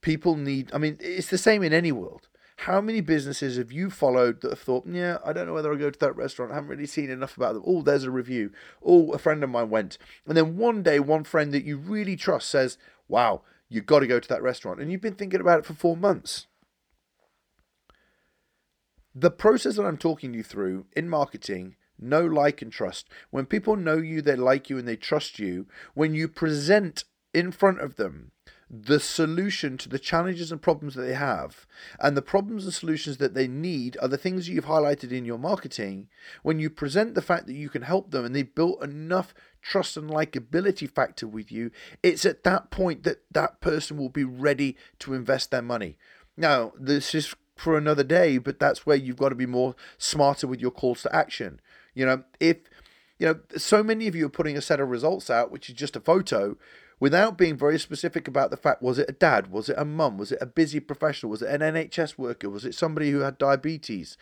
people 0.00 0.36
need 0.36 0.70
I 0.74 0.78
mean, 0.78 0.96
it's 1.00 1.28
the 1.28 1.38
same 1.38 1.62
in 1.62 1.72
any 1.72 1.92
world. 1.92 2.28
How 2.56 2.80
many 2.80 3.00
businesses 3.00 3.56
have 3.56 3.72
you 3.72 3.90
followed 3.90 4.40
that 4.40 4.50
have 4.50 4.60
thought, 4.60 4.86
yeah, 4.86 5.18
I 5.24 5.32
don't 5.32 5.46
know 5.46 5.54
whether 5.54 5.72
I 5.72 5.76
go 5.76 5.90
to 5.90 5.98
that 5.98 6.16
restaurant. 6.16 6.52
I 6.52 6.56
haven't 6.56 6.70
really 6.70 6.86
seen 6.86 7.10
enough 7.10 7.36
about 7.36 7.54
them. 7.54 7.64
Oh, 7.66 7.82
there's 7.82 8.04
a 8.04 8.10
review. 8.10 8.52
Oh, 8.84 9.12
a 9.12 9.18
friend 9.18 9.42
of 9.42 9.50
mine 9.50 9.70
went. 9.70 9.98
And 10.26 10.36
then 10.36 10.56
one 10.56 10.82
day, 10.82 11.00
one 11.00 11.24
friend 11.24 11.52
that 11.52 11.64
you 11.64 11.76
really 11.76 12.14
trust 12.14 12.48
says, 12.48 12.78
wow, 13.08 13.42
you've 13.68 13.86
got 13.86 14.00
to 14.00 14.06
go 14.06 14.20
to 14.20 14.28
that 14.28 14.42
restaurant. 14.42 14.80
And 14.80 14.92
you've 14.92 15.00
been 15.00 15.14
thinking 15.14 15.40
about 15.40 15.60
it 15.60 15.66
for 15.66 15.74
four 15.74 15.96
months. 15.96 16.46
The 19.14 19.30
process 19.30 19.76
that 19.76 19.84
I'm 19.84 19.98
talking 19.98 20.32
you 20.32 20.42
through 20.42 20.86
in 20.94 21.08
marketing 21.08 21.76
know, 21.98 22.24
like, 22.24 22.62
and 22.62 22.72
trust. 22.72 23.08
When 23.30 23.46
people 23.46 23.76
know 23.76 23.98
you, 23.98 24.22
they 24.22 24.36
like 24.36 24.68
you, 24.68 24.78
and 24.78 24.88
they 24.88 24.96
trust 24.96 25.38
you, 25.38 25.66
when 25.94 26.14
you 26.14 26.28
present 26.28 27.04
in 27.32 27.52
front 27.52 27.80
of 27.80 27.96
them 27.96 28.32
the 28.74 28.98
solution 28.98 29.76
to 29.76 29.88
the 29.90 29.98
challenges 29.98 30.50
and 30.50 30.62
problems 30.62 30.94
that 30.94 31.02
they 31.02 31.12
have, 31.12 31.66
and 32.00 32.16
the 32.16 32.22
problems 32.22 32.64
and 32.64 32.72
solutions 32.72 33.18
that 33.18 33.34
they 33.34 33.46
need 33.46 33.98
are 34.00 34.08
the 34.08 34.16
things 34.16 34.48
you've 34.48 34.64
highlighted 34.64 35.12
in 35.12 35.26
your 35.26 35.38
marketing. 35.38 36.08
When 36.42 36.58
you 36.58 36.70
present 36.70 37.14
the 37.14 37.20
fact 37.20 37.46
that 37.46 37.54
you 37.54 37.68
can 37.68 37.82
help 37.82 38.10
them 38.10 38.24
and 38.24 38.34
they've 38.34 38.54
built 38.54 38.82
enough 38.82 39.34
trust 39.60 39.98
and 39.98 40.08
likability 40.08 40.90
factor 40.90 41.26
with 41.26 41.52
you, 41.52 41.70
it's 42.02 42.24
at 42.24 42.44
that 42.44 42.70
point 42.70 43.02
that 43.02 43.22
that 43.30 43.60
person 43.60 43.98
will 43.98 44.08
be 44.08 44.24
ready 44.24 44.78
to 45.00 45.12
invest 45.12 45.50
their 45.50 45.60
money. 45.60 45.98
Now, 46.34 46.72
this 46.80 47.14
is 47.14 47.34
for 47.56 47.76
another 47.76 48.04
day, 48.04 48.38
but 48.38 48.58
that's 48.58 48.86
where 48.86 48.96
you've 48.96 49.18
got 49.18 49.28
to 49.28 49.34
be 49.34 49.44
more 49.44 49.74
smarter 49.98 50.46
with 50.46 50.60
your 50.60 50.70
calls 50.70 51.02
to 51.02 51.14
action. 51.14 51.60
You 51.94 52.06
know, 52.06 52.24
if 52.40 52.56
you 53.18 53.26
know, 53.28 53.40
so 53.56 53.84
many 53.84 54.08
of 54.08 54.16
you 54.16 54.26
are 54.26 54.30
putting 54.30 54.56
a 54.56 54.62
set 54.62 54.80
of 54.80 54.88
results 54.88 55.30
out, 55.30 55.52
which 55.52 55.68
is 55.68 55.76
just 55.76 55.94
a 55.94 56.00
photo, 56.00 56.56
without 57.02 57.36
being 57.36 57.56
very 57.56 57.80
specific 57.80 58.28
about 58.28 58.52
the 58.52 58.56
fact 58.56 58.80
was 58.80 58.96
it 58.96 59.10
a 59.10 59.12
dad, 59.12 59.50
was 59.50 59.68
it 59.68 59.74
a 59.76 59.84
mum, 59.84 60.16
was 60.16 60.30
it 60.30 60.38
a 60.40 60.46
busy 60.46 60.78
professional, 60.78 61.30
was 61.30 61.42
it 61.42 61.48
an 61.48 61.74
NHS 61.74 62.16
worker, 62.16 62.48
was 62.48 62.64
it 62.64 62.76
somebody 62.76 63.10
who 63.10 63.18
had 63.18 63.38
diabetes? 63.38 64.16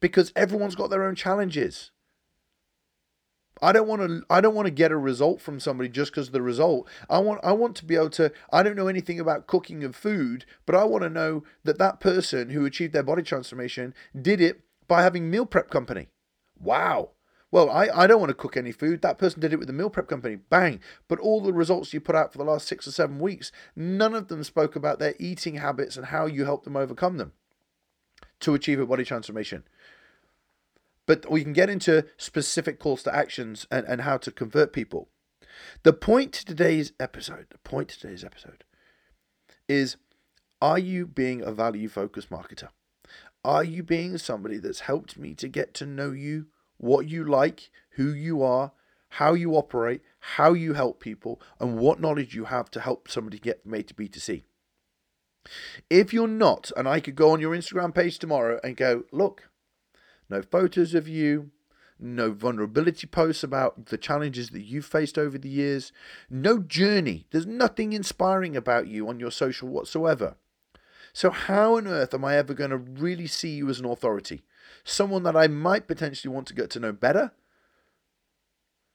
Because 0.00 0.32
everyone's 0.34 0.74
got 0.74 0.88
their 0.88 1.04
own 1.04 1.14
challenges. 1.14 1.90
I 3.60 3.72
don't 3.72 3.86
want 3.86 4.00
to 4.00 4.22
I 4.30 4.40
don't 4.40 4.54
want 4.54 4.64
to 4.64 4.72
get 4.72 4.90
a 4.90 4.96
result 4.96 5.42
from 5.42 5.60
somebody 5.60 5.90
just 5.90 6.12
because 6.12 6.28
of 6.28 6.32
the 6.32 6.40
result. 6.40 6.88
I 7.10 7.18
want 7.18 7.44
I 7.44 7.52
want 7.52 7.76
to 7.76 7.84
be 7.84 7.96
able 7.96 8.08
to 8.10 8.32
I 8.50 8.62
don't 8.62 8.74
know 8.74 8.88
anything 8.88 9.20
about 9.20 9.46
cooking 9.46 9.84
and 9.84 9.94
food, 9.94 10.46
but 10.64 10.74
I 10.74 10.84
want 10.84 11.02
to 11.04 11.10
know 11.10 11.44
that 11.64 11.76
that 11.76 12.00
person 12.00 12.48
who 12.48 12.64
achieved 12.64 12.94
their 12.94 13.02
body 13.02 13.22
transformation 13.22 13.92
did 14.18 14.40
it 14.40 14.62
by 14.88 15.02
having 15.02 15.30
meal 15.30 15.44
prep 15.44 15.68
company. 15.68 16.08
Wow. 16.58 17.10
Well, 17.52 17.68
I, 17.68 17.88
I 17.94 18.06
don't 18.06 18.18
want 18.18 18.30
to 18.30 18.34
cook 18.34 18.56
any 18.56 18.72
food. 18.72 19.02
That 19.02 19.18
person 19.18 19.40
did 19.40 19.52
it 19.52 19.58
with 19.58 19.68
the 19.68 19.74
meal 19.74 19.90
prep 19.90 20.08
company. 20.08 20.36
Bang. 20.36 20.80
But 21.06 21.20
all 21.20 21.42
the 21.42 21.52
results 21.52 21.92
you 21.92 22.00
put 22.00 22.16
out 22.16 22.32
for 22.32 22.38
the 22.38 22.44
last 22.44 22.66
six 22.66 22.88
or 22.88 22.92
seven 22.92 23.18
weeks, 23.18 23.52
none 23.76 24.14
of 24.14 24.28
them 24.28 24.42
spoke 24.42 24.74
about 24.74 24.98
their 24.98 25.14
eating 25.20 25.56
habits 25.56 25.96
and 25.96 26.06
how 26.06 26.24
you 26.26 26.46
help 26.46 26.64
them 26.64 26.76
overcome 26.76 27.18
them 27.18 27.32
to 28.40 28.54
achieve 28.54 28.80
a 28.80 28.86
body 28.86 29.04
transformation. 29.04 29.64
But 31.06 31.30
we 31.30 31.44
can 31.44 31.52
get 31.52 31.68
into 31.68 32.06
specific 32.16 32.80
calls 32.80 33.02
to 33.02 33.14
actions 33.14 33.66
and, 33.70 33.86
and 33.86 34.00
how 34.00 34.16
to 34.16 34.32
convert 34.32 34.72
people. 34.72 35.10
The 35.82 35.92
point 35.92 36.32
to 36.32 36.46
today's 36.46 36.92
episode, 36.98 37.46
the 37.50 37.58
point 37.58 37.90
to 37.90 38.00
today's 38.00 38.24
episode 38.24 38.64
is 39.68 39.96
are 40.62 40.78
you 40.78 41.06
being 41.06 41.42
a 41.42 41.52
value 41.52 41.88
focused 41.88 42.30
marketer? 42.30 42.68
Are 43.44 43.64
you 43.64 43.82
being 43.82 44.16
somebody 44.16 44.56
that's 44.58 44.80
helped 44.80 45.18
me 45.18 45.34
to 45.34 45.48
get 45.48 45.74
to 45.74 45.86
know 45.86 46.12
you, 46.12 46.46
what 46.82 47.08
you 47.08 47.24
like, 47.24 47.70
who 47.90 48.12
you 48.12 48.42
are, 48.42 48.72
how 49.10 49.34
you 49.34 49.54
operate, 49.54 50.02
how 50.18 50.52
you 50.52 50.74
help 50.74 51.00
people, 51.00 51.40
and 51.60 51.78
what 51.78 52.00
knowledge 52.00 52.34
you 52.34 52.46
have 52.46 52.70
to 52.72 52.80
help 52.80 53.08
somebody 53.08 53.38
get 53.38 53.64
made 53.64 53.86
to 53.88 53.94
B2C? 53.94 54.42
If 55.88 56.12
you're 56.12 56.26
not, 56.26 56.72
and 56.76 56.88
I 56.88 56.98
could 56.98 57.14
go 57.14 57.30
on 57.30 57.40
your 57.40 57.56
Instagram 57.56 57.94
page 57.94 58.18
tomorrow 58.18 58.58
and 58.64 58.76
go, 58.76 59.04
look, 59.12 59.48
no 60.28 60.42
photos 60.42 60.92
of 60.92 61.06
you, 61.06 61.52
no 62.00 62.32
vulnerability 62.32 63.06
posts 63.06 63.44
about 63.44 63.86
the 63.86 63.98
challenges 63.98 64.50
that 64.50 64.62
you've 64.62 64.84
faced 64.84 65.16
over 65.16 65.38
the 65.38 65.48
years, 65.48 65.92
no 66.28 66.58
journey. 66.58 67.26
There's 67.30 67.46
nothing 67.46 67.92
inspiring 67.92 68.56
about 68.56 68.88
you 68.88 69.08
on 69.08 69.20
your 69.20 69.30
social 69.30 69.68
whatsoever. 69.68 70.34
So, 71.12 71.30
how 71.30 71.76
on 71.76 71.86
earth 71.86 72.12
am 72.12 72.24
I 72.24 72.36
ever 72.36 72.54
going 72.54 72.70
to 72.70 72.78
really 72.78 73.28
see 73.28 73.50
you 73.50 73.68
as 73.68 73.78
an 73.78 73.86
authority? 73.86 74.42
Someone 74.84 75.22
that 75.22 75.36
I 75.36 75.46
might 75.46 75.86
potentially 75.86 76.32
want 76.32 76.46
to 76.48 76.54
get 76.54 76.70
to 76.70 76.80
know 76.80 76.92
better, 76.92 77.32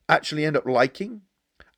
actually 0.10 0.46
end 0.46 0.58
up 0.58 0.66
liking, 0.66 1.22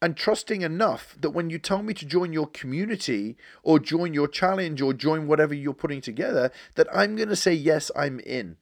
and 0.01 0.16
trusting 0.16 0.62
enough 0.62 1.16
that 1.20 1.32
when 1.32 1.49
you 1.49 1.60
tell 1.60 1.84
me 1.84 1.93
to 1.93 2.05
join 2.05 2.32
your 2.32 2.47
community 2.47 3.36
or 3.64 3.80
join 3.80 4.14
your 4.14 4.28
challenge 4.28 4.82
or 4.82 4.93
join 4.93 5.28
whatever 5.28 5.53
you're 5.53 5.74
putting 5.74 6.01
together, 6.01 6.51
that 6.76 6.88
I'm 6.93 7.16
going 7.16 7.30
to 7.30 7.36
say, 7.36 7.53
yes, 7.53 7.91
I'm 7.95 8.20
in. 8.22 8.57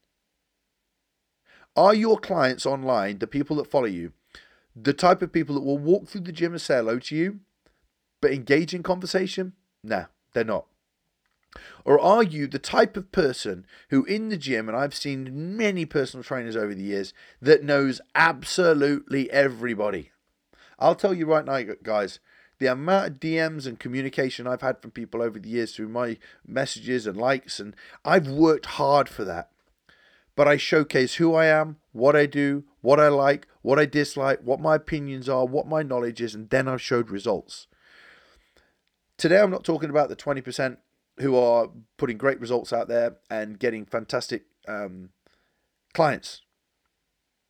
Are 1.75 1.93
your 1.93 2.17
clients 2.17 2.65
online, 2.65 3.19
the 3.19 3.27
people 3.27 3.55
that 3.57 3.69
follow 3.69 3.85
you, 3.85 4.13
the 4.75 4.93
type 4.93 5.21
of 5.21 5.31
people 5.31 5.53
that 5.55 5.61
will 5.61 5.77
walk 5.77 6.07
through 6.07 6.21
the 6.21 6.31
gym 6.31 6.53
and 6.53 6.61
say 6.61 6.77
hello 6.77 6.97
to 6.99 7.15
you, 7.15 7.39
but 8.19 8.31
engage 8.31 8.73
in 8.73 8.81
conversation? 8.81 9.53
Nah, 9.83 10.05
they're 10.33 10.43
not. 10.43 10.65
Or 11.85 11.99
are 11.99 12.23
you 12.23 12.47
the 12.47 12.59
type 12.59 12.97
of 12.97 13.11
person 13.11 13.65
who, 13.89 14.03
in 14.05 14.29
the 14.29 14.37
gym, 14.37 14.67
and 14.67 14.77
I've 14.77 14.95
seen 14.95 15.55
many 15.57 15.85
personal 15.85 16.23
trainers 16.23 16.55
over 16.55 16.75
the 16.75 16.83
years, 16.83 17.13
that 17.41 17.63
knows 17.63 18.01
absolutely 18.13 19.31
everybody? 19.31 20.11
I'll 20.79 20.95
tell 20.95 21.13
you 21.13 21.25
right 21.25 21.45
now, 21.45 21.61
guys, 21.83 22.19
the 22.59 22.67
amount 22.67 23.07
of 23.07 23.19
DMs 23.19 23.65
and 23.65 23.79
communication 23.79 24.47
I've 24.47 24.61
had 24.61 24.81
from 24.81 24.91
people 24.91 25.21
over 25.21 25.39
the 25.39 25.49
years 25.49 25.75
through 25.75 25.89
my 25.89 26.17
messages 26.45 27.07
and 27.07 27.17
likes, 27.17 27.59
and 27.59 27.75
I've 28.03 28.27
worked 28.27 28.65
hard 28.65 29.07
for 29.07 29.23
that. 29.25 29.49
But 30.35 30.47
I 30.47 30.57
showcase 30.57 31.15
who 31.15 31.33
I 31.33 31.45
am, 31.45 31.77
what 31.93 32.15
I 32.15 32.25
do, 32.25 32.65
what 32.81 32.99
I 32.99 33.07
like, 33.07 33.47
what 33.61 33.79
I 33.79 33.85
dislike, 33.85 34.41
what 34.43 34.59
my 34.59 34.75
opinions 34.75 35.27
are, 35.27 35.45
what 35.45 35.67
my 35.67 35.81
knowledge 35.81 36.21
is, 36.21 36.35
and 36.35 36.49
then 36.49 36.67
I've 36.67 36.81
showed 36.81 37.09
results. 37.09 37.67
Today, 39.17 39.39
I'm 39.39 39.49
not 39.49 39.63
talking 39.63 39.89
about 39.89 40.09
the 40.09 40.15
20% 40.15 40.77
who 41.19 41.35
are 41.35 41.69
putting 41.97 42.17
great 42.17 42.39
results 42.39 42.71
out 42.71 42.87
there 42.87 43.17
and 43.29 43.59
getting 43.59 43.85
fantastic 43.85 44.45
um, 44.67 45.09
clients. 45.93 46.41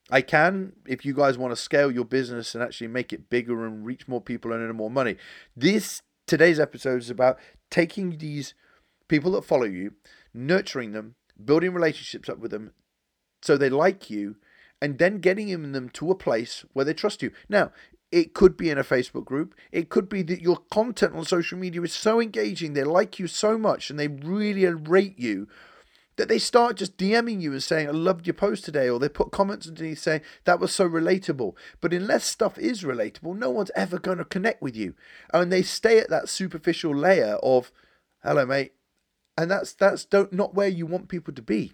I 0.09 0.21
can 0.21 0.73
if 0.85 1.03
you 1.03 1.13
guys 1.13 1.37
want 1.37 1.51
to 1.51 1.61
scale 1.61 1.91
your 1.91 2.05
business 2.05 2.55
and 2.55 2.63
actually 2.63 2.87
make 2.87 3.11
it 3.11 3.29
bigger 3.29 3.65
and 3.65 3.85
reach 3.85 4.07
more 4.07 4.21
people 4.21 4.53
and 4.53 4.61
earn 4.61 4.75
more 4.75 4.91
money. 4.91 5.17
This 5.55 6.01
today's 6.25 6.59
episode 6.59 7.01
is 7.01 7.09
about 7.09 7.37
taking 7.69 8.17
these 8.17 8.53
people 9.09 9.31
that 9.31 9.43
follow 9.43 9.65
you, 9.65 9.93
nurturing 10.33 10.93
them, 10.93 11.15
building 11.43 11.73
relationships 11.73 12.29
up 12.29 12.39
with 12.39 12.51
them 12.51 12.71
so 13.41 13.57
they 13.57 13.69
like 13.69 14.09
you, 14.09 14.37
and 14.81 14.97
then 14.97 15.19
getting 15.19 15.49
them 15.71 15.89
to 15.89 16.11
a 16.11 16.15
place 16.15 16.65
where 16.73 16.85
they 16.85 16.93
trust 16.93 17.21
you. 17.21 17.31
Now, 17.49 17.71
it 18.19 18.33
could 18.33 18.57
be 18.57 18.69
in 18.69 18.77
a 18.77 18.83
Facebook 18.83 19.25
group. 19.25 19.55
It 19.71 19.89
could 19.89 20.09
be 20.09 20.21
that 20.23 20.41
your 20.41 20.57
content 20.71 21.15
on 21.15 21.25
social 21.25 21.57
media 21.57 21.81
is 21.81 21.93
so 21.93 22.19
engaging, 22.21 22.73
they 22.73 22.83
like 22.83 23.19
you 23.19 23.27
so 23.27 23.57
much, 23.57 23.89
and 23.89 23.99
they 23.99 24.07
really 24.07 24.65
rate 24.65 25.17
you 25.17 25.47
that 26.17 26.27
they 26.27 26.39
start 26.39 26.77
just 26.77 26.97
DMing 26.97 27.41
you 27.41 27.51
and 27.51 27.63
saying, 27.63 27.87
I 27.87 27.91
loved 27.91 28.25
your 28.25 28.33
post 28.33 28.65
today, 28.65 28.89
or 28.89 28.99
they 28.99 29.07
put 29.07 29.31
comments 29.31 29.67
underneath 29.67 29.99
saying, 29.99 30.21
that 30.45 30.59
was 30.59 30.73
so 30.73 30.89
relatable. 30.89 31.53
But 31.79 31.93
unless 31.93 32.25
stuff 32.25 32.57
is 32.57 32.83
relatable, 32.83 33.37
no 33.37 33.51
one's 33.51 33.71
ever 33.75 33.99
going 33.99 34.17
to 34.17 34.25
connect 34.25 34.61
with 34.61 34.75
you. 34.75 34.95
And 35.31 35.51
they 35.51 35.61
stay 35.61 35.99
at 35.99 36.09
that 36.09 36.27
superficial 36.27 36.95
layer 36.95 37.35
of, 37.43 37.71
hello, 38.23 38.45
mate. 38.45 38.73
And 39.37 39.51
that's 39.51 39.73
that's 39.73 40.03
don't, 40.03 40.33
not 40.33 40.55
where 40.55 40.67
you 40.67 40.87
want 40.87 41.09
people 41.09 41.33
to 41.35 41.43
be. 41.43 41.73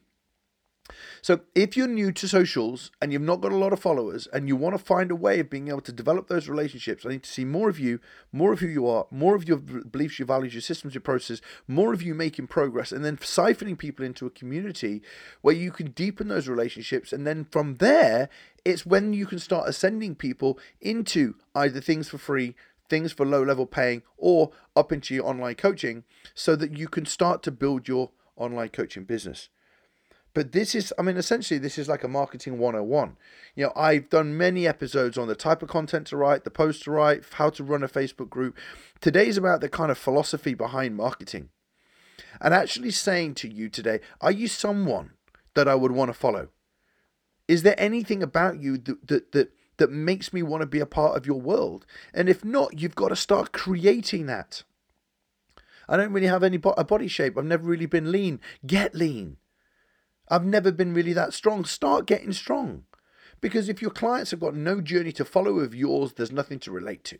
So, 1.22 1.40
if 1.56 1.78
you're 1.78 1.88
new 1.88 2.12
to 2.12 2.28
socials 2.28 2.92
and 3.02 3.14
you've 3.14 3.22
not 3.22 3.40
got 3.40 3.54
a 3.54 3.58
lot 3.58 3.72
of 3.72 3.80
followers 3.80 4.28
and 4.28 4.50
you 4.50 4.58
want 4.58 4.78
to 4.78 4.84
find 4.84 5.12
a 5.12 5.16
way 5.16 5.40
of 5.40 5.50
being 5.50 5.70
able 5.70 5.80
to 5.80 5.94
develop 5.94 6.28
those 6.28 6.50
relationships, 6.50 7.06
I 7.06 7.10
need 7.10 7.24
to 7.24 7.30
see 7.30 7.46
more 7.46 7.70
of 7.70 7.80
you, 7.80 8.02
more 8.34 8.52
of 8.52 8.60
who 8.60 8.68
you 8.68 8.86
are, 8.88 9.06
more 9.10 9.34
of 9.34 9.48
your 9.48 9.58
beliefs, 9.58 10.20
your 10.20 10.26
values, 10.26 10.54
your 10.54 10.62
systems, 10.62 10.94
your 10.94 11.02
processes, 11.02 11.42
more 11.70 11.94
of 11.94 12.02
you 12.02 12.14
making 12.14 12.48
progress, 12.48 12.92
and 12.92 13.06
then 13.06 13.16
siphoning 13.16 13.78
people 13.78 14.04
into 14.04 14.26
a 14.26 14.30
community 14.30 15.02
where 15.42 15.56
you 15.56 15.72
can 15.72 15.92
deepen 15.92 16.28
those 16.28 16.50
relationships. 16.50 17.14
And 17.14 17.26
then 17.26 17.46
from 17.46 17.76
there, 17.76 18.28
it's 18.66 18.86
when 18.86 19.14
you 19.14 19.26
can 19.26 19.40
start 19.40 19.70
ascending 19.70 20.16
people 20.16 20.60
into 20.82 21.36
either 21.56 21.80
things 21.80 22.10
for 22.10 22.18
free, 22.18 22.56
things 22.90 23.14
for 23.14 23.26
low 23.26 23.42
level 23.44 23.66
paying, 23.66 24.04
or 24.18 24.52
up 24.76 24.92
into 24.92 25.16
your 25.16 25.28
online 25.28 25.56
coaching 25.56 26.04
so 26.34 26.58
that 26.58 26.78
you 26.78 26.90
can 26.90 27.06
start 27.06 27.42
to 27.44 27.52
build 27.52 27.88
your 27.88 28.12
online 28.36 28.70
coaching 28.70 29.06
business. 29.06 29.48
But 30.34 30.52
this 30.52 30.74
is, 30.74 30.92
I 30.98 31.04
mean, 31.04 31.18
essentially, 31.18 31.60
this 31.60 31.78
is 31.78 31.88
like 31.88 32.04
a 32.04 32.08
marketing 32.08 32.58
101. 32.58 33.18
You 33.56 33.66
know, 33.66 33.74
I've 33.76 34.10
done 34.10 34.36
many 34.36 34.68
episodes 34.68 35.18
on 35.18 35.28
the 35.28 35.36
type 35.36 35.62
of 35.62 35.70
content 35.70 36.08
to 36.08 36.18
write, 36.18 36.44
the 36.44 36.50
post 36.50 36.84
to 36.84 36.92
write, 36.92 37.24
how 37.34 37.52
to 37.52 37.64
run 37.64 37.84
a 37.84 37.88
Facebook 37.88 38.30
group. 38.30 38.58
Today's 39.00 39.38
about 39.38 39.62
the 39.62 39.70
kind 39.70 39.92
of 39.92 39.98
philosophy 39.98 40.56
behind 40.56 40.96
marketing. 40.96 41.50
And 42.42 42.54
actually 42.54 42.92
saying 42.92 43.36
to 43.36 43.48
you 43.48 43.70
today, 43.70 44.00
are 44.22 44.32
you 44.32 44.48
someone 44.48 45.12
that 45.54 45.68
I 45.68 45.76
would 45.76 45.92
want 45.92 46.10
to 46.10 46.14
follow? 46.14 46.50
Is 47.48 47.62
there 47.62 47.76
anything 47.78 48.24
about 48.24 48.60
you 48.60 48.78
that, 48.78 49.08
that, 49.08 49.32
that, 49.34 49.52
that 49.78 49.92
makes 49.92 50.34
me 50.34 50.42
want 50.42 50.62
to 50.62 50.68
be 50.68 50.80
a 50.80 50.88
part 50.88 51.16
of 51.16 51.28
your 51.28 51.40
world? 51.40 51.86
And 52.12 52.28
if 52.28 52.44
not, 52.44 52.80
you've 52.80 52.96
got 52.96 53.10
to 53.10 53.16
start 53.16 53.52
creating 53.52 54.26
that. 54.26 54.64
I 55.88 55.98
don't 55.98 56.14
really 56.14 56.28
have 56.28 56.44
any 56.44 56.58
bo- 56.58 56.74
a 56.76 56.84
body 56.84 57.08
shape. 57.08 57.38
I've 57.38 57.46
never 57.46 57.66
really 57.66 57.86
been 57.86 58.12
lean. 58.12 58.40
Get 58.66 58.96
lean. 58.96 59.38
I've 60.34 60.46
never 60.46 60.72
been 60.72 60.96
really 60.96 61.14
that 61.14 61.32
strong. 61.32 61.64
Start 61.64 62.08
getting 62.08 62.34
strong. 62.34 62.86
Because 63.40 63.70
if 63.70 63.84
your 63.84 63.92
clients 63.92 64.32
have 64.32 64.40
got 64.40 64.56
no 64.56 64.82
journey 64.82 65.12
to 65.12 65.24
follow 65.24 65.60
of 65.60 65.76
yours, 65.76 66.14
there's 66.14 66.32
nothing 66.32 66.58
to 66.62 66.72
relate 66.72 67.04
to. 67.04 67.20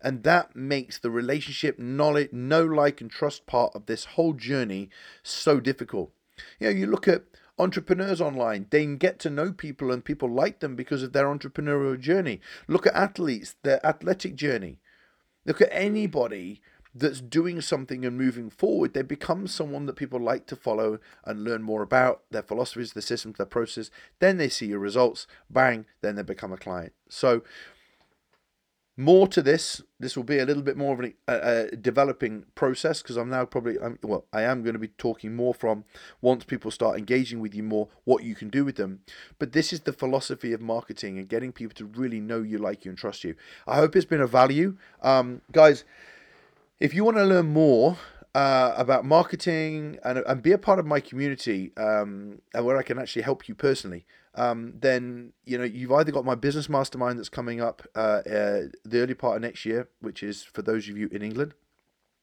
And 0.00 0.24
that 0.24 0.56
makes 0.56 0.98
the 0.98 1.12
relationship, 1.12 1.78
knowledge, 1.78 2.32
know, 2.32 2.64
like, 2.64 3.00
and 3.00 3.08
trust 3.08 3.46
part 3.46 3.70
of 3.76 3.86
this 3.86 4.04
whole 4.04 4.32
journey 4.32 4.90
so 5.22 5.60
difficult. 5.60 6.10
You 6.58 6.66
know, 6.66 6.72
you 6.76 6.86
look 6.88 7.06
at 7.06 7.22
entrepreneurs 7.56 8.20
online, 8.20 8.66
they 8.70 8.84
get 8.96 9.20
to 9.20 9.30
know 9.30 9.52
people 9.52 9.92
and 9.92 10.04
people 10.04 10.28
like 10.28 10.58
them 10.58 10.74
because 10.74 11.04
of 11.04 11.12
their 11.12 11.26
entrepreneurial 11.26 12.00
journey. 12.00 12.40
Look 12.66 12.84
at 12.84 12.94
athletes, 12.94 13.54
their 13.62 13.84
athletic 13.86 14.34
journey. 14.34 14.80
Look 15.46 15.60
at 15.60 15.68
anybody 15.70 16.62
that's 16.94 17.20
doing 17.20 17.60
something 17.60 18.04
and 18.04 18.18
moving 18.18 18.50
forward, 18.50 18.92
they 18.92 19.02
become 19.02 19.46
someone 19.46 19.86
that 19.86 19.96
people 19.96 20.20
like 20.20 20.46
to 20.46 20.56
follow 20.56 20.98
and 21.24 21.44
learn 21.44 21.62
more 21.62 21.82
about 21.82 22.22
their 22.30 22.42
philosophies, 22.42 22.92
their 22.92 23.02
systems, 23.02 23.38
their 23.38 23.46
process. 23.46 23.90
Then 24.18 24.36
they 24.36 24.48
see 24.48 24.66
your 24.66 24.78
results, 24.78 25.26
bang, 25.48 25.86
then 26.02 26.16
they 26.16 26.22
become 26.22 26.52
a 26.52 26.58
client. 26.58 26.92
So, 27.08 27.42
more 28.96 29.26
to 29.28 29.40
this. 29.40 29.80
This 29.98 30.16
will 30.16 30.24
be 30.24 30.38
a 30.38 30.44
little 30.44 30.62
bit 30.62 30.76
more 30.76 30.92
of 30.92 31.00
a, 31.00 31.12
a, 31.26 31.68
a 31.72 31.76
developing 31.76 32.44
process 32.54 33.00
because 33.00 33.16
I'm 33.16 33.30
now 33.30 33.46
probably, 33.46 33.80
I'm, 33.80 33.98
well, 34.02 34.26
I 34.32 34.42
am 34.42 34.62
going 34.62 34.74
to 34.74 34.78
be 34.78 34.88
talking 34.88 35.34
more 35.34 35.54
from 35.54 35.84
once 36.20 36.44
people 36.44 36.70
start 36.70 36.98
engaging 36.98 37.40
with 37.40 37.54
you 37.54 37.62
more, 37.62 37.88
what 38.04 38.22
you 38.22 38.34
can 38.34 38.50
do 38.50 38.66
with 38.66 38.76
them. 38.76 39.00
But 39.38 39.52
this 39.52 39.72
is 39.72 39.80
the 39.80 39.94
philosophy 39.94 40.52
of 40.52 40.60
marketing 40.60 41.16
and 41.16 41.28
getting 41.28 41.52
people 41.52 41.74
to 41.76 41.86
really 41.86 42.20
know 42.20 42.42
you, 42.42 42.58
like 42.58 42.84
you, 42.84 42.90
and 42.90 42.98
trust 42.98 43.24
you. 43.24 43.34
I 43.66 43.76
hope 43.76 43.96
it's 43.96 44.04
been 44.04 44.20
a 44.20 44.26
value. 44.26 44.76
Um, 45.00 45.40
guys, 45.52 45.84
if 46.82 46.92
you 46.92 47.04
want 47.04 47.16
to 47.16 47.24
learn 47.24 47.46
more 47.46 47.96
uh, 48.34 48.74
about 48.76 49.04
marketing 49.04 49.98
and, 50.04 50.18
and 50.18 50.42
be 50.42 50.50
a 50.50 50.58
part 50.58 50.80
of 50.80 50.86
my 50.86 50.98
community 50.98 51.70
um, 51.76 52.40
and 52.52 52.66
where 52.66 52.76
I 52.76 52.82
can 52.82 52.98
actually 52.98 53.22
help 53.22 53.46
you 53.48 53.54
personally, 53.54 54.04
um, 54.34 54.74
then 54.80 55.32
you 55.44 55.58
know 55.58 55.64
you've 55.64 55.92
either 55.92 56.10
got 56.10 56.24
my 56.24 56.34
business 56.34 56.68
mastermind 56.68 57.20
that's 57.20 57.28
coming 57.28 57.60
up 57.60 57.86
uh, 57.94 58.22
uh, 58.26 58.62
the 58.84 59.00
early 59.00 59.14
part 59.14 59.36
of 59.36 59.42
next 59.42 59.64
year, 59.64 59.88
which 60.00 60.24
is 60.24 60.42
for 60.42 60.62
those 60.62 60.88
of 60.88 60.98
you 60.98 61.08
in 61.12 61.22
England. 61.22 61.54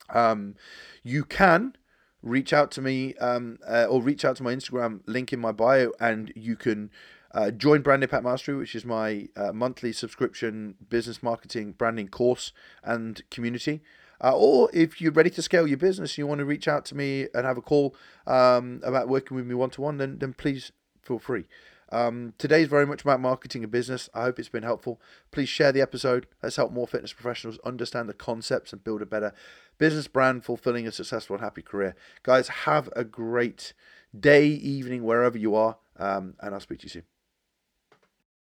Um, 0.09 0.55
you 1.03 1.23
can 1.23 1.77
reach 2.21 2.51
out 2.51 2.69
to 2.71 2.81
me 2.81 3.13
um, 3.15 3.59
uh, 3.65 3.85
or 3.89 4.01
reach 4.01 4.25
out 4.25 4.35
to 4.37 4.43
my 4.43 4.53
Instagram 4.53 4.99
link 5.05 5.31
in 5.31 5.39
my 5.39 5.53
bio, 5.53 5.93
and 5.99 6.33
you 6.35 6.55
can. 6.55 6.91
Uh, 7.31 7.51
join 7.51 7.83
Brand 7.83 8.01
Impact 8.01 8.23
Mastery, 8.23 8.55
which 8.57 8.73
is 8.73 8.83
my 8.83 9.27
uh, 9.37 9.53
monthly 9.53 9.93
subscription 9.93 10.73
business 10.89 11.21
marketing 11.21 11.73
branding 11.73 12.07
course 12.07 12.51
and 12.83 13.21
community. 13.29 13.83
Uh, 14.21 14.35
or 14.35 14.69
if 14.73 14.99
you're 15.01 15.11
ready 15.11 15.29
to 15.29 15.41
scale 15.41 15.67
your 15.67 15.77
business, 15.77 16.17
you 16.17 16.27
want 16.27 16.39
to 16.39 16.45
reach 16.45 16.67
out 16.67 16.85
to 16.85 16.95
me 16.95 17.27
and 17.33 17.45
have 17.45 17.57
a 17.57 17.61
call 17.61 17.95
um, 18.27 18.81
about 18.83 19.07
working 19.07 19.35
with 19.35 19.45
me 19.45 19.55
one 19.55 19.69
to 19.71 19.81
one, 19.81 19.97
then 19.97 20.19
then 20.19 20.33
please 20.33 20.71
feel 21.01 21.19
free. 21.19 21.45
Um, 21.91 22.33
today's 22.37 22.67
very 22.67 22.85
much 22.85 23.01
about 23.01 23.19
marketing 23.19 23.63
and 23.63 23.71
business. 23.71 24.09
I 24.13 24.23
hope 24.23 24.37
it's 24.37 24.49
been 24.49 24.63
helpful. 24.63 25.01
Please 25.31 25.49
share 25.49 25.71
the 25.71 25.81
episode. 25.81 26.27
Let's 26.43 26.55
help 26.55 26.71
more 26.71 26.87
fitness 26.87 27.13
professionals 27.13 27.57
understand 27.65 28.07
the 28.07 28.13
concepts 28.13 28.71
and 28.71 28.83
build 28.83 29.01
a 29.01 29.07
better 29.07 29.33
business 29.77 30.07
brand, 30.07 30.45
fulfilling 30.45 30.85
a 30.87 30.91
successful 30.91 31.35
and 31.35 31.43
happy 31.43 31.61
career. 31.61 31.95
Guys, 32.21 32.47
have 32.49 32.89
a 32.95 33.03
great 33.03 33.73
day, 34.17 34.47
evening, 34.47 35.03
wherever 35.03 35.37
you 35.37 35.55
are, 35.55 35.77
um, 35.97 36.35
and 36.41 36.53
I'll 36.53 36.59
speak 36.59 36.79
to 36.79 36.85
you 36.85 36.89
soon. 36.89 37.18